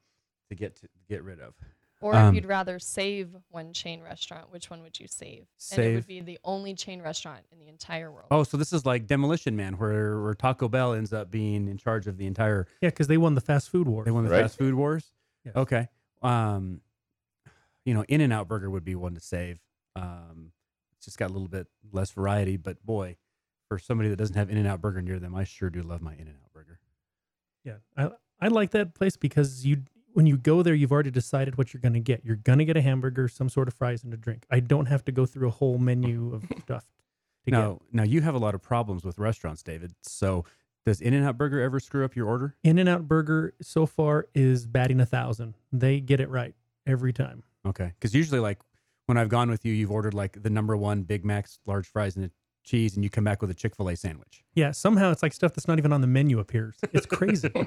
to 0.50 0.54
get 0.54 0.76
to 0.76 0.88
get 1.08 1.24
rid 1.24 1.40
of. 1.40 1.54
Or 2.02 2.14
Um, 2.14 2.28
if 2.28 2.34
you'd 2.36 2.46
rather 2.46 2.78
save 2.78 3.28
one 3.50 3.72
chain 3.72 4.00
restaurant, 4.00 4.50
which 4.52 4.70
one 4.70 4.80
would 4.82 4.98
you 4.98 5.06
save? 5.08 5.38
And 5.40 5.46
it 5.46 5.48
Save. 5.58 5.94
would 5.96 6.06
be 6.06 6.20
the 6.20 6.38
only 6.44 6.74
chain 6.74 7.02
restaurant 7.02 7.44
in 7.52 7.58
the 7.58 7.68
entire 7.68 8.10
world. 8.10 8.28
Oh, 8.30 8.42
so 8.44 8.56
this 8.56 8.72
is 8.72 8.86
like 8.86 9.06
Demolition 9.06 9.54
Man, 9.56 9.74
where 9.74 10.20
where 10.22 10.34
Taco 10.34 10.68
Bell 10.68 10.92
ends 10.94 11.12
up 11.12 11.30
being 11.30 11.66
in 11.68 11.76
charge 11.76 12.06
of 12.06 12.16
the 12.18 12.26
entire. 12.26 12.66
yeah, 12.80 12.88
because 12.90 13.08
they 13.08 13.18
won 13.18 13.34
the 13.34 13.40
fast 13.40 13.68
food 13.68 13.88
war. 13.88 14.04
They 14.04 14.12
won 14.12 14.24
the 14.24 14.30
Right. 14.30 14.42
fast 14.42 14.56
food 14.58 14.74
wars. 14.74 15.10
Yes. 15.44 15.56
Okay. 15.56 15.88
Um, 16.22 16.80
you 17.84 17.94
know, 17.94 18.04
In 18.08 18.20
and 18.20 18.32
Out 18.32 18.48
Burger 18.48 18.70
would 18.70 18.84
be 18.84 18.94
one 18.94 19.14
to 19.14 19.20
save. 19.20 19.58
Um, 19.96 20.52
it's 20.96 21.06
just 21.06 21.18
got 21.18 21.30
a 21.30 21.32
little 21.32 21.48
bit 21.48 21.66
less 21.92 22.10
variety, 22.10 22.56
but 22.56 22.84
boy, 22.84 23.16
for 23.68 23.78
somebody 23.78 24.10
that 24.10 24.16
doesn't 24.16 24.36
have 24.36 24.50
In 24.50 24.58
and 24.58 24.66
Out 24.66 24.80
Burger 24.80 25.00
near 25.00 25.18
them, 25.18 25.34
I 25.34 25.44
sure 25.44 25.70
do 25.70 25.82
love 25.82 26.02
my 26.02 26.12
In 26.12 26.28
and 26.28 26.36
Out 26.42 26.52
Burger. 26.52 26.78
Yeah, 27.64 27.76
I 27.96 28.10
I 28.40 28.48
like 28.48 28.70
that 28.70 28.94
place 28.94 29.16
because 29.16 29.64
you 29.64 29.82
when 30.12 30.26
you 30.26 30.36
go 30.36 30.62
there, 30.62 30.74
you've 30.74 30.92
already 30.92 31.10
decided 31.10 31.56
what 31.56 31.72
you're 31.72 31.80
going 31.80 31.94
to 31.94 32.00
get. 32.00 32.24
You're 32.24 32.36
going 32.36 32.58
to 32.58 32.64
get 32.64 32.76
a 32.76 32.80
hamburger, 32.80 33.28
some 33.28 33.48
sort 33.48 33.68
of 33.68 33.74
fries, 33.74 34.02
and 34.04 34.12
a 34.12 34.16
drink. 34.16 34.44
I 34.50 34.60
don't 34.60 34.86
have 34.86 35.04
to 35.06 35.12
go 35.12 35.26
through 35.26 35.48
a 35.48 35.52
whole 35.52 35.78
menu 35.78 36.34
of 36.34 36.44
stuff. 36.62 36.84
To 37.44 37.50
Now, 37.50 37.80
now 37.92 38.02
you 38.02 38.20
have 38.20 38.34
a 38.34 38.38
lot 38.38 38.54
of 38.54 38.62
problems 38.62 39.04
with 39.04 39.18
restaurants, 39.18 39.62
David. 39.62 39.94
So, 40.02 40.44
does 40.86 41.00
In 41.00 41.14
and 41.14 41.24
Out 41.24 41.36
Burger 41.36 41.60
ever 41.60 41.80
screw 41.80 42.04
up 42.04 42.16
your 42.16 42.26
order? 42.26 42.56
In 42.62 42.78
and 42.78 42.88
Out 42.88 43.06
Burger 43.06 43.54
so 43.60 43.86
far 43.86 44.28
is 44.34 44.66
batting 44.66 45.00
a 45.00 45.06
thousand. 45.06 45.54
They 45.72 46.00
get 46.00 46.20
it 46.20 46.28
right 46.28 46.54
every 46.86 47.12
time. 47.12 47.42
Okay, 47.66 47.92
because 47.98 48.14
usually, 48.14 48.40
like 48.40 48.60
when 49.06 49.18
I've 49.18 49.28
gone 49.28 49.50
with 49.50 49.64
you, 49.64 49.72
you've 49.72 49.90
ordered 49.90 50.14
like 50.14 50.42
the 50.42 50.50
number 50.50 50.76
one 50.76 51.02
Big 51.02 51.24
Macs, 51.24 51.58
large 51.66 51.86
fries, 51.86 52.16
and 52.16 52.24
a 52.26 52.30
cheese, 52.64 52.94
and 52.94 53.04
you 53.04 53.10
come 53.10 53.24
back 53.24 53.40
with 53.40 53.50
a 53.50 53.54
Chick 53.54 53.76
Fil 53.76 53.88
A 53.90 53.96
sandwich. 53.96 54.44
Yeah, 54.54 54.70
somehow 54.70 55.10
it's 55.10 55.22
like 55.22 55.32
stuff 55.32 55.54
that's 55.54 55.68
not 55.68 55.78
even 55.78 55.92
on 55.92 56.00
the 56.00 56.06
menu 56.06 56.38
appears. 56.38 56.78
It's 56.92 57.06
crazy. 57.06 57.50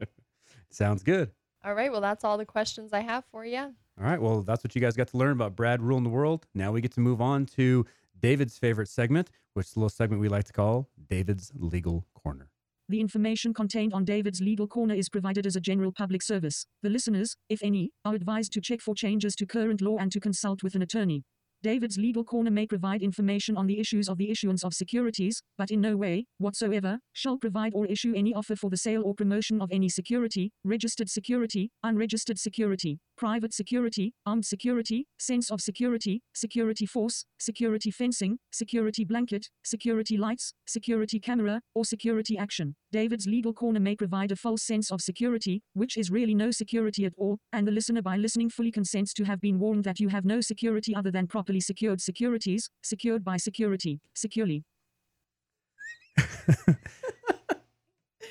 Sounds 0.70 1.02
good. 1.02 1.30
All 1.64 1.74
right, 1.74 1.90
well, 1.90 2.00
that's 2.00 2.22
all 2.22 2.38
the 2.38 2.46
questions 2.46 2.92
I 2.92 3.00
have 3.00 3.24
for 3.32 3.44
you. 3.44 3.58
All 3.98 4.04
right. 4.04 4.20
Well, 4.20 4.42
that's 4.42 4.62
what 4.62 4.74
you 4.74 4.80
guys 4.80 4.94
got 4.94 5.08
to 5.08 5.16
learn 5.16 5.32
about 5.32 5.56
Brad 5.56 5.80
ruling 5.80 6.04
the 6.04 6.10
world. 6.10 6.46
Now 6.54 6.70
we 6.70 6.80
get 6.80 6.92
to 6.92 7.00
move 7.00 7.20
on 7.20 7.46
to 7.46 7.86
David's 8.20 8.58
favorite 8.58 8.88
segment, 8.88 9.30
which 9.56 9.68
is 9.68 9.76
a 9.76 9.78
little 9.78 9.88
segment 9.88 10.20
we 10.20 10.28
like 10.28 10.44
to 10.44 10.52
call 10.52 10.90
David's 11.08 11.50
Legal 11.54 12.06
Corner. 12.14 12.50
The 12.90 13.00
information 13.00 13.54
contained 13.54 13.94
on 13.94 14.04
David's 14.04 14.40
Legal 14.40 14.68
Corner 14.68 14.94
is 14.94 15.08
provided 15.08 15.46
as 15.46 15.56
a 15.56 15.60
general 15.60 15.92
public 15.92 16.22
service. 16.22 16.66
The 16.82 16.90
listeners, 16.90 17.36
if 17.48 17.62
any, 17.62 17.90
are 18.04 18.14
advised 18.14 18.52
to 18.52 18.60
check 18.60 18.82
for 18.82 18.94
changes 18.94 19.34
to 19.36 19.46
current 19.46 19.80
law 19.80 19.96
and 19.98 20.12
to 20.12 20.20
consult 20.20 20.62
with 20.62 20.74
an 20.74 20.82
attorney. 20.82 21.24
David's 21.66 21.98
Legal 21.98 22.22
Corner 22.22 22.52
may 22.52 22.64
provide 22.64 23.02
information 23.02 23.56
on 23.56 23.66
the 23.66 23.80
issues 23.80 24.08
of 24.08 24.18
the 24.18 24.30
issuance 24.30 24.62
of 24.62 24.72
securities, 24.72 25.42
but 25.58 25.72
in 25.72 25.80
no 25.80 25.96
way, 25.96 26.24
whatsoever, 26.38 27.00
shall 27.12 27.36
provide 27.38 27.72
or 27.74 27.86
issue 27.86 28.14
any 28.14 28.32
offer 28.32 28.54
for 28.54 28.70
the 28.70 28.76
sale 28.76 29.02
or 29.04 29.16
promotion 29.16 29.60
of 29.60 29.72
any 29.72 29.88
security, 29.88 30.52
registered 30.62 31.10
security, 31.10 31.72
unregistered 31.82 32.38
security, 32.38 33.00
private 33.16 33.52
security, 33.52 34.14
armed 34.24 34.44
security, 34.44 35.08
sense 35.18 35.50
of 35.50 35.60
security, 35.60 36.22
security 36.34 36.86
force, 36.86 37.24
security 37.40 37.90
fencing, 37.90 38.38
security 38.52 39.04
blanket, 39.04 39.48
security 39.64 40.16
lights, 40.16 40.52
security 40.68 41.18
camera, 41.18 41.60
or 41.74 41.84
security 41.84 42.38
action. 42.38 42.76
David's 42.92 43.26
Legal 43.26 43.52
Corner 43.52 43.80
may 43.80 43.96
provide 43.96 44.30
a 44.30 44.36
false 44.36 44.62
sense 44.62 44.92
of 44.92 45.00
security, 45.00 45.62
which 45.74 45.96
is 45.96 46.10
really 46.10 46.34
no 46.34 46.52
security 46.52 47.04
at 47.04 47.12
all, 47.18 47.38
and 47.52 47.66
the 47.66 47.72
listener 47.72 48.02
by 48.02 48.16
listening 48.16 48.50
fully 48.50 48.70
consents 48.70 49.12
to 49.14 49.24
have 49.24 49.40
been 49.40 49.58
warned 49.58 49.82
that 49.82 49.98
you 49.98 50.08
have 50.08 50.24
no 50.24 50.40
security 50.40 50.94
other 50.94 51.10
than 51.10 51.26
properly 51.26 51.55
secured 51.60 52.00
securities, 52.00 52.70
secured 52.82 53.24
by 53.24 53.36
security, 53.36 54.00
securely. 54.14 54.64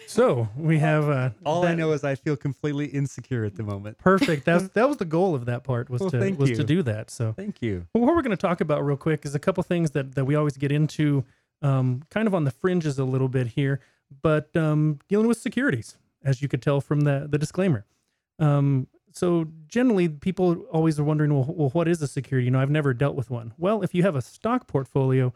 So 0.07 0.47
we 0.55 0.79
have 0.79 1.09
uh, 1.09 1.31
All 1.45 1.65
I 1.65 1.73
know 1.75 1.91
is 1.91 2.03
I 2.03 2.15
feel 2.15 2.37
completely 2.37 2.85
insecure 2.85 3.43
at 3.43 3.55
the 3.55 3.63
moment. 3.63 3.97
Perfect. 3.97 4.45
That's 4.45 4.67
that 4.73 4.87
was 4.87 4.97
the 4.97 5.05
goal 5.05 5.35
of 5.35 5.45
that 5.45 5.63
part 5.63 5.89
was 5.89 5.99
Well, 6.01 6.11
to 6.11 6.31
was 6.35 6.51
you. 6.51 6.55
to 6.55 6.63
do 6.63 6.83
that. 6.83 7.09
So 7.09 7.33
Thank 7.33 7.61
you. 7.61 7.87
Well, 7.93 8.05
what 8.05 8.15
we're 8.15 8.21
going 8.21 8.31
to 8.31 8.37
talk 8.37 8.61
about 8.61 8.85
real 8.85 8.97
quick 8.97 9.25
is 9.25 9.35
a 9.35 9.39
couple 9.39 9.61
things 9.63 9.91
that, 9.91 10.15
that 10.15 10.25
we 10.25 10.35
always 10.35 10.57
get 10.57 10.71
into, 10.71 11.25
um, 11.61 12.03
kind 12.11 12.27
of 12.27 12.35
on 12.35 12.43
the 12.43 12.51
fringes 12.51 12.99
a 12.99 13.03
little 13.03 13.27
bit 13.27 13.47
here, 13.47 13.81
but 14.21 14.55
um, 14.55 14.99
dealing 15.09 15.27
with 15.27 15.37
securities, 15.37 15.97
as 16.23 16.41
you 16.41 16.47
could 16.47 16.61
tell 16.61 16.81
from 16.81 17.01
the, 17.01 17.27
the 17.29 17.37
disclaimer. 17.37 17.85
Um, 18.39 18.87
so 19.15 19.47
generally, 19.69 20.09
people 20.09 20.65
always 20.71 20.99
are 20.99 21.03
wondering, 21.05 21.33
well, 21.33 21.45
well, 21.47 21.69
what 21.69 21.87
is 21.87 22.01
a 22.01 22.07
security? 22.07 22.45
You 22.45 22.51
know, 22.51 22.59
I've 22.59 22.69
never 22.69 22.93
dealt 22.93 23.15
with 23.15 23.29
one. 23.29 23.53
Well, 23.57 23.81
if 23.81 23.95
you 23.95 24.03
have 24.03 24.17
a 24.17 24.21
stock 24.21 24.67
portfolio, 24.67 25.33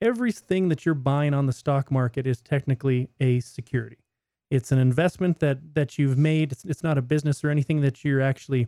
everything 0.00 0.68
that 0.68 0.84
you're 0.84 0.96
buying 0.96 1.32
on 1.32 1.46
the 1.46 1.52
stock 1.52 1.92
market 1.92 2.26
is 2.26 2.40
technically 2.40 3.08
a 3.20 3.38
security. 3.38 3.98
It's 4.50 4.72
an 4.72 4.78
investment 4.78 5.38
that 5.38 5.74
that 5.74 5.96
you've 5.96 6.18
made. 6.18 6.50
It's, 6.50 6.64
it's 6.64 6.82
not 6.82 6.98
a 6.98 7.02
business 7.02 7.44
or 7.44 7.50
anything 7.50 7.82
that 7.82 8.04
you're 8.04 8.20
actually 8.20 8.66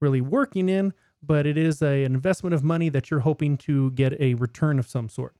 really 0.00 0.20
working 0.20 0.68
in, 0.68 0.92
but 1.20 1.44
it 1.44 1.58
is 1.58 1.82
a, 1.82 2.04
an 2.04 2.14
investment 2.14 2.54
of 2.54 2.62
money 2.62 2.88
that 2.90 3.10
you're 3.10 3.20
hoping 3.20 3.56
to 3.56 3.90
get 3.92 4.20
a 4.20 4.34
return 4.34 4.78
of 4.78 4.86
some 4.86 5.08
sort. 5.08 5.34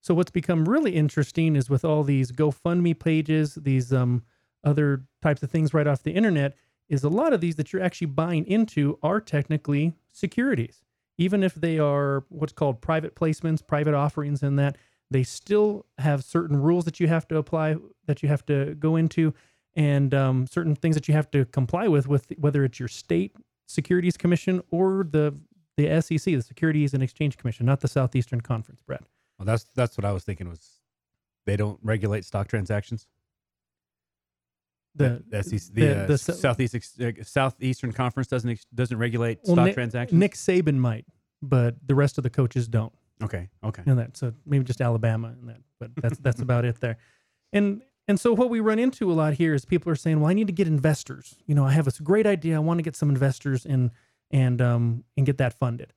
So 0.00 0.14
what's 0.14 0.30
become 0.30 0.68
really 0.68 0.94
interesting 0.94 1.56
is 1.56 1.68
with 1.68 1.84
all 1.84 2.04
these 2.04 2.30
GoFundMe 2.30 2.96
pages, 2.96 3.56
these 3.56 3.92
um, 3.92 4.22
other 4.62 5.02
types 5.20 5.42
of 5.42 5.50
things 5.50 5.74
right 5.74 5.86
off 5.86 6.04
the 6.04 6.12
internet, 6.12 6.54
is 6.88 7.04
a 7.04 7.08
lot 7.08 7.32
of 7.32 7.40
these 7.40 7.56
that 7.56 7.72
you're 7.72 7.82
actually 7.82 8.06
buying 8.06 8.46
into 8.46 8.98
are 9.02 9.20
technically 9.20 9.94
securities. 10.12 10.82
Even 11.16 11.42
if 11.42 11.54
they 11.54 11.78
are 11.78 12.24
what's 12.28 12.52
called 12.52 12.80
private 12.80 13.14
placements, 13.14 13.64
private 13.64 13.94
offerings, 13.94 14.42
and 14.42 14.58
that 14.58 14.76
they 15.10 15.22
still 15.22 15.86
have 15.98 16.24
certain 16.24 16.56
rules 16.56 16.84
that 16.84 16.98
you 16.98 17.06
have 17.06 17.28
to 17.28 17.36
apply, 17.36 17.76
that 18.06 18.22
you 18.22 18.28
have 18.28 18.44
to 18.46 18.74
go 18.74 18.96
into, 18.96 19.32
and 19.76 20.12
um, 20.14 20.46
certain 20.46 20.74
things 20.74 20.94
that 20.96 21.08
you 21.08 21.14
have 21.14 21.30
to 21.30 21.44
comply 21.46 21.88
with, 21.88 22.08
with 22.08 22.26
whether 22.38 22.64
it's 22.64 22.78
your 22.78 22.88
state 22.88 23.36
Securities 23.66 24.16
Commission 24.16 24.62
or 24.70 25.06
the 25.08 25.38
the 25.76 26.00
SEC, 26.00 26.24
the 26.24 26.40
Securities 26.40 26.94
and 26.94 27.02
Exchange 27.02 27.36
Commission, 27.36 27.66
not 27.66 27.80
the 27.80 27.88
Southeastern 27.88 28.40
Conference, 28.40 28.80
Brett. 28.80 29.02
Well, 29.38 29.46
that's 29.46 29.64
that's 29.74 29.96
what 29.96 30.04
I 30.04 30.12
was 30.12 30.24
thinking 30.24 30.48
was 30.48 30.80
they 31.46 31.56
don't 31.56 31.78
regulate 31.82 32.24
stock 32.24 32.48
transactions. 32.48 33.06
The, 34.96 35.22
the, 35.28 35.70
the, 35.72 36.02
uh, 36.02 36.06
the 36.06 36.18
Southeast 36.18 37.00
uh, 37.00 37.10
Southeastern 37.24 37.92
Conference 37.92 38.28
doesn't 38.28 38.50
ex- 38.50 38.66
doesn't 38.74 38.96
regulate 38.96 39.40
Well, 39.44 39.56
stock 39.56 39.66
Nick- 39.66 39.74
transactions. 39.74 40.18
Nick 40.18 40.34
Saban 40.34 40.76
might, 40.76 41.04
but 41.42 41.74
the 41.86 41.94
rest 41.94 42.16
of 42.18 42.22
the 42.24 42.30
coaches 42.30 42.68
don't. 42.68 42.92
okay, 43.22 43.48
okay. 43.64 43.82
and 43.86 43.98
that. 43.98 44.16
So 44.16 44.32
maybe 44.46 44.64
just 44.64 44.80
Alabama 44.80 45.28
and 45.28 45.48
that, 45.48 45.60
but 45.80 45.90
that's 46.02 46.18
that's 46.18 46.40
about 46.40 46.64
it 46.64 46.80
there. 46.80 46.96
And 47.52 47.82
and 48.06 48.20
so 48.20 48.34
what 48.34 48.50
we 48.50 48.60
run 48.60 48.78
into 48.78 49.10
a 49.10 49.14
lot 49.14 49.34
here 49.34 49.54
is 49.54 49.64
people 49.64 49.90
are 49.90 49.96
saying, 49.96 50.20
"Well, 50.20 50.30
I 50.30 50.34
need 50.34 50.46
to 50.46 50.52
get 50.52 50.66
investors. 50.68 51.36
You 51.46 51.54
know, 51.54 51.64
I 51.64 51.72
have 51.72 51.86
this 51.86 51.98
great 52.00 52.26
idea. 52.26 52.56
I 52.56 52.58
want 52.60 52.78
to 52.78 52.82
get 52.82 52.94
some 52.96 53.08
investors 53.08 53.64
and 53.66 53.90
and 54.30 54.60
um 54.62 55.04
and 55.16 55.26
get 55.26 55.38
that 55.38 55.54
funded." 55.54 55.92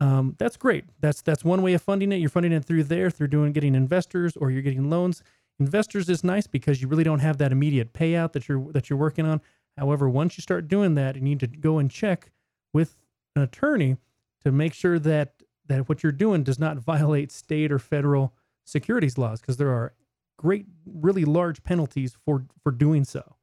Um, 0.00 0.34
that's 0.38 0.56
great. 0.56 0.84
That's 1.00 1.22
that's 1.22 1.44
one 1.44 1.62
way 1.62 1.72
of 1.72 1.80
funding 1.80 2.12
it. 2.12 2.16
You're 2.16 2.28
funding 2.28 2.52
it 2.52 2.64
through 2.64 2.84
there, 2.84 3.10
through 3.10 3.28
doing 3.28 3.52
getting 3.52 3.74
investors, 3.74 4.36
or 4.36 4.50
you're 4.50 4.60
getting 4.62 4.90
loans. 4.90 5.22
Investors 5.60 6.08
is 6.08 6.24
nice 6.24 6.46
because 6.46 6.82
you 6.82 6.88
really 6.88 7.04
don't 7.04 7.20
have 7.20 7.38
that 7.38 7.52
immediate 7.52 7.92
payout 7.92 8.32
that 8.32 8.48
you're 8.48 8.72
that 8.72 8.90
you're 8.90 8.98
working 8.98 9.26
on. 9.26 9.40
However, 9.78 10.08
once 10.08 10.36
you 10.36 10.42
start 10.42 10.68
doing 10.68 10.94
that, 10.94 11.16
you 11.16 11.20
need 11.20 11.40
to 11.40 11.46
go 11.46 11.78
and 11.78 11.90
check 11.90 12.30
with 12.72 12.96
an 13.36 13.42
attorney 13.42 13.96
to 14.42 14.52
make 14.52 14.74
sure 14.74 14.98
that 14.98 15.34
that 15.66 15.88
what 15.88 16.02
you're 16.02 16.12
doing 16.12 16.42
does 16.42 16.58
not 16.58 16.78
violate 16.78 17.32
state 17.32 17.72
or 17.72 17.78
federal 17.78 18.34
securities 18.64 19.18
laws 19.18 19.40
because 19.40 19.56
there 19.56 19.70
are 19.70 19.94
great 20.36 20.66
really 20.86 21.24
large 21.24 21.62
penalties 21.62 22.16
for 22.24 22.44
for 22.62 22.72
doing 22.72 23.04
so 23.04 23.36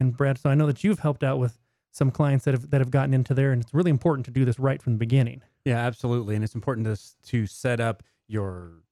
and 0.00 0.16
brad 0.16 0.38
so 0.38 0.50
i 0.50 0.54
know 0.54 0.66
that 0.66 0.82
you've 0.82 1.00
helped 1.00 1.22
out 1.22 1.38
with 1.38 1.58
some 1.92 2.10
clients 2.10 2.44
that 2.44 2.52
have 2.52 2.70
that 2.70 2.80
have 2.80 2.90
gotten 2.90 3.14
into 3.14 3.34
there 3.34 3.52
and 3.52 3.62
it's 3.62 3.74
really 3.74 3.90
important 3.90 4.24
to 4.24 4.32
do 4.32 4.44
this 4.44 4.58
right 4.58 4.82
from 4.82 4.94
the 4.94 4.98
beginning 4.98 5.42
Yeah, 5.64 5.78
absolutely, 5.78 6.34
and 6.34 6.42
it's 6.42 6.54
important 6.54 6.86
to 6.86 7.28
to 7.28 7.46
set 7.46 7.80
up 7.80 8.02
your 8.26 8.82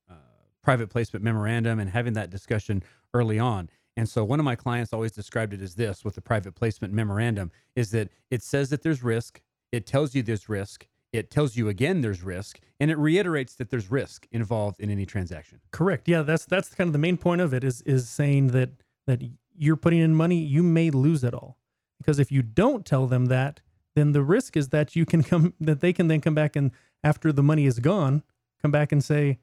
private 0.62 0.90
placement 0.90 1.24
memorandum 1.24 1.78
and 1.78 1.90
having 1.90 2.12
that 2.14 2.30
discussion 2.30 2.82
early 3.14 3.38
on. 3.38 3.68
And 3.96 4.08
so, 4.08 4.24
one 4.24 4.38
of 4.38 4.44
my 4.44 4.54
clients 4.56 4.92
always 4.92 5.12
described 5.12 5.52
it 5.52 5.60
as 5.60 5.74
this 5.74 6.04
with 6.04 6.14
the 6.14 6.20
private 6.22 6.54
placement 6.54 6.94
memorandum: 6.94 7.50
is 7.74 7.90
that 7.90 8.08
it 8.30 8.42
says 8.42 8.70
that 8.70 8.82
there's 8.82 9.02
risk, 9.02 9.42
it 9.72 9.86
tells 9.86 10.14
you 10.14 10.22
there's 10.22 10.48
risk, 10.48 10.86
it 11.12 11.30
tells 11.30 11.56
you 11.56 11.68
again 11.68 12.00
there's 12.00 12.22
risk, 12.22 12.60
and 12.78 12.90
it 12.90 12.98
reiterates 12.98 13.54
that 13.56 13.70
there's 13.70 13.90
risk 13.90 14.26
involved 14.30 14.80
in 14.80 14.90
any 14.90 15.04
transaction. 15.04 15.60
correct 15.72 16.08
yeah 16.08 16.22
that's 16.22 16.44
that's 16.46 16.74
kind 16.74 16.88
of 16.88 16.92
the 16.92 16.98
main 16.98 17.16
point 17.16 17.40
of 17.40 17.52
it 17.52 17.64
is 17.64 17.82
is 17.82 18.08
saying 18.08 18.48
that 18.48 18.70
that 19.06 19.20
you're 19.56 19.76
putting 19.76 20.00
in 20.00 20.14
money 20.14 20.36
you 20.36 20.62
may 20.62 20.90
lose 20.90 21.22
it 21.24 21.34
all 21.34 21.58
because 21.98 22.18
if 22.18 22.32
you 22.32 22.42
don't 22.42 22.86
tell 22.86 23.06
them 23.06 23.26
that 23.26 23.60
then 23.94 24.12
the 24.12 24.22
risk 24.22 24.56
is 24.56 24.68
that 24.68 24.94
you 24.96 25.04
can 25.04 25.22
come 25.22 25.52
that 25.60 25.80
they 25.80 25.92
can 25.92 26.08
then 26.08 26.20
come 26.20 26.34
back 26.34 26.56
and 26.56 26.70
after 27.02 27.32
the 27.32 27.42
money 27.42 27.66
is 27.66 27.78
gone 27.80 28.22
come 28.62 28.70
back 28.70 28.92
and 28.92 29.04
say 29.04 29.38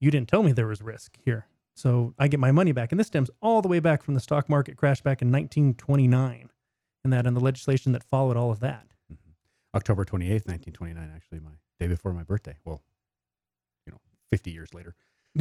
you 0.00 0.10
didn't 0.10 0.28
tell 0.28 0.42
me 0.42 0.52
there 0.52 0.66
was 0.66 0.82
risk 0.82 1.16
here 1.24 1.46
so 1.74 2.14
i 2.18 2.26
get 2.28 2.40
my 2.40 2.50
money 2.50 2.72
back 2.72 2.92
and 2.92 2.98
this 2.98 3.06
stems 3.06 3.30
all 3.40 3.62
the 3.62 3.68
way 3.68 3.80
back 3.80 4.02
from 4.02 4.14
the 4.14 4.20
stock 4.20 4.48
market 4.48 4.76
crash 4.76 5.00
back 5.00 5.22
in 5.22 5.30
1929 5.30 6.50
and 7.04 7.12
that 7.12 7.26
and 7.26 7.36
the 7.36 7.40
legislation 7.40 7.92
that 7.92 8.02
followed 8.04 8.36
all 8.36 8.50
of 8.50 8.60
that 8.60 8.86
October 9.74 10.04
28th, 10.04 10.46
1929, 10.48 11.12
actually, 11.14 11.40
my 11.40 11.50
day 11.78 11.86
before 11.86 12.12
my 12.12 12.22
birthday. 12.22 12.56
Well, 12.64 12.82
you 13.86 13.92
know, 13.92 13.98
50 14.30 14.50
years 14.50 14.74
later. 14.74 14.94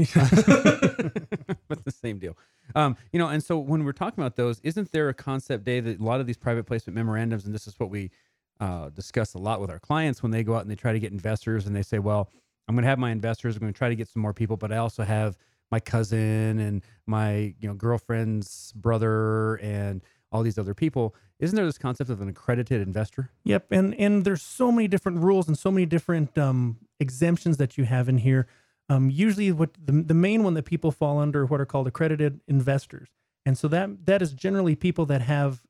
but 1.68 1.84
the 1.84 1.92
same 1.92 2.20
deal. 2.20 2.38
Um, 2.76 2.96
you 3.12 3.18
know, 3.18 3.28
and 3.28 3.44
so 3.44 3.58
when 3.58 3.84
we're 3.84 3.92
talking 3.92 4.24
about 4.24 4.36
those, 4.36 4.60
isn't 4.64 4.92
there 4.92 5.10
a 5.10 5.14
concept, 5.16 5.64
Dave, 5.64 5.86
that 5.86 6.00
a 6.00 6.04
lot 6.04 6.20
of 6.20 6.28
these 6.28 6.38
private 6.38 6.66
placement 6.66 6.96
memorandums, 6.96 7.46
and 7.46 7.56
this 7.56 7.66
is 7.66 7.80
what 7.80 7.90
we 7.90 8.12
uh, 8.60 8.90
discuss 8.90 9.34
a 9.34 9.40
lot 9.40 9.60
with 9.60 9.72
our 9.72 9.80
clients 9.80 10.22
when 10.22 10.32
they 10.32 10.44
go 10.44 10.56
out 10.56 10.62
and 10.62 10.70
they 10.70 10.76
try 10.76 10.94
to 10.94 11.00
get 11.00 11.12
investors 11.12 11.66
and 11.66 11.76
they 11.76 11.82
say, 11.82 11.98
well, 11.98 12.30
I'm 12.70 12.76
going 12.76 12.84
to 12.84 12.90
have 12.90 13.00
my 13.00 13.10
investors, 13.10 13.56
I'm 13.56 13.62
going 13.62 13.74
to 13.74 13.78
try 13.78 13.90
to 13.90 13.96
get 13.96 14.08
some 14.08 14.22
more 14.22 14.34
people, 14.34 14.56
but 14.56 14.72
I 14.72 14.78
also 14.78 15.04
have 15.04 15.36
my 15.72 15.80
cousin 15.80 16.60
and 16.60 16.84
my, 17.08 17.56
you 17.60 17.68
know, 17.68 17.74
girlfriend's 17.74 18.72
brother 18.74 19.56
and 19.56 20.04
all 20.32 20.44
these 20.44 20.60
other 20.60 20.76
people. 20.76 21.16
Isn't 21.40 21.56
there 21.56 21.66
this 21.66 21.80
concept 21.80 22.12
of 22.12 22.22
an 22.22 22.30
accredited 22.30 22.80
investor? 22.82 23.32
Yep, 23.44 23.72
and 23.72 23.96
and 23.96 24.24
there's 24.24 24.44
so 24.44 24.72
many 24.72 24.88
different 24.88 25.18
rules 25.18 25.48
and 25.48 25.58
so 25.58 25.72
many 25.72 25.88
different 25.88 26.38
um, 26.38 26.78
exemptions 27.00 27.58
that 27.58 27.76
you 27.76 27.86
have 27.86 28.08
in 28.08 28.20
here. 28.20 28.46
Um, 28.88 29.10
usually, 29.10 29.52
what 29.52 29.72
the, 29.84 30.04
the 30.04 30.14
main 30.14 30.44
one 30.44 30.54
that 30.54 30.66
people 30.66 30.92
fall 30.92 31.18
under 31.18 31.48
what 31.48 31.60
are 31.60 31.66
called 31.66 31.88
accredited 31.88 32.40
investors, 32.48 33.10
and 33.48 33.58
so 33.58 33.68
that 33.70 34.06
that 34.06 34.22
is 34.22 34.34
generally 34.34 34.76
people 34.76 35.08
that 35.08 35.22
have 35.22 35.64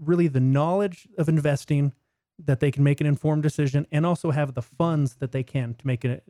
really 0.00 0.28
the 0.28 0.40
knowledge 0.40 1.08
of 1.18 1.28
investing 1.28 1.92
that 2.38 2.60
they 2.60 2.70
can 2.70 2.84
make 2.84 3.00
an 3.00 3.06
informed 3.06 3.42
decision, 3.42 3.86
and 3.90 4.04
also 4.04 4.30
have 4.30 4.54
the 4.54 4.62
funds 4.62 5.16
that 5.16 5.32
they 5.32 5.42
can 5.42 5.74
to 5.74 5.86
make 5.86 6.04
a, 6.04 6.20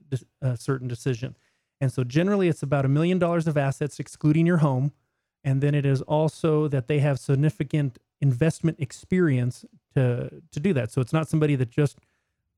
a 0.41 0.57
certain 0.57 0.89
decision. 0.89 1.37
And 1.81 1.93
so, 1.93 2.05
generally, 2.05 2.49
it's 2.49 2.63
about 2.63 2.85
a 2.85 2.89
million 2.89 3.19
dollars 3.19 3.47
of 3.47 3.57
assets, 3.57 3.99
excluding 3.99 4.47
your 4.47 4.59
home, 4.59 4.93
and 5.45 5.61
then 5.61 5.75
it 5.75 5.85
is 5.85 6.03
also 6.03 6.69
that 6.69 6.89
they 6.89 7.01
have 7.01 7.19
significant 7.19 7.99
investment 8.21 8.81
experience 8.81 9.65
to 9.95 10.43
to 10.53 10.61
do 10.61 10.73
that. 10.73 10.91
So 10.93 11.01
it's 11.01 11.13
not 11.13 11.29
somebody 11.29 11.57
that 11.57 11.71
just 11.71 11.99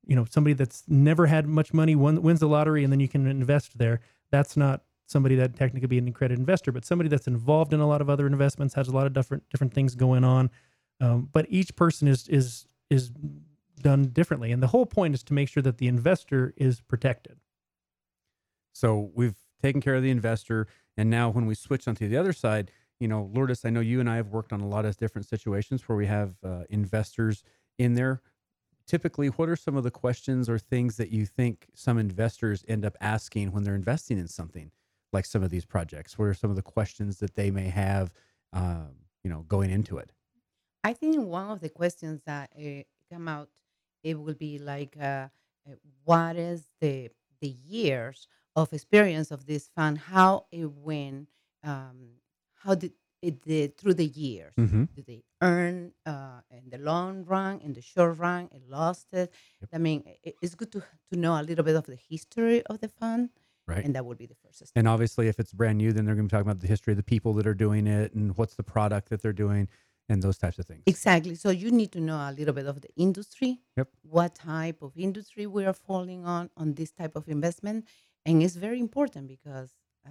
you 0.06 0.16
know 0.16 0.24
somebody 0.28 0.54
that's 0.54 0.84
never 0.88 1.26
had 1.26 1.46
much 1.46 1.72
money 1.72 1.94
won, 1.94 2.22
wins 2.22 2.40
the 2.40 2.48
lottery 2.48 2.84
and 2.84 2.92
then 2.92 3.00
you 3.00 3.08
can 3.08 3.26
invest 3.26 3.78
there. 3.78 4.00
That's 4.30 4.56
not 4.56 4.82
somebody 5.06 5.36
that 5.36 5.56
technically 5.56 5.88
be 5.88 5.98
an 5.98 6.08
accredited 6.08 6.38
investor, 6.38 6.70
but 6.70 6.84
somebody 6.84 7.08
that's 7.08 7.26
involved 7.26 7.72
in 7.72 7.80
a 7.80 7.88
lot 7.88 8.00
of 8.00 8.10
other 8.10 8.26
investments 8.26 8.74
has 8.74 8.88
a 8.88 8.92
lot 8.92 9.06
of 9.06 9.12
different 9.12 9.48
different 9.50 9.74
things 9.74 9.94
going 9.94 10.24
on. 10.24 10.50
Um, 11.00 11.28
but 11.32 11.46
each 11.48 11.74
person 11.76 12.08
is 12.08 12.28
is 12.28 12.66
is 12.90 13.10
done 13.80 14.06
differently, 14.06 14.52
and 14.52 14.62
the 14.62 14.68
whole 14.68 14.86
point 14.86 15.14
is 15.14 15.22
to 15.24 15.34
make 15.34 15.48
sure 15.48 15.62
that 15.62 15.78
the 15.78 15.88
investor 15.88 16.52
is 16.56 16.80
protected. 16.80 17.38
So 18.72 19.10
we've 19.14 19.36
taken 19.62 19.80
care 19.80 19.94
of 19.94 20.02
the 20.02 20.10
investor, 20.10 20.66
and 20.96 21.10
now 21.10 21.30
when 21.30 21.46
we 21.46 21.54
switch 21.54 21.86
onto 21.88 22.08
the 22.08 22.16
other 22.16 22.32
side, 22.32 22.70
you 23.00 23.08
know, 23.08 23.30
Lourdes, 23.32 23.64
I 23.64 23.70
know 23.70 23.80
you 23.80 24.00
and 24.00 24.10
I 24.10 24.16
have 24.16 24.28
worked 24.28 24.52
on 24.52 24.60
a 24.60 24.66
lot 24.66 24.84
of 24.84 24.96
different 24.96 25.26
situations 25.26 25.88
where 25.88 25.96
we 25.96 26.06
have 26.06 26.34
uh, 26.44 26.64
investors 26.68 27.44
in 27.78 27.94
there. 27.94 28.22
Typically, 28.86 29.28
what 29.28 29.48
are 29.48 29.56
some 29.56 29.76
of 29.76 29.84
the 29.84 29.90
questions 29.90 30.48
or 30.48 30.58
things 30.58 30.96
that 30.96 31.10
you 31.10 31.26
think 31.26 31.68
some 31.74 31.98
investors 31.98 32.64
end 32.66 32.84
up 32.84 32.96
asking 33.00 33.52
when 33.52 33.62
they're 33.62 33.74
investing 33.74 34.18
in 34.18 34.26
something 34.26 34.70
like 35.12 35.26
some 35.26 35.42
of 35.42 35.50
these 35.50 35.64
projects? 35.64 36.18
What 36.18 36.26
are 36.26 36.34
some 36.34 36.50
of 36.50 36.56
the 36.56 36.62
questions 36.62 37.18
that 37.18 37.34
they 37.34 37.50
may 37.50 37.68
have, 37.68 38.12
um, 38.52 38.88
you 39.22 39.30
know, 39.30 39.42
going 39.42 39.70
into 39.70 39.98
it? 39.98 40.10
I 40.84 40.92
think 40.92 41.24
one 41.26 41.50
of 41.50 41.60
the 41.60 41.68
questions 41.68 42.20
that 42.26 42.50
uh, 42.58 42.82
come 43.12 43.28
out 43.28 43.48
it 44.04 44.18
will 44.18 44.34
be 44.34 44.58
like, 44.58 44.96
uh, 45.00 45.04
uh, 45.68 45.74
what 46.04 46.36
is 46.36 46.66
the 46.80 47.10
the 47.40 47.48
years 47.66 48.26
of 48.56 48.72
experience 48.72 49.30
of 49.30 49.46
this 49.46 49.68
fund? 49.74 49.98
How 49.98 50.46
it 50.52 50.66
went? 50.70 51.28
Um, 51.64 52.20
how 52.54 52.74
did 52.74 52.92
it 53.22 53.42
did 53.42 53.76
through 53.76 53.94
the 53.94 54.06
years? 54.06 54.54
Mm-hmm. 54.56 54.84
Do 54.94 55.02
they 55.06 55.24
earn 55.42 55.92
uh, 56.06 56.40
in 56.50 56.70
the 56.70 56.78
long 56.78 57.24
run, 57.24 57.58
in 57.60 57.72
the 57.72 57.80
short 57.82 58.18
run? 58.18 58.48
It 58.52 58.62
lost 58.68 59.08
it. 59.12 59.32
Yep. 59.60 59.70
I 59.72 59.78
mean, 59.78 60.04
i- 60.24 60.34
it's 60.40 60.54
good 60.54 60.70
to 60.72 60.80
to 61.12 61.18
know 61.18 61.34
a 61.40 61.42
little 61.42 61.64
bit 61.64 61.74
of 61.76 61.86
the 61.86 61.96
history 62.08 62.62
of 62.66 62.78
the 62.80 62.88
fund, 62.88 63.30
Right. 63.66 63.84
and 63.84 63.94
that 63.96 64.04
would 64.06 64.18
be 64.18 64.26
the 64.26 64.36
first 64.36 64.58
step. 64.58 64.70
And 64.76 64.86
obviously, 64.88 65.26
if 65.28 65.40
it's 65.40 65.52
brand 65.52 65.78
new, 65.78 65.92
then 65.92 66.04
they're 66.04 66.14
going 66.14 66.28
to 66.28 66.32
be 66.32 66.36
talking 66.36 66.48
about 66.50 66.60
the 66.60 66.68
history 66.68 66.92
of 66.92 66.96
the 66.96 67.02
people 67.02 67.34
that 67.34 67.46
are 67.48 67.54
doing 67.54 67.86
it 67.88 68.14
and 68.14 68.36
what's 68.38 68.54
the 68.54 68.62
product 68.62 69.08
that 69.10 69.20
they're 69.22 69.32
doing 69.32 69.68
and 70.08 70.22
those 70.22 70.38
types 70.38 70.58
of 70.58 70.66
things. 70.66 70.82
Exactly. 70.86 71.34
So 71.34 71.50
you 71.50 71.70
need 71.70 71.92
to 71.92 72.00
know 72.00 72.16
a 72.16 72.32
little 72.32 72.54
bit 72.54 72.66
of 72.66 72.80
the 72.80 72.88
industry. 72.96 73.58
Yep. 73.76 73.88
What 74.02 74.34
type 74.34 74.82
of 74.82 74.92
industry 74.96 75.46
we 75.46 75.64
are 75.66 75.72
falling 75.72 76.24
on 76.24 76.50
on 76.56 76.74
this 76.74 76.90
type 76.90 77.14
of 77.16 77.28
investment, 77.28 77.86
and 78.26 78.42
it's 78.42 78.56
very 78.56 78.80
important 78.80 79.28
because 79.28 79.70
uh, 80.06 80.10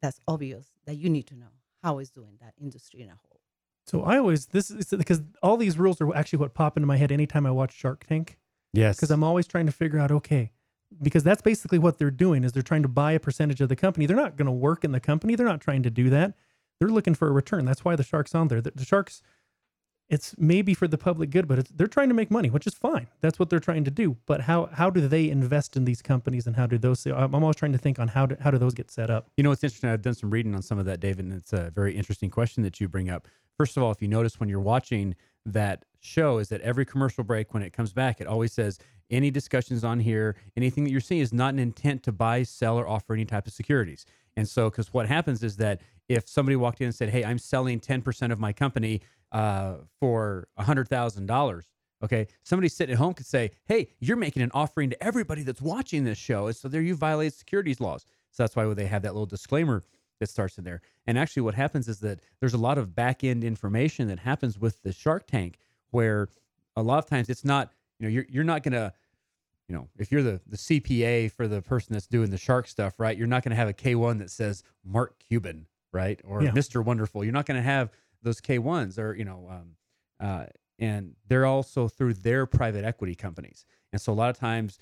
that's 0.00 0.20
obvious 0.26 0.66
that 0.86 0.96
you 0.96 1.08
need 1.10 1.26
to 1.28 1.36
know 1.36 1.52
how 1.82 1.98
is 1.98 2.10
doing 2.10 2.38
that 2.40 2.54
industry 2.60 3.02
in 3.02 3.08
a 3.08 3.18
whole. 3.22 3.40
So 3.86 4.02
I 4.02 4.18
always 4.18 4.46
this 4.46 4.70
is 4.70 4.86
because 4.86 5.20
all 5.42 5.56
these 5.56 5.78
rules 5.78 6.00
are 6.00 6.14
actually 6.14 6.38
what 6.38 6.54
pop 6.54 6.76
into 6.76 6.86
my 6.86 6.96
head 6.96 7.12
anytime 7.12 7.44
I 7.46 7.50
watch 7.50 7.72
Shark 7.74 8.04
Tank 8.06 8.38
Yes. 8.72 8.96
because 8.96 9.10
I'm 9.10 9.22
always 9.22 9.46
trying 9.46 9.66
to 9.66 9.72
figure 9.72 9.98
out 9.98 10.10
okay 10.10 10.50
because 11.02 11.22
that's 11.22 11.42
basically 11.42 11.78
what 11.78 11.98
they're 11.98 12.10
doing 12.10 12.44
is 12.44 12.52
they're 12.52 12.62
trying 12.62 12.82
to 12.82 12.88
buy 12.88 13.12
a 13.12 13.20
percentage 13.20 13.60
of 13.60 13.68
the 13.68 13.76
company. 13.76 14.06
They're 14.06 14.16
not 14.16 14.36
going 14.36 14.46
to 14.46 14.52
work 14.52 14.84
in 14.84 14.92
the 14.92 15.00
company. 15.00 15.34
They're 15.34 15.46
not 15.46 15.60
trying 15.60 15.82
to 15.82 15.90
do 15.90 16.08
that. 16.10 16.34
They're 16.78 16.88
looking 16.88 17.14
for 17.14 17.28
a 17.28 17.32
return. 17.32 17.64
That's 17.64 17.84
why 17.84 17.96
the 17.96 18.02
sharks 18.02 18.34
on 18.34 18.48
there. 18.48 18.60
The, 18.60 18.72
the 18.74 18.84
sharks 18.84 19.22
it's 20.08 20.34
maybe 20.36 20.74
for 20.74 20.86
the 20.86 20.98
public 20.98 21.30
good, 21.30 21.48
but 21.48 21.66
they're 21.76 21.86
trying 21.86 22.08
to 22.08 22.14
make 22.14 22.30
money, 22.30 22.50
which 22.50 22.66
is 22.66 22.74
fine. 22.74 23.06
That's 23.20 23.38
what 23.38 23.48
they're 23.48 23.60
trying 23.60 23.84
to 23.84 23.90
do. 23.90 24.16
But 24.26 24.42
how 24.42 24.66
how 24.72 24.90
do 24.90 25.06
they 25.08 25.30
invest 25.30 25.76
in 25.76 25.84
these 25.84 26.02
companies 26.02 26.46
and 26.46 26.56
how 26.56 26.66
do 26.66 26.76
those? 26.78 27.06
I'm 27.06 27.34
I'm 27.34 27.42
always 27.42 27.56
trying 27.56 27.72
to 27.72 27.78
think 27.78 27.98
on 27.98 28.08
how 28.08 28.26
do, 28.26 28.36
how 28.40 28.50
do 28.50 28.58
those 28.58 28.74
get 28.74 28.90
set 28.90 29.10
up. 29.10 29.28
You 29.36 29.42
know, 29.44 29.50
it's 29.50 29.64
interesting. 29.64 29.90
I've 29.90 30.02
done 30.02 30.14
some 30.14 30.30
reading 30.30 30.54
on 30.54 30.62
some 30.62 30.78
of 30.78 30.84
that, 30.86 31.00
David, 31.00 31.24
and 31.24 31.34
it's 31.34 31.52
a 31.52 31.70
very 31.74 31.96
interesting 31.96 32.30
question 32.30 32.62
that 32.64 32.80
you 32.80 32.88
bring 32.88 33.08
up. 33.08 33.26
First 33.56 33.76
of 33.76 33.82
all, 33.82 33.92
if 33.92 34.02
you 34.02 34.08
notice 34.08 34.38
when 34.38 34.48
you're 34.48 34.60
watching 34.60 35.14
that 35.46 35.84
show, 36.00 36.38
is 36.38 36.48
that 36.48 36.60
every 36.60 36.84
commercial 36.84 37.24
break, 37.24 37.54
when 37.54 37.62
it 37.62 37.72
comes 37.72 37.92
back, 37.92 38.20
it 38.20 38.26
always 38.26 38.52
says 38.52 38.78
any 39.10 39.30
discussions 39.30 39.84
on 39.84 40.00
here, 40.00 40.36
anything 40.56 40.84
that 40.84 40.90
you're 40.90 41.00
seeing 41.00 41.20
is 41.20 41.32
not 41.32 41.54
an 41.54 41.60
intent 41.60 42.02
to 42.02 42.12
buy, 42.12 42.42
sell, 42.42 42.78
or 42.78 42.86
offer 42.88 43.14
any 43.14 43.24
type 43.24 43.46
of 43.46 43.52
securities. 43.52 44.04
And 44.36 44.48
so, 44.48 44.68
because 44.68 44.92
what 44.92 45.06
happens 45.06 45.42
is 45.42 45.56
that 45.58 45.80
if 46.08 46.28
somebody 46.28 46.56
walked 46.56 46.80
in 46.80 46.86
and 46.86 46.94
said, 46.94 47.10
"Hey, 47.10 47.24
I'm 47.24 47.38
selling 47.38 47.80
10% 47.80 48.32
of 48.32 48.38
my 48.38 48.52
company 48.52 49.00
uh, 49.34 49.74
for 50.00 50.48
$100,000," 50.58 51.62
okay, 52.02 52.26
somebody 52.42 52.68
sitting 52.68 52.94
at 52.94 52.98
home 52.98 53.14
could 53.14 53.26
say, 53.26 53.50
"Hey, 53.66 53.88
you're 53.98 54.16
making 54.16 54.42
an 54.42 54.50
offering 54.54 54.90
to 54.90 55.02
everybody 55.04 55.42
that's 55.42 55.60
watching 55.60 56.04
this 56.04 56.18
show," 56.18 56.46
and 56.46 56.56
so 56.56 56.68
there 56.68 56.80
you 56.82 56.94
violate 56.94 57.34
securities 57.34 57.80
laws. 57.80 58.06
So 58.30 58.42
that's 58.42 58.56
why 58.56 58.72
they 58.74 58.86
have 58.86 59.02
that 59.02 59.12
little 59.12 59.26
disclaimer 59.26 59.84
that 60.20 60.28
starts 60.30 60.58
in 60.58 60.64
there. 60.64 60.80
And 61.06 61.18
actually, 61.18 61.42
what 61.42 61.54
happens 61.54 61.88
is 61.88 62.00
that 62.00 62.20
there's 62.40 62.54
a 62.54 62.58
lot 62.58 62.78
of 62.78 62.94
back 62.94 63.24
end 63.24 63.44
information 63.44 64.08
that 64.08 64.20
happens 64.20 64.58
with 64.58 64.82
the 64.82 64.92
Shark 64.92 65.26
Tank, 65.26 65.58
where 65.90 66.28
a 66.76 66.82
lot 66.82 66.98
of 66.98 67.06
times 67.06 67.28
it's 67.28 67.44
not, 67.44 67.72
you 67.98 68.06
know, 68.06 68.10
you're 68.10 68.26
you're 68.28 68.44
not 68.44 68.62
gonna, 68.62 68.92
you 69.68 69.74
know, 69.74 69.88
if 69.98 70.10
you're 70.12 70.22
the 70.22 70.40
the 70.46 70.56
CPA 70.56 71.30
for 71.32 71.48
the 71.48 71.62
person 71.62 71.92
that's 71.92 72.06
doing 72.06 72.30
the 72.30 72.38
shark 72.38 72.68
stuff, 72.68 72.98
right? 72.98 73.16
You're 73.16 73.26
not 73.26 73.42
gonna 73.42 73.56
have 73.56 73.68
a 73.68 73.72
K1 73.72 74.18
that 74.18 74.30
says 74.30 74.62
Mark 74.84 75.18
Cuban, 75.18 75.66
right, 75.92 76.20
or 76.24 76.42
Yeah. 76.42 76.50
Mr. 76.52 76.84
Wonderful. 76.84 77.24
You're 77.24 77.32
not 77.32 77.46
gonna 77.46 77.62
have 77.62 77.90
those 78.24 78.40
K1s, 78.40 78.98
are, 78.98 79.14
you 79.14 79.24
know, 79.24 79.48
um, 79.50 79.76
uh, 80.20 80.46
and 80.78 81.14
they're 81.28 81.46
also 81.46 81.86
through 81.88 82.14
their 82.14 82.46
private 82.46 82.84
equity 82.84 83.14
companies. 83.14 83.64
And 83.92 84.00
so 84.00 84.12
a 84.12 84.14
lot 84.14 84.30
of 84.30 84.38
times, 84.38 84.78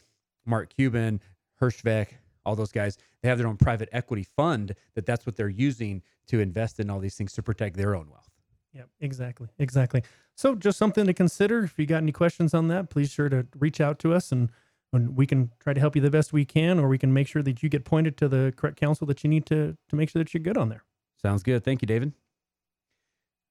Mark 0.46 0.74
Cuban, 0.74 1.20
Herjavec, 1.60 2.08
all 2.44 2.56
those 2.56 2.72
guys, 2.72 2.96
they 3.22 3.28
have 3.28 3.38
their 3.38 3.46
own 3.46 3.56
private 3.56 3.88
equity 3.92 4.24
fund 4.24 4.74
that 4.94 5.06
that's 5.06 5.26
what 5.26 5.36
they're 5.36 5.48
using 5.48 6.02
to 6.28 6.40
invest 6.40 6.80
in 6.80 6.90
all 6.90 6.98
these 6.98 7.14
things 7.14 7.32
to 7.34 7.42
protect 7.42 7.76
their 7.76 7.94
own 7.94 8.08
wealth. 8.08 8.28
Yep, 8.72 8.88
exactly, 9.00 9.48
exactly. 9.58 10.02
So 10.34 10.54
just 10.54 10.78
something 10.78 11.06
to 11.06 11.12
consider. 11.12 11.64
If 11.64 11.78
you 11.78 11.84
got 11.84 11.98
any 11.98 12.12
questions 12.12 12.54
on 12.54 12.68
that, 12.68 12.88
please 12.88 13.10
sure 13.10 13.28
to 13.28 13.46
reach 13.58 13.80
out 13.80 13.98
to 14.00 14.14
us, 14.14 14.32
and, 14.32 14.50
and 14.94 15.14
we 15.14 15.26
can 15.26 15.50
try 15.60 15.74
to 15.74 15.80
help 15.80 15.94
you 15.94 16.00
the 16.00 16.10
best 16.10 16.32
we 16.32 16.46
can, 16.46 16.78
or 16.78 16.88
we 16.88 16.96
can 16.96 17.12
make 17.12 17.28
sure 17.28 17.42
that 17.42 17.62
you 17.62 17.68
get 17.68 17.84
pointed 17.84 18.16
to 18.16 18.28
the 18.28 18.52
correct 18.56 18.78
counsel 18.78 19.06
that 19.08 19.22
you 19.22 19.28
need 19.28 19.44
to 19.46 19.76
to 19.90 19.96
make 19.96 20.08
sure 20.08 20.20
that 20.20 20.32
you're 20.32 20.42
good 20.42 20.56
on 20.56 20.70
there. 20.70 20.84
Sounds 21.20 21.42
good. 21.42 21.62
Thank 21.64 21.82
you, 21.82 21.86
David. 21.86 22.14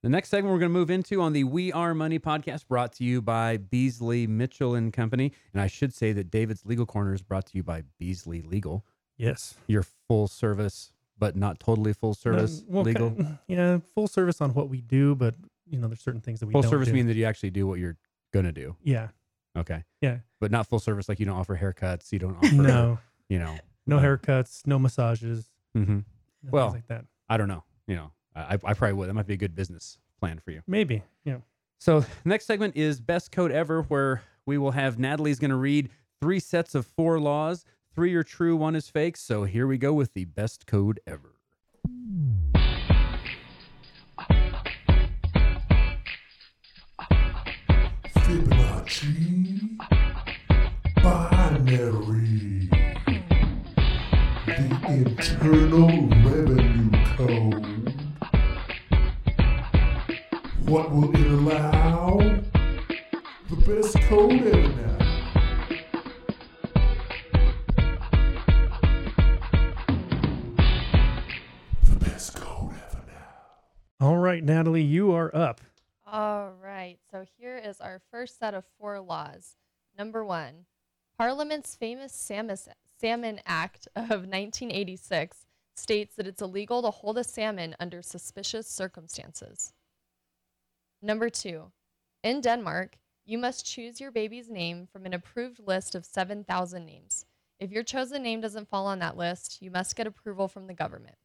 The 0.04 0.10
next 0.10 0.30
segment 0.30 0.52
we're 0.52 0.60
going 0.60 0.72
to 0.72 0.78
move 0.78 0.90
into 0.90 1.22
on 1.22 1.32
the 1.34 1.44
We 1.44 1.72
Are 1.72 1.94
Money 1.94 2.18
podcast, 2.18 2.68
brought 2.68 2.92
to 2.94 3.04
you 3.04 3.22
by 3.22 3.58
Beasley 3.58 4.26
Mitchell 4.26 4.74
and 4.74 4.92
Company. 4.92 5.32
And 5.54 5.62
I 5.62 5.68
should 5.68 5.94
say 5.94 6.12
that 6.14 6.32
David's 6.32 6.66
Legal 6.66 6.88
Corner 6.88 7.14
is 7.14 7.22
brought 7.22 7.46
to 7.48 7.52
you 7.58 7.62
by 7.64 7.84
Beasley 8.00 8.42
Legal, 8.42 8.84
Yes, 9.18 9.54
your 9.68 9.84
full 10.08 10.28
service, 10.28 10.92
but 11.20 11.36
not 11.36 11.60
totally 11.60 11.94
full 11.94 12.16
service 12.16 12.62
Uh, 12.62 12.66
well, 12.70 12.84
legal. 12.84 13.12
ki- 13.12 13.26
yeah, 13.48 13.78
full 13.94 14.08
service 14.08 14.42
on 14.42 14.56
what 14.56 14.70
we 14.70 14.82
do, 14.82 15.14
but 15.14 15.36
you 15.70 15.78
know, 15.78 15.88
there's 15.88 16.02
certain 16.02 16.20
things 16.22 16.40
that 16.40 16.48
we 16.48 16.54
Full 16.54 16.64
service 16.64 16.88
do. 16.88 16.94
mean 16.96 17.06
that 17.06 17.16
you 17.16 17.26
actually 17.26 17.52
do 17.52 17.68
what 17.68 17.78
you're 17.80 17.98
going 18.34 18.46
to 18.46 18.52
do. 18.52 18.76
yeah, 18.82 19.10
Okay. 19.56 19.84
Yeah. 20.02 20.18
But 20.40 20.50
not 20.50 20.66
full 20.66 20.80
service, 20.80 21.08
like 21.08 21.20
you 21.20 21.28
don't 21.28 21.38
offer 21.38 21.56
haircuts, 21.58 22.12
you 22.12 22.18
don't 22.18 22.36
offer, 22.44 22.52
no, 22.56 22.98
you 23.30 23.38
know. 23.38 23.56
no 23.86 24.00
uh, 24.00 24.02
haircuts, 24.02 24.66
no 24.66 24.80
massages, 24.80 25.52
hmm 25.76 26.00
Well, 26.50 26.72
like 26.72 26.88
that. 26.88 27.06
I 27.30 27.38
don't 27.38 27.48
know. 27.48 27.64
You 27.86 27.96
know, 27.98 28.12
I, 28.36 28.54
I 28.64 28.74
probably 28.74 28.94
would. 28.94 29.10
That 29.10 29.14
might 29.14 29.28
be 29.28 29.34
a 29.34 29.38
good 29.38 29.56
business 29.56 29.98
plan 30.20 30.40
for 30.40 30.52
you. 30.52 30.62
Maybe, 30.68 31.04
yeah. 31.24 31.38
So 31.80 32.06
next 32.26 32.46
segment 32.46 32.76
is 32.76 33.00
best 33.00 33.32
code 33.32 33.52
ever, 33.52 33.84
where 33.84 34.24
we 34.46 34.58
will 34.58 34.72
have 34.72 35.00
Natalie's 35.00 35.40
going 35.40 35.52
to 35.52 35.58
read 35.58 35.90
three 36.22 36.40
sets 36.40 36.76
of 36.76 36.86
four 36.86 37.20
laws. 37.20 37.66
Three 37.94 38.14
are 38.16 38.24
true, 38.24 38.56
one 38.56 38.76
is 38.76 38.88
fake. 38.88 39.18
So 39.18 39.44
here 39.44 39.68
we 39.68 39.78
go 39.78 39.94
with 39.94 40.14
the 40.14 40.26
best 40.26 40.66
code 40.66 41.00
ever. 41.06 41.36
Fibonacci 48.16 49.78
binary. 51.04 52.70
The 54.46 54.80
Internal 54.88 55.88
Revenue 56.24 56.92
Code. 57.18 57.91
What 60.72 60.90
will 60.90 61.14
it 61.14 61.28
allow? 61.28 62.18
The 63.50 63.56
best 63.68 64.00
code 64.04 64.32
ever 64.32 64.70
now. 64.70 64.98
The 71.84 71.96
best 72.00 72.36
code 72.36 72.72
ever 72.88 73.04
now. 73.06 74.08
All 74.08 74.16
right, 74.16 74.42
Natalie, 74.42 74.82
you 74.82 75.12
are 75.12 75.36
up. 75.36 75.60
All 76.08 76.54
right, 76.64 76.96
so 77.12 77.26
here 77.38 77.58
is 77.58 77.82
our 77.82 78.00
first 78.10 78.40
set 78.40 78.54
of 78.54 78.64
four 78.80 79.02
laws. 79.02 79.58
Number 79.98 80.24
one, 80.24 80.68
Parliament's 81.18 81.76
famous 81.76 82.14
Salmon, 82.14 82.56
Salmon 82.98 83.42
Act 83.46 83.90
of 83.98 84.10
1986 84.10 85.48
states 85.76 86.16
that 86.16 86.28
it's 86.28 86.42
illegal 86.42 86.82
to 86.82 86.92
hold 86.92 87.18
a 87.18 87.26
salmon 87.26 87.76
under 87.78 88.02
suspicious 88.02 88.68
circumstances. 88.70 89.74
Number 91.02 91.30
two, 91.30 91.72
in 92.24 92.42
Denmark, 92.42 92.98
you 93.26 93.38
must 93.38 93.66
choose 93.66 94.00
your 94.00 94.12
baby's 94.12 94.50
name 94.50 94.88
from 94.92 95.06
an 95.06 95.14
approved 95.14 95.60
list 95.66 95.96
of 95.96 96.06
7,000 96.06 96.86
names. 96.86 97.26
If 97.60 97.72
your 97.72 97.84
chosen 97.84 98.22
name 98.22 98.42
doesn't 98.42 98.70
fall 98.70 98.86
on 98.88 99.00
that 99.00 99.18
list, 99.18 99.62
you 99.62 99.72
must 99.72 99.96
get 99.96 100.08
approval 100.08 100.48
from 100.48 100.68
the 100.68 100.74
government. 100.74 101.16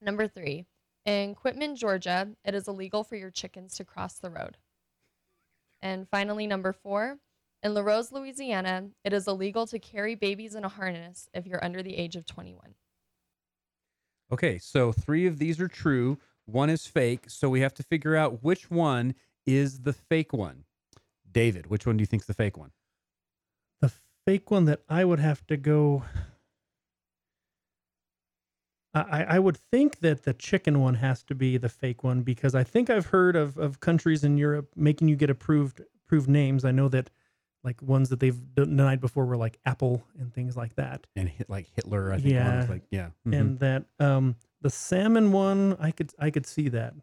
Number 0.00 0.26
three, 0.26 0.66
in 1.04 1.34
Quitman, 1.34 1.76
Georgia, 1.76 2.28
it 2.44 2.54
is 2.54 2.68
illegal 2.68 3.04
for 3.04 3.16
your 3.16 3.30
chickens 3.30 3.76
to 3.76 3.84
cross 3.84 4.14
the 4.14 4.30
road. 4.30 4.56
And 5.82 6.08
finally, 6.08 6.46
number 6.46 6.72
four, 6.72 7.18
in 7.62 7.74
Larose, 7.74 8.12
Louisiana, 8.12 8.88
it 9.04 9.12
is 9.12 9.28
illegal 9.28 9.66
to 9.66 9.78
carry 9.78 10.14
babies 10.14 10.54
in 10.54 10.64
a 10.64 10.68
harness 10.68 11.28
if 11.34 11.46
you're 11.46 11.64
under 11.64 11.82
the 11.82 11.96
age 11.96 12.16
of 12.16 12.24
21. 12.26 12.74
Okay, 14.32 14.58
so 14.58 14.92
three 14.92 15.26
of 15.26 15.38
these 15.38 15.60
are 15.60 15.68
true, 15.68 16.18
one 16.46 16.70
is 16.70 16.86
fake. 16.86 17.24
So 17.28 17.48
we 17.48 17.60
have 17.60 17.74
to 17.74 17.82
figure 17.82 18.16
out 18.16 18.42
which 18.42 18.70
one 18.70 19.14
is 19.46 19.80
the 19.80 19.92
fake 19.92 20.32
one. 20.32 20.64
David, 21.30 21.66
which 21.66 21.86
one 21.86 21.96
do 21.96 22.02
you 22.02 22.06
think's 22.06 22.26
the 22.26 22.34
fake 22.34 22.56
one? 22.56 22.70
The 23.80 23.92
fake 24.26 24.50
one 24.50 24.64
that 24.66 24.82
I 24.88 25.04
would 25.04 25.20
have 25.20 25.46
to 25.48 25.56
go. 25.56 26.04
I, 28.96 29.24
I 29.24 29.38
would 29.40 29.56
think 29.56 29.98
that 30.00 30.22
the 30.22 30.32
chicken 30.32 30.80
one 30.80 30.94
has 30.94 31.24
to 31.24 31.34
be 31.34 31.56
the 31.56 31.68
fake 31.68 32.04
one 32.04 32.22
because 32.22 32.54
I 32.54 32.62
think 32.62 32.88
I've 32.90 33.06
heard 33.06 33.34
of, 33.34 33.58
of 33.58 33.80
countries 33.80 34.22
in 34.22 34.38
Europe 34.38 34.68
making 34.76 35.08
you 35.08 35.16
get 35.16 35.30
approved 35.30 35.80
approved 36.06 36.28
names. 36.28 36.64
I 36.64 36.70
know 36.70 36.88
that 36.90 37.10
like 37.64 37.82
ones 37.82 38.10
that 38.10 38.20
they've 38.20 38.38
denied 38.54 39.00
before 39.00 39.24
were 39.26 39.36
like 39.36 39.58
Apple 39.66 40.04
and 40.20 40.32
things 40.32 40.56
like 40.56 40.76
that. 40.76 41.08
And 41.16 41.28
hit, 41.28 41.50
like 41.50 41.66
Hitler, 41.74 42.12
I 42.12 42.16
think 42.18 42.34
Yeah. 42.34 42.66
like, 42.68 42.82
yeah. 42.92 43.08
mhm. 43.26 43.36
And 43.40 43.58
that 43.58 43.86
um 43.98 44.36
the 44.64 44.70
salmon 44.70 45.30
one, 45.30 45.76
I 45.78 45.90
could 45.92 46.10
I 46.18 46.30
could 46.30 46.46
see 46.46 46.68
that. 46.70 46.94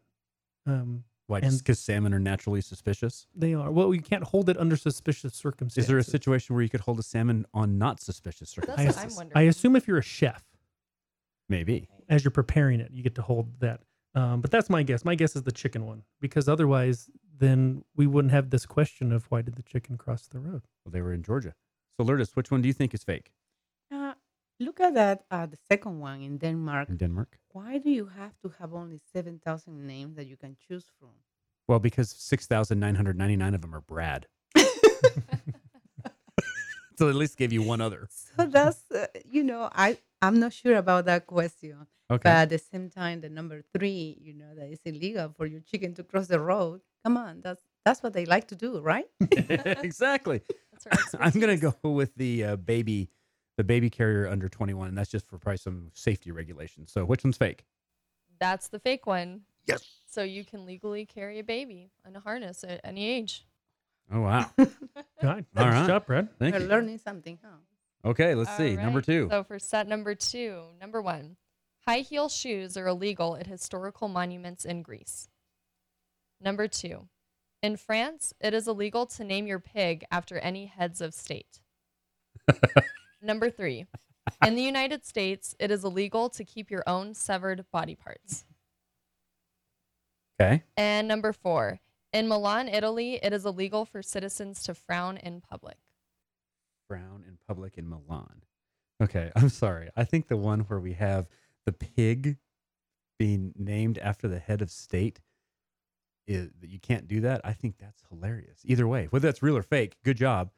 Um 0.66 1.04
Why? 1.28 1.40
Just 1.40 1.52
and- 1.52 1.60
because 1.64 1.80
salmon 1.80 2.14
are 2.14 2.20
naturally 2.20 2.60
suspicious? 2.62 3.28
they 3.36 3.54
are 3.54 3.72
well, 3.72 3.94
you 3.94 4.02
can't 4.02 4.24
hold 4.24 4.50
it 4.50 4.58
under 4.58 4.76
suspicious 4.76 5.34
circumstances. 5.36 5.84
Is 5.86 5.88
there 5.88 6.00
a 6.00 6.04
situation 6.04 6.56
where 6.56 6.64
you 6.64 6.70
could 6.70 6.82
hold 6.82 7.00
a 7.00 7.04
salmon 7.04 7.46
on 7.54 7.78
not 7.78 8.02
suspicious 8.02 8.54
That's 8.54 8.68
circumstances? 8.68 8.96
what 8.98 9.04
I'm 9.12 9.16
wondering. 9.16 9.38
I 9.38 9.50
assume 9.50 9.76
if 9.76 9.88
you're 9.88 10.00
a 10.00 10.04
chef, 10.04 10.44
Maybe. 11.50 11.88
as 12.10 12.24
you're 12.24 12.32
preparing 12.32 12.80
it, 12.80 12.92
you 12.92 13.04
get 13.04 13.16
to 13.16 13.22
hold 13.22 13.60
that. 13.60 13.82
Um, 14.16 14.42
but 14.42 14.52
that's 14.52 14.70
my 14.70 14.84
guess. 14.84 15.06
My 15.06 15.16
guess 15.16 15.36
is 15.36 15.44
the 15.44 15.52
chicken 15.54 15.86
one 15.86 16.04
because 16.20 16.50
otherwise, 16.50 17.10
then 17.38 17.84
we 17.96 18.08
wouldn't 18.08 18.34
have 18.34 18.50
this 18.50 18.66
question 18.66 19.12
of 19.14 19.26
why 19.32 19.42
did 19.42 19.56
the 19.56 19.64
chicken 19.64 19.98
cross 19.98 20.28
the 20.28 20.40
road? 20.40 20.64
Well, 20.84 20.92
they 20.92 21.02
were 21.02 21.14
in 21.14 21.24
Georgia. 21.24 21.54
So, 21.96 22.04
Lourdes, 22.04 22.36
which 22.36 22.52
one 22.52 22.62
do 22.62 22.68
you 22.68 22.74
think 22.74 22.94
is 22.94 23.04
fake 23.04 23.32
look 24.62 24.80
at 24.80 24.94
that, 24.94 25.26
uh, 25.32 25.46
the 25.46 25.58
second 25.70 26.00
one 26.00 26.22
in 26.22 26.38
Denmark. 26.38 26.90
in 26.90 26.98
Denmark? 26.98 27.38
Why 27.52 27.78
do 27.78 27.90
you 27.90 28.06
have 28.06 28.34
to 28.44 28.54
have 28.60 28.74
only 28.74 29.00
7,000 29.14 29.86
names 29.86 30.16
that 30.16 30.28
you 30.28 30.38
can 30.38 30.56
choose 30.68 30.86
from? 31.00 31.10
Well, 31.68 31.80
because 31.80 32.10
6,999 32.12 33.54
of 33.54 33.62
them 33.62 33.76
are 33.76 33.82
Brad. 33.82 34.28
so, 36.98 37.10
at 37.10 37.16
least 37.16 37.38
gave 37.38 37.52
you 37.52 37.62
one 37.62 37.82
other. 37.82 38.08
So 38.38 38.46
that's, 38.46 38.90
uh, 38.92 39.08
you 39.26 39.44
know, 39.44 39.70
I, 39.74 39.98
I'm 40.22 40.40
not 40.40 40.54
sure 40.54 40.76
about 40.76 41.06
that 41.06 41.28
question. 41.28 41.88
Okay. 42.12 42.24
But 42.24 42.32
at 42.32 42.50
the 42.50 42.58
same 42.58 42.90
time, 42.90 43.22
the 43.22 43.30
number 43.30 43.64
three, 43.74 44.18
you 44.22 44.34
know, 44.34 44.54
that 44.56 44.70
it's 44.70 44.82
illegal 44.84 45.34
for 45.38 45.46
your 45.46 45.62
chicken 45.62 45.94
to 45.96 46.04
cross 46.04 46.28
the 46.28 46.42
road. 46.42 46.82
Come 47.06 47.16
on, 47.16 47.40
that's 47.42 47.62
that's 47.86 48.04
what 48.04 48.12
they 48.12 48.26
like 48.26 48.50
to 48.50 48.56
do, 48.56 48.82
right? 48.82 49.06
exactly. 49.32 50.42
That's 50.84 51.16
I'm 51.18 51.40
gonna 51.40 51.58
go 51.58 51.74
with 51.84 52.14
the 52.16 52.44
uh, 52.44 52.56
baby, 52.58 53.10
the 53.62 53.66
baby 53.66 53.92
carrier 53.92 54.28
under 54.28 54.50
21, 54.50 54.88
and 54.88 54.98
that's 54.98 55.12
just 55.12 55.28
for 55.28 55.38
probably 55.38 55.58
some 55.58 55.92
safety 55.94 56.32
regulations. 56.32 56.92
So, 56.92 57.06
which 57.06 57.24
one's 57.24 57.38
fake? 57.38 57.64
That's 58.40 58.70
the 58.70 58.80
fake 58.80 59.06
one. 59.06 59.42
Yes. 59.68 59.86
So 60.08 60.24
you 60.24 60.44
can 60.44 60.66
legally 60.66 61.06
carry 61.06 61.38
a 61.38 61.44
baby 61.44 61.92
in 62.08 62.16
a 62.16 62.20
harness 62.20 62.64
at 62.64 62.82
any 62.84 63.08
age. 63.08 63.46
Oh 64.12 64.22
wow! 64.22 64.50
God, 64.58 65.46
All 65.56 65.66
good 65.70 65.88
job, 65.88 66.08
Brad. 66.08 66.28
Thank 66.40 66.56
We're 66.56 66.62
you. 66.62 66.68
learning 66.68 66.98
something, 66.98 67.38
huh? 67.44 68.10
Okay, 68.10 68.34
let's 68.34 68.50
All 68.50 68.58
see. 68.58 68.76
Number 68.76 69.00
two. 69.00 69.28
So 69.30 69.44
for 69.44 69.60
set 69.60 69.88
number 69.88 70.16
two, 70.16 70.64
number 70.82 71.04
one, 71.04 71.38
high 71.88 72.00
heel 72.00 72.30
shoes 72.30 72.76
are 72.78 72.88
illegal 72.88 73.36
at 73.36 73.46
historical 73.46 74.08
monuments 74.08 74.66
in 74.66 74.82
Greece. 74.82 75.30
Number 76.42 76.68
two, 76.68 77.10
in 77.62 77.78
France, 77.78 78.34
it 78.42 78.56
is 78.56 78.68
illegal 78.68 79.06
to 79.06 79.24
name 79.24 79.46
your 79.46 79.60
pig 79.60 80.04
after 80.12 80.40
any 80.40 80.66
heads 80.66 81.00
of 81.00 81.14
state. 81.14 81.62
number 83.22 83.50
three, 83.50 83.86
in 84.46 84.56
the 84.56 84.62
United 84.62 85.06
States, 85.06 85.56
it 85.60 85.72
is 85.72 85.84
illegal 85.84 86.30
to 86.30 86.44
keep 86.44 86.70
your 86.72 86.84
own 86.88 87.14
severed 87.14 87.66
body 87.72 87.96
parts. 87.96 88.46
Okay. 90.40 90.64
And 90.76 91.08
number 91.08 91.34
four, 91.34 91.80
in 92.14 92.28
Milan, 92.28 92.68
Italy, 92.68 93.20
it 93.22 93.32
is 93.32 93.46
illegal 93.46 93.86
for 93.86 94.02
citizens 94.02 94.64
to 94.64 94.74
frown 94.74 95.18
in 95.18 95.42
public. 95.42 95.78
Frown 96.88 97.24
in 97.28 97.38
public 97.48 97.78
in 97.78 97.88
Milan. 97.88 98.42
Okay, 99.02 99.32
I'm 99.36 99.50
sorry. 99.50 99.90
I 99.96 100.04
think 100.04 100.28
the 100.28 100.38
one 100.38 100.62
where 100.62 100.80
we 100.80 100.94
have 100.94 101.28
the 101.66 101.72
pig 101.72 102.38
being 103.18 103.54
named 103.56 103.98
after 104.00 104.28
the 104.28 104.40
head 104.40 104.62
of 104.62 104.72
state 104.72 105.22
is 106.28 106.50
that 106.60 106.70
you 106.70 106.80
can't 106.80 107.08
do 107.08 107.22
that. 107.22 107.42
I 107.44 107.54
think 107.54 107.76
that's 107.80 108.04
hilarious. 108.10 108.62
Either 108.66 108.88
way, 108.88 109.08
whether 109.10 109.28
that's 109.28 109.44
real 109.44 109.58
or 109.58 109.64
fake, 109.64 109.96
good 110.04 110.18
job. 110.18 110.50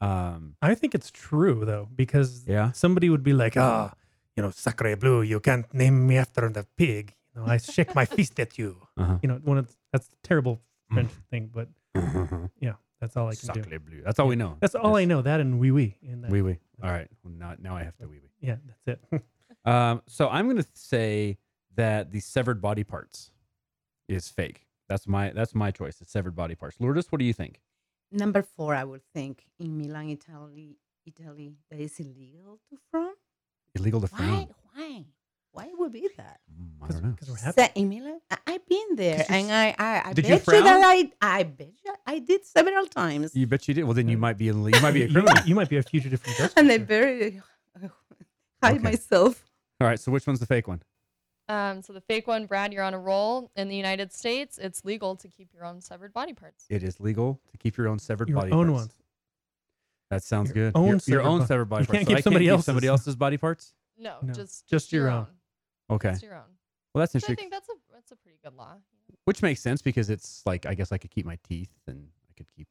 Um, 0.00 0.56
I 0.62 0.74
think 0.74 0.94
it's 0.94 1.10
true 1.10 1.64
though 1.64 1.88
because 1.94 2.44
Yeah. 2.46 2.72
somebody 2.72 3.08
would 3.10 3.22
be 3.22 3.32
like, 3.32 3.56
ah, 3.56 3.92
you 4.36 4.42
know, 4.42 4.50
sacre 4.50 4.96
bleu, 4.96 5.22
you 5.22 5.40
can't 5.40 5.72
name 5.72 6.06
me 6.06 6.16
after 6.18 6.48
the 6.50 6.66
pig. 6.76 7.14
You 7.34 7.40
know, 7.42 7.46
I 7.46 7.56
shake 7.58 7.94
my 7.94 8.04
fist 8.16 8.38
at 8.40 8.58
you. 8.58 8.76
uh-huh. 8.96 9.18
You 9.22 9.28
know, 9.28 9.40
one 9.44 9.58
of 9.58 9.74
that's 9.92 10.08
a 10.08 10.26
terrible 10.26 10.60
French 10.92 11.10
thing, 11.30 11.50
but 11.52 11.68
yeah, 12.60 12.74
that's 13.00 13.16
all 13.16 13.28
I 13.28 13.34
can 13.34 13.52
do. 13.54 13.62
Sacre 13.62 13.78
bleu. 13.80 14.02
That's 14.04 14.18
all 14.18 14.28
we 14.28 14.36
know. 14.36 14.56
That's 14.60 14.74
all 14.74 14.96
I 14.96 15.04
know. 15.04 15.22
That 15.22 15.40
and 15.40 15.58
wee 15.58 15.70
wee. 15.70 15.96
Wee 16.28 16.42
wee. 16.42 16.58
All 16.82 16.90
right. 16.90 17.08
Well, 17.24 17.32
now, 17.36 17.54
now 17.58 17.76
I 17.76 17.82
have 17.84 17.96
to 17.98 18.06
wee 18.06 18.20
wee. 18.22 18.30
Yeah, 18.40 18.56
that's 18.66 19.00
it. 19.12 19.22
Um, 19.64 20.00
so 20.06 20.28
I'm 20.28 20.46
going 20.46 20.58
to 20.62 20.68
say 20.74 21.38
that 21.74 22.12
the 22.12 22.20
severed 22.20 22.62
body 22.62 22.84
parts 22.84 23.32
is 24.08 24.28
fake. 24.28 24.64
That's 24.88 25.08
my 25.08 25.30
that's 25.30 25.56
my 25.56 25.72
choice. 25.72 25.96
The 25.96 26.04
severed 26.04 26.36
body 26.36 26.54
parts. 26.54 26.76
Lourdes, 26.78 27.10
what 27.10 27.18
do 27.18 27.24
you 27.24 27.32
think? 27.32 27.60
Number 28.12 28.42
four, 28.42 28.74
I 28.74 28.84
would 28.84 29.02
think 29.14 29.44
in 29.58 29.76
Milan, 29.78 30.10
Italy, 30.10 30.76
Italy, 31.04 31.56
that 31.70 31.80
is 31.80 31.98
illegal 32.00 32.58
to 32.70 32.78
frown. 32.90 33.12
Illegal 33.74 34.00
to 34.00 34.06
Why? 34.08 34.18
frown. 34.18 34.48
Why? 34.74 35.04
Why 35.52 35.70
would 35.74 35.92
be 35.92 36.08
that? 36.18 36.40
Mm, 36.52 36.84
I 36.86 36.88
don't 36.92 37.02
know. 37.02 37.10
Because 37.10 37.30
we're 37.30 37.36
happy. 37.36 37.62
Sa- 37.62 37.68
in 37.74 37.88
Milan, 37.88 38.20
I, 38.30 38.36
I've 38.46 38.68
been 38.68 38.94
there, 38.96 39.24
and 39.28 39.50
I, 39.50 39.74
I, 39.78 40.02
I 40.10 40.12
Did 40.12 40.22
bet 40.22 40.28
you 40.30 40.34
you, 40.34 40.40
frown? 40.40 40.64
that 40.64 40.82
I, 40.84 41.10
I 41.22 41.42
bet 41.44 41.72
you 41.84 41.94
I 42.06 42.18
did 42.18 42.44
several 42.44 42.86
times, 42.86 43.34
You 43.34 43.46
bet 43.46 43.66
you 43.66 43.74
did. 43.74 43.84
Well, 43.84 43.94
then 43.94 44.08
you 44.08 44.18
might 44.18 44.36
be 44.38 44.48
in, 44.48 44.62
you 44.62 44.80
might 44.80 44.92
be 44.92 45.02
a 45.02 45.06
you, 45.08 45.12
criminal. 45.12 45.42
you 45.46 45.54
might 45.54 45.68
be 45.70 45.78
a 45.78 45.82
fugitive 45.82 46.20
from 46.20 46.34
justice. 46.38 46.52
and 46.56 46.70
I 46.70 46.76
there. 46.78 46.86
very 46.86 47.42
hide 48.62 48.74
Okay. 48.76 48.78
myself. 48.78 49.44
All 49.80 49.86
right. 49.86 49.98
So 49.98 50.12
which 50.12 50.26
one's 50.26 50.40
the 50.40 50.46
fake 50.46 50.68
one? 50.68 50.82
Um, 51.48 51.80
so 51.82 51.92
the 51.92 52.00
fake 52.00 52.26
one, 52.26 52.46
Brad, 52.46 52.72
you're 52.72 52.82
on 52.82 52.94
a 52.94 52.98
roll. 52.98 53.50
In 53.56 53.68
the 53.68 53.76
United 53.76 54.12
States, 54.12 54.58
it's 54.58 54.84
legal 54.84 55.14
to 55.16 55.28
keep 55.28 55.52
your 55.54 55.64
own 55.64 55.80
severed 55.80 56.12
body 56.12 56.32
parts. 56.32 56.64
It 56.68 56.82
is 56.82 56.98
legal 57.00 57.40
to 57.52 57.56
keep 57.58 57.76
your 57.76 57.88
own 57.88 57.98
severed 57.98 58.26
body 58.26 58.32
parts. 58.34 58.50
Your 58.50 58.56
body 58.58 58.68
own 58.70 58.74
parts. 58.74 58.88
ones. 58.88 59.02
That 60.10 60.22
sounds 60.22 60.54
Your 60.54 60.70
good. 60.70 60.76
own 60.76 60.84
your, 60.84 60.92
your 60.94 61.00
severed 61.00 61.22
own 61.22 61.38
bo- 61.40 61.46
severed 61.46 61.64
body 61.66 61.82
You 61.82 61.86
parts. 61.86 61.98
can't 61.98 62.06
So 62.06 62.08
keep 62.10 62.16
I 62.18 62.20
somebody 62.20 62.44
keep 62.48 62.60
somebody 62.62 62.86
else's. 62.88 63.06
else's 63.08 63.16
body 63.16 63.36
parts. 63.36 63.74
No, 63.98 64.16
No, 64.22 64.32
just 64.32 64.68
just 64.68 64.92
your 64.92 65.08
own. 65.08 65.26
Okay. 65.90 66.10
Just 66.10 66.22
your 66.22 66.34
own. 66.36 66.42
Well, 66.94 67.00
that's 67.02 67.12
So 67.12 67.16
I 67.16 67.18
interesting. 67.18 67.36
think 67.36 67.52
that's 67.52 67.68
a 67.68 67.72
that's 67.92 68.12
a 68.12 68.16
pretty 68.16 68.38
good 68.44 68.54
law. 68.54 68.74
Which 69.24 69.42
makes 69.42 69.60
sense 69.60 69.82
because 69.82 70.10
it's 70.10 70.42
like 70.46 70.66
I 70.66 70.74
guess 70.74 70.92
I 70.92 70.98
could 70.98 71.10
keep 71.10 71.26
my 71.26 71.38
teeth 71.48 71.70
and 71.86 72.08
I 72.28 72.32
could 72.36 72.46
keep. 72.54 72.68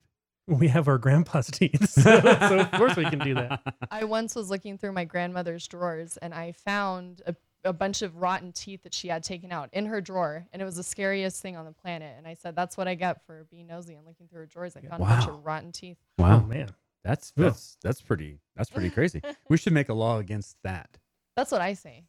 We 0.48 0.68
have 0.68 0.88
our 0.88 0.98
grandpa's 1.00 1.48
teeth, 1.52 1.90
so, 1.90 2.20
so 2.22 2.60
of 2.60 2.72
course 2.74 2.96
we 2.96 3.06
can 3.06 3.18
do 3.20 3.34
that. 3.34 3.62
I 3.90 4.04
once 4.04 4.36
was 4.36 4.50
looking 4.52 4.78
through 4.78 4.92
my 4.92 5.04
grandmother's 5.04 5.68
drawers 5.68 6.18
and 6.18 6.36
I 6.36 6.52
found 6.52 7.24
a, 7.26 7.36
a 7.66 7.74
bunch 7.74 8.02
of 8.02 8.16
rotten 8.18 8.52
teeth 8.54 8.84
that 8.84 8.94
she 8.94 9.08
had 9.10 9.24
taken 9.24 9.52
out 9.52 9.70
in 9.74 9.86
her 9.88 10.00
drawer, 10.00 10.46
and 10.54 10.62
it 10.62 10.66
was 10.66 10.76
the 10.76 10.84
scariest 10.84 11.42
thing 11.42 11.58
on 11.58 11.66
the 11.66 11.72
planet. 11.72 12.14
And 12.18 12.28
I 12.28 12.36
said, 12.36 12.56
"That's 12.56 12.78
what 12.78 12.88
I 12.88 12.96
get 12.96 13.26
for 13.26 13.46
being 13.50 13.68
nosy 13.68 13.96
and 13.96 14.06
looking 14.06 14.28
through 14.28 14.42
her 14.42 14.46
drawers. 14.46 14.78
I 14.78 14.82
found 14.82 15.02
a 15.02 15.06
bunch 15.06 15.28
of 15.28 15.44
rotten 15.46 15.72
teeth." 15.72 15.98
Wow. 16.18 16.42
Oh 16.44 16.48
man, 16.48 16.70
That's 17.04 17.32
that's 17.32 17.78
that's 17.84 18.02
pretty 18.02 18.40
that's 18.56 18.70
pretty 18.70 18.90
crazy. 18.90 19.22
we 19.50 19.58
should 19.58 19.74
make 19.74 19.90
a 19.90 19.94
law 19.94 20.20
against 20.20 20.58
that. 20.64 20.98
That's 21.36 21.52
what 21.52 21.62
I 21.62 21.74
say. 21.74 22.06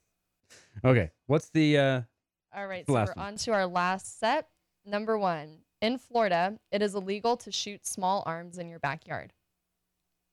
Okay, 0.84 1.10
what's 1.26 1.48
the 1.50 1.78
uh 1.78 2.02
All 2.54 2.66
right, 2.66 2.86
so 2.86 2.92
we're 2.92 3.00
one. 3.06 3.12
on 3.16 3.36
to 3.36 3.52
our 3.52 3.66
last 3.66 4.20
set. 4.20 4.48
Number 4.84 5.18
one. 5.18 5.58
In 5.82 5.98
Florida, 5.98 6.58
it 6.72 6.80
is 6.80 6.94
illegal 6.94 7.36
to 7.38 7.52
shoot 7.52 7.86
small 7.86 8.22
arms 8.24 8.56
in 8.58 8.68
your 8.68 8.78
backyard. 8.78 9.32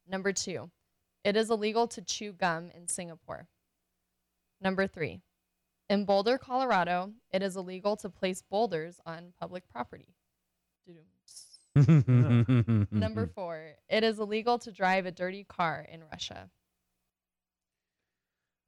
Number 0.08 0.32
two. 0.32 0.70
It 1.24 1.36
is 1.36 1.50
illegal 1.50 1.88
to 1.88 2.02
chew 2.02 2.34
gum 2.34 2.70
in 2.76 2.88
Singapore. 2.88 3.48
Number 4.64 4.88
three. 4.88 5.22
In 5.90 6.06
Boulder, 6.06 6.38
Colorado, 6.38 7.12
it 7.32 7.44
is 7.44 7.58
illegal 7.58 7.98
to 7.98 8.10
place 8.10 8.42
boulders 8.42 9.02
on 9.06 9.34
public 9.40 9.68
property. 9.70 10.16
Number 11.76 13.28
four. 13.28 13.74
It 13.90 14.04
is 14.04 14.20
illegal 14.20 14.58
to 14.60 14.72
drive 14.72 15.06
a 15.06 15.12
dirty 15.12 15.44
car 15.44 15.86
in 15.92 16.02
Russia. 16.10 16.50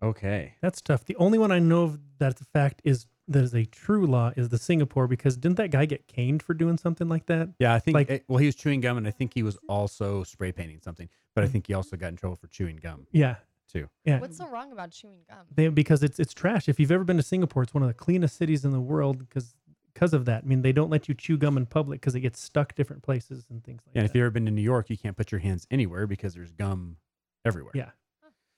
Okay. 0.03 0.55
that's 0.61 0.81
tough. 0.81 1.05
The 1.05 1.15
only 1.15 1.37
one 1.37 1.51
I 1.51 1.59
know 1.59 1.83
of 1.83 1.99
that's 2.19 2.41
a 2.41 2.45
fact 2.45 2.81
is 2.83 3.05
that 3.27 3.43
is 3.43 3.55
a 3.55 3.65
true 3.65 4.05
law 4.05 4.31
is 4.35 4.49
the 4.49 4.57
Singapore 4.57 5.07
because 5.07 5.37
didn't 5.37 5.57
that 5.57 5.71
guy 5.71 5.85
get 5.85 6.07
caned 6.07 6.43
for 6.43 6.53
doing 6.53 6.77
something 6.77 7.07
like 7.07 7.25
that? 7.27 7.49
Yeah, 7.59 7.73
I 7.73 7.79
think 7.79 7.95
Like- 7.95 8.09
it- 8.09 8.25
well 8.27 8.37
he 8.37 8.45
was 8.45 8.55
chewing 8.55 8.81
gum 8.81 8.97
and 8.97 9.07
I 9.07 9.11
think 9.11 9.33
he 9.33 9.41
was 9.41 9.57
also 9.69 10.23
spray 10.23 10.51
painting 10.51 10.79
something, 10.81 11.09
but 11.33 11.43
I 11.43 11.47
hmm. 11.47 11.53
think 11.53 11.67
he 11.67 11.73
also 11.73 11.95
got 11.95 12.09
in 12.09 12.17
trouble 12.17 12.35
for 12.35 12.47
chewing 12.47 12.75
gum 12.75 13.07
Yeah, 13.11 13.37
too. 13.75 13.89
yeah. 14.03 14.19
What's 14.19 14.37
so 14.37 14.47
wrong 14.47 14.71
about 14.71 14.91
chewing 14.91 15.19
gum? 15.29 15.39
They, 15.53 15.67
because 15.67 16.03
it's 16.03 16.19
it's 16.19 16.33
trash. 16.33 16.69
If 16.69 16.79
you've 16.79 16.91
ever 16.91 17.03
been 17.03 17.17
to 17.17 17.23
Singapore, 17.23 17.63
it's 17.63 17.73
one 17.73 17.83
of 17.83 17.89
the 17.89 17.93
cleanest 17.93 18.37
cities 18.37 18.65
in 18.65 18.71
the 18.71 18.79
world 18.79 19.19
because 19.19 19.55
because 19.93 20.13
of 20.13 20.25
that. 20.25 20.43
I 20.43 20.47
mean, 20.47 20.61
they 20.61 20.73
don't 20.73 20.89
let 20.89 21.07
you 21.07 21.15
chew 21.15 21.37
gum 21.37 21.57
in 21.57 21.65
public 21.65 22.01
because 22.01 22.15
it 22.15 22.19
gets 22.19 22.39
stuck 22.39 22.75
different 22.75 23.01
places 23.01 23.45
and 23.49 23.63
things 23.63 23.81
like 23.85 23.95
Yeah, 23.95 24.01
and 24.01 24.09
if 24.09 24.15
you've 24.15 24.23
ever 24.23 24.31
been 24.31 24.45
to 24.45 24.51
New 24.51 24.61
York, 24.61 24.89
you 24.89 24.97
can't 24.97 25.17
put 25.17 25.31
your 25.31 25.39
hands 25.39 25.65
anywhere 25.71 26.05
because 26.05 26.33
there's 26.33 26.51
gum 26.51 26.97
everywhere. 27.45 27.71
Yeah. 27.73 27.89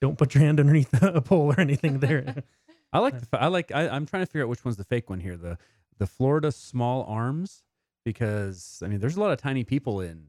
don't 0.02 0.18
put 0.18 0.34
your 0.34 0.44
hand 0.44 0.60
underneath 0.60 0.94
a 1.02 1.22
pole 1.22 1.54
or 1.54 1.60
anything 1.60 2.00
there. 2.00 2.44
I 2.92 3.00
like 3.00 3.20
the 3.20 3.42
I 3.42 3.48
like 3.48 3.72
I, 3.72 3.90
I'm 3.90 4.06
trying 4.06 4.24
to 4.24 4.28
figure 4.28 4.44
out 4.44 4.50
which 4.50 4.66
one's 4.66 4.78
the 4.78 4.84
fake 4.84 5.10
one 5.10 5.20
here. 5.20 5.38
The 5.38 5.58
the 5.98 6.08
Florida 6.08 6.52
small 6.52 7.04
arms 7.04 7.64
because 8.06 8.82
I 8.84 8.88
mean 8.88 9.00
there's 9.00 9.18
a 9.18 9.22
lot 9.22 9.32
of 9.32 9.40
tiny 9.40 9.64
people 9.64 10.02
in 10.02 10.28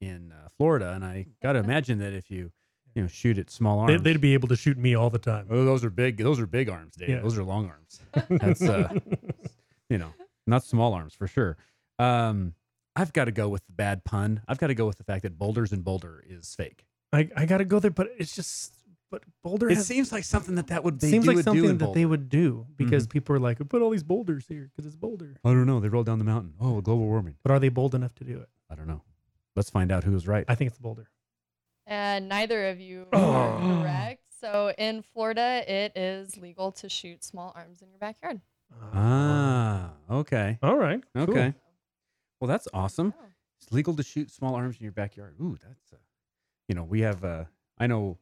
in 0.00 0.32
uh, 0.32 0.48
Florida 0.56 0.92
and 0.92 1.04
I 1.04 1.26
got 1.42 1.52
to 1.52 1.58
imagine 1.58 1.98
that 1.98 2.12
if 2.12 2.30
you 2.30 2.52
you 2.94 3.02
know 3.02 3.08
shoot 3.08 3.38
at 3.38 3.50
small 3.50 3.78
arms. 3.80 4.02
they'd 4.02 4.20
be 4.20 4.34
able 4.34 4.48
to 4.48 4.56
shoot 4.56 4.78
me 4.78 4.94
all 4.94 5.10
the 5.10 5.18
time. 5.18 5.46
oh, 5.50 5.64
those 5.64 5.84
are 5.84 5.90
big. 5.90 6.18
Those 6.18 6.40
are 6.40 6.46
big 6.46 6.68
arms, 6.68 6.96
Dave. 6.96 7.08
Yeah. 7.08 7.20
Those 7.20 7.38
are 7.38 7.44
long 7.44 7.70
arms. 7.70 8.00
That's 8.28 8.62
uh, 8.62 8.92
you 9.90 9.98
know, 9.98 10.12
not 10.46 10.64
small 10.64 10.94
arms 10.94 11.14
for 11.14 11.26
sure. 11.26 11.56
Um, 11.98 12.54
I've 12.96 13.12
got 13.12 13.26
to 13.26 13.32
go 13.32 13.48
with 13.48 13.64
the 13.66 13.72
bad 13.72 14.04
pun. 14.04 14.42
I've 14.48 14.58
got 14.58 14.68
to 14.68 14.74
go 14.74 14.86
with 14.86 14.98
the 14.98 15.04
fact 15.04 15.22
that 15.22 15.38
Boulders 15.38 15.72
and 15.72 15.84
Boulder 15.84 16.24
is 16.28 16.54
fake. 16.54 16.84
I, 17.12 17.28
I 17.36 17.46
got 17.46 17.58
to 17.58 17.64
go 17.64 17.78
there, 17.78 17.90
but 17.90 18.08
it's 18.18 18.34
just 18.34 18.74
but 19.10 19.22
Boulder 19.42 19.70
It 19.70 19.76
has, 19.76 19.86
seems 19.86 20.12
like 20.12 20.24
something 20.24 20.56
that 20.56 20.66
that 20.68 20.84
would 20.84 21.00
they 21.00 21.10
seems 21.10 21.24
do 21.24 21.28
like 21.28 21.36
would 21.36 21.44
do 21.44 21.50
something 21.50 21.78
that 21.78 21.94
they 21.94 22.04
would 22.04 22.28
do 22.28 22.66
because 22.76 23.06
people 23.06 23.34
are 23.34 23.38
like, 23.38 23.58
we 23.58 23.64
put 23.64 23.80
all 23.80 23.90
these 23.90 24.02
boulders 24.02 24.46
here 24.48 24.70
because 24.70 24.86
it's 24.86 24.96
Boulder. 24.96 25.36
I 25.44 25.48
don't 25.50 25.66
know. 25.66 25.80
They 25.80 25.88
rolled 25.88 26.06
down 26.06 26.18
the 26.18 26.24
mountain. 26.24 26.54
Oh, 26.60 26.80
global 26.80 27.06
warming. 27.06 27.36
But 27.42 27.52
are 27.52 27.58
they 27.58 27.68
bold 27.68 27.94
enough 27.94 28.14
to 28.16 28.24
do 28.24 28.38
it? 28.38 28.48
I 28.70 28.74
don't 28.74 28.86
know. 28.86 29.02
Let's 29.56 29.70
find 29.70 29.90
out 29.90 30.04
who's 30.04 30.28
right. 30.28 30.44
I 30.48 30.54
think 30.54 30.68
it's 30.68 30.76
the 30.76 30.82
Boulder. 30.82 31.08
And 31.88 32.28
neither 32.28 32.68
of 32.68 32.78
you 32.78 33.06
are 33.12 33.58
correct. 33.58 34.22
So 34.40 34.72
in 34.78 35.02
Florida, 35.02 35.64
it 35.66 35.96
is 35.96 36.36
legal 36.36 36.70
to 36.72 36.88
shoot 36.88 37.24
small 37.24 37.52
arms 37.56 37.82
in 37.82 37.88
your 37.90 37.98
backyard. 37.98 38.40
Ah, 38.92 39.92
okay. 40.10 40.58
all 40.62 40.76
right. 40.76 41.02
cool. 41.14 41.22
Okay. 41.24 41.54
Well, 42.40 42.48
that's 42.48 42.68
awesome. 42.72 43.14
Oh. 43.18 43.24
It's 43.60 43.72
legal 43.72 43.94
to 43.96 44.02
shoot 44.02 44.30
small 44.30 44.54
arms 44.54 44.76
in 44.78 44.84
your 44.84 44.92
backyard. 44.92 45.34
Ooh, 45.40 45.56
that's 45.60 45.92
uh, 45.92 45.96
you 46.68 46.74
know, 46.74 46.84
we 46.84 47.00
have 47.00 47.24
uh 47.24 47.44
I 47.78 47.86
know 47.86 48.18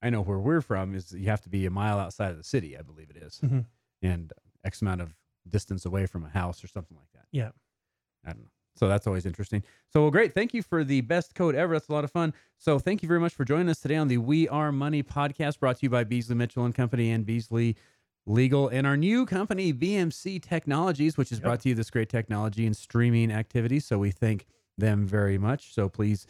I 0.00 0.10
know 0.10 0.22
where 0.22 0.38
we're 0.38 0.60
from 0.60 0.94
is 0.94 1.12
you 1.12 1.26
have 1.26 1.42
to 1.42 1.48
be 1.48 1.66
a 1.66 1.70
mile 1.70 1.98
outside 1.98 2.30
of 2.30 2.38
the 2.38 2.44
city, 2.44 2.78
I 2.78 2.82
believe 2.82 3.10
it 3.10 3.16
is. 3.16 3.40
Mhm. 3.42 3.66
And 4.00 4.32
X 4.64 4.80
amount 4.80 5.00
of 5.02 5.14
distance 5.48 5.84
away 5.84 6.06
from 6.06 6.24
a 6.24 6.28
house 6.30 6.62
or 6.64 6.68
something 6.68 6.96
like 6.96 7.10
that. 7.12 7.26
Yeah. 7.32 7.50
I 8.24 8.30
don't 8.32 8.42
know. 8.44 8.50
So 8.76 8.88
that's 8.88 9.06
always 9.06 9.24
interesting. 9.26 9.62
So 9.92 10.02
well, 10.02 10.10
great. 10.10 10.32
Thank 10.32 10.52
you 10.52 10.62
for 10.62 10.82
the 10.84 11.00
best 11.02 11.34
code 11.34 11.54
ever. 11.54 11.74
That's 11.74 11.88
a 11.88 11.92
lot 11.92 12.04
of 12.04 12.10
fun. 12.10 12.34
So 12.58 12.78
thank 12.78 13.02
you 13.02 13.08
very 13.08 13.20
much 13.20 13.34
for 13.34 13.44
joining 13.44 13.68
us 13.68 13.78
today 13.80 13.96
on 13.96 14.08
the 14.08 14.18
We 14.18 14.48
Are 14.48 14.72
Money 14.72 15.02
podcast 15.02 15.60
brought 15.60 15.76
to 15.78 15.82
you 15.84 15.90
by 15.90 16.04
Beasley 16.04 16.34
Mitchell 16.34 16.64
and 16.64 16.74
Company 16.74 17.10
and 17.12 17.24
Beasley 17.24 17.76
Legal 18.26 18.68
and 18.68 18.86
our 18.86 18.96
new 18.96 19.26
company, 19.26 19.72
BMC 19.72 20.40
Technologies, 20.42 21.16
which 21.16 21.28
has 21.28 21.38
Yep. 21.38 21.44
brought 21.44 21.60
to 21.60 21.68
you 21.68 21.74
this 21.74 21.90
great 21.90 22.08
technology 22.08 22.66
and 22.66 22.76
streaming 22.76 23.30
activity. 23.30 23.78
So 23.80 23.98
we 23.98 24.10
thank 24.10 24.46
them 24.78 25.06
very 25.06 25.38
much. 25.38 25.72
So 25.74 25.88
please 25.88 26.26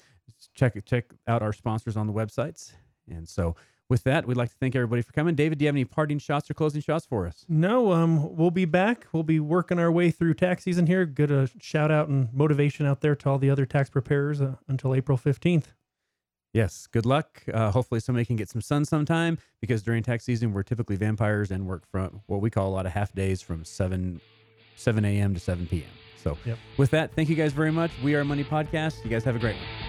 check 0.54 0.74
check 0.84 1.12
out 1.26 1.40
our 1.42 1.52
sponsors 1.52 1.96
on 1.96 2.06
the 2.06 2.12
websites. 2.12 2.72
And 3.08 3.28
so 3.28 3.54
with 3.88 4.04
that, 4.04 4.26
we'd 4.26 4.36
like 4.36 4.50
to 4.50 4.56
thank 4.58 4.74
everybody 4.74 5.02
for 5.02 5.12
coming. 5.12 5.34
David, 5.34 5.58
do 5.58 5.64
you 5.64 5.68
have 5.68 5.74
any 5.74 5.84
parting 5.84 6.18
shots 6.18 6.50
or 6.50 6.54
closing 6.54 6.80
shots 6.80 7.04
for 7.06 7.26
us? 7.26 7.44
No, 7.48 7.92
um, 7.92 8.34
we'll 8.36 8.50
be 8.50 8.64
back. 8.64 9.06
We'll 9.12 9.22
be 9.22 9.40
working 9.40 9.78
our 9.78 9.92
way 9.92 10.10
through 10.10 10.34
tax 10.34 10.64
season 10.64 10.86
here. 10.86 11.04
Good 11.04 11.30
a 11.30 11.48
shout 11.60 11.90
out 11.90 12.08
and 12.08 12.32
motivation 12.32 12.86
out 12.86 13.00
there 13.02 13.14
to 13.16 13.28
all 13.30 13.38
the 13.38 13.50
other 13.50 13.66
tax 13.66 13.90
preparers 13.90 14.40
uh, 14.40 14.54
until 14.68 14.94
April 14.94 15.18
15th. 15.18 15.66
Yes, 16.52 16.86
good 16.86 17.04
luck. 17.04 17.42
Uh, 17.52 17.72
hopefully, 17.72 17.98
somebody 18.00 18.24
can 18.24 18.36
get 18.36 18.48
some 18.48 18.60
sun 18.60 18.84
sometime 18.84 19.38
because 19.60 19.82
during 19.82 20.02
tax 20.04 20.24
season, 20.24 20.52
we're 20.52 20.62
typically 20.62 20.94
vampires 20.96 21.50
and 21.50 21.66
work 21.66 21.84
from 21.90 22.20
what 22.26 22.40
we 22.40 22.48
call 22.48 22.68
a 22.68 22.70
lot 22.74 22.86
of 22.86 22.92
half 22.92 23.12
days 23.12 23.42
from 23.42 23.64
7 23.64 24.20
7 24.76 25.04
a.m. 25.04 25.34
to 25.34 25.40
7 25.40 25.66
p.m. 25.66 25.88
So, 26.22 26.38
Yep. 26.46 26.58
with 26.78 26.90
that, 26.92 27.12
thank 27.14 27.28
you 27.28 27.34
guys 27.34 27.52
very 27.52 27.70
much. 27.72 27.90
We 28.02 28.14
are 28.14 28.24
Money 28.24 28.44
Podcast. 28.44 29.02
You 29.04 29.10
guys 29.10 29.24
have 29.24 29.36
a 29.36 29.38
great 29.40 29.56
one. 29.56 29.83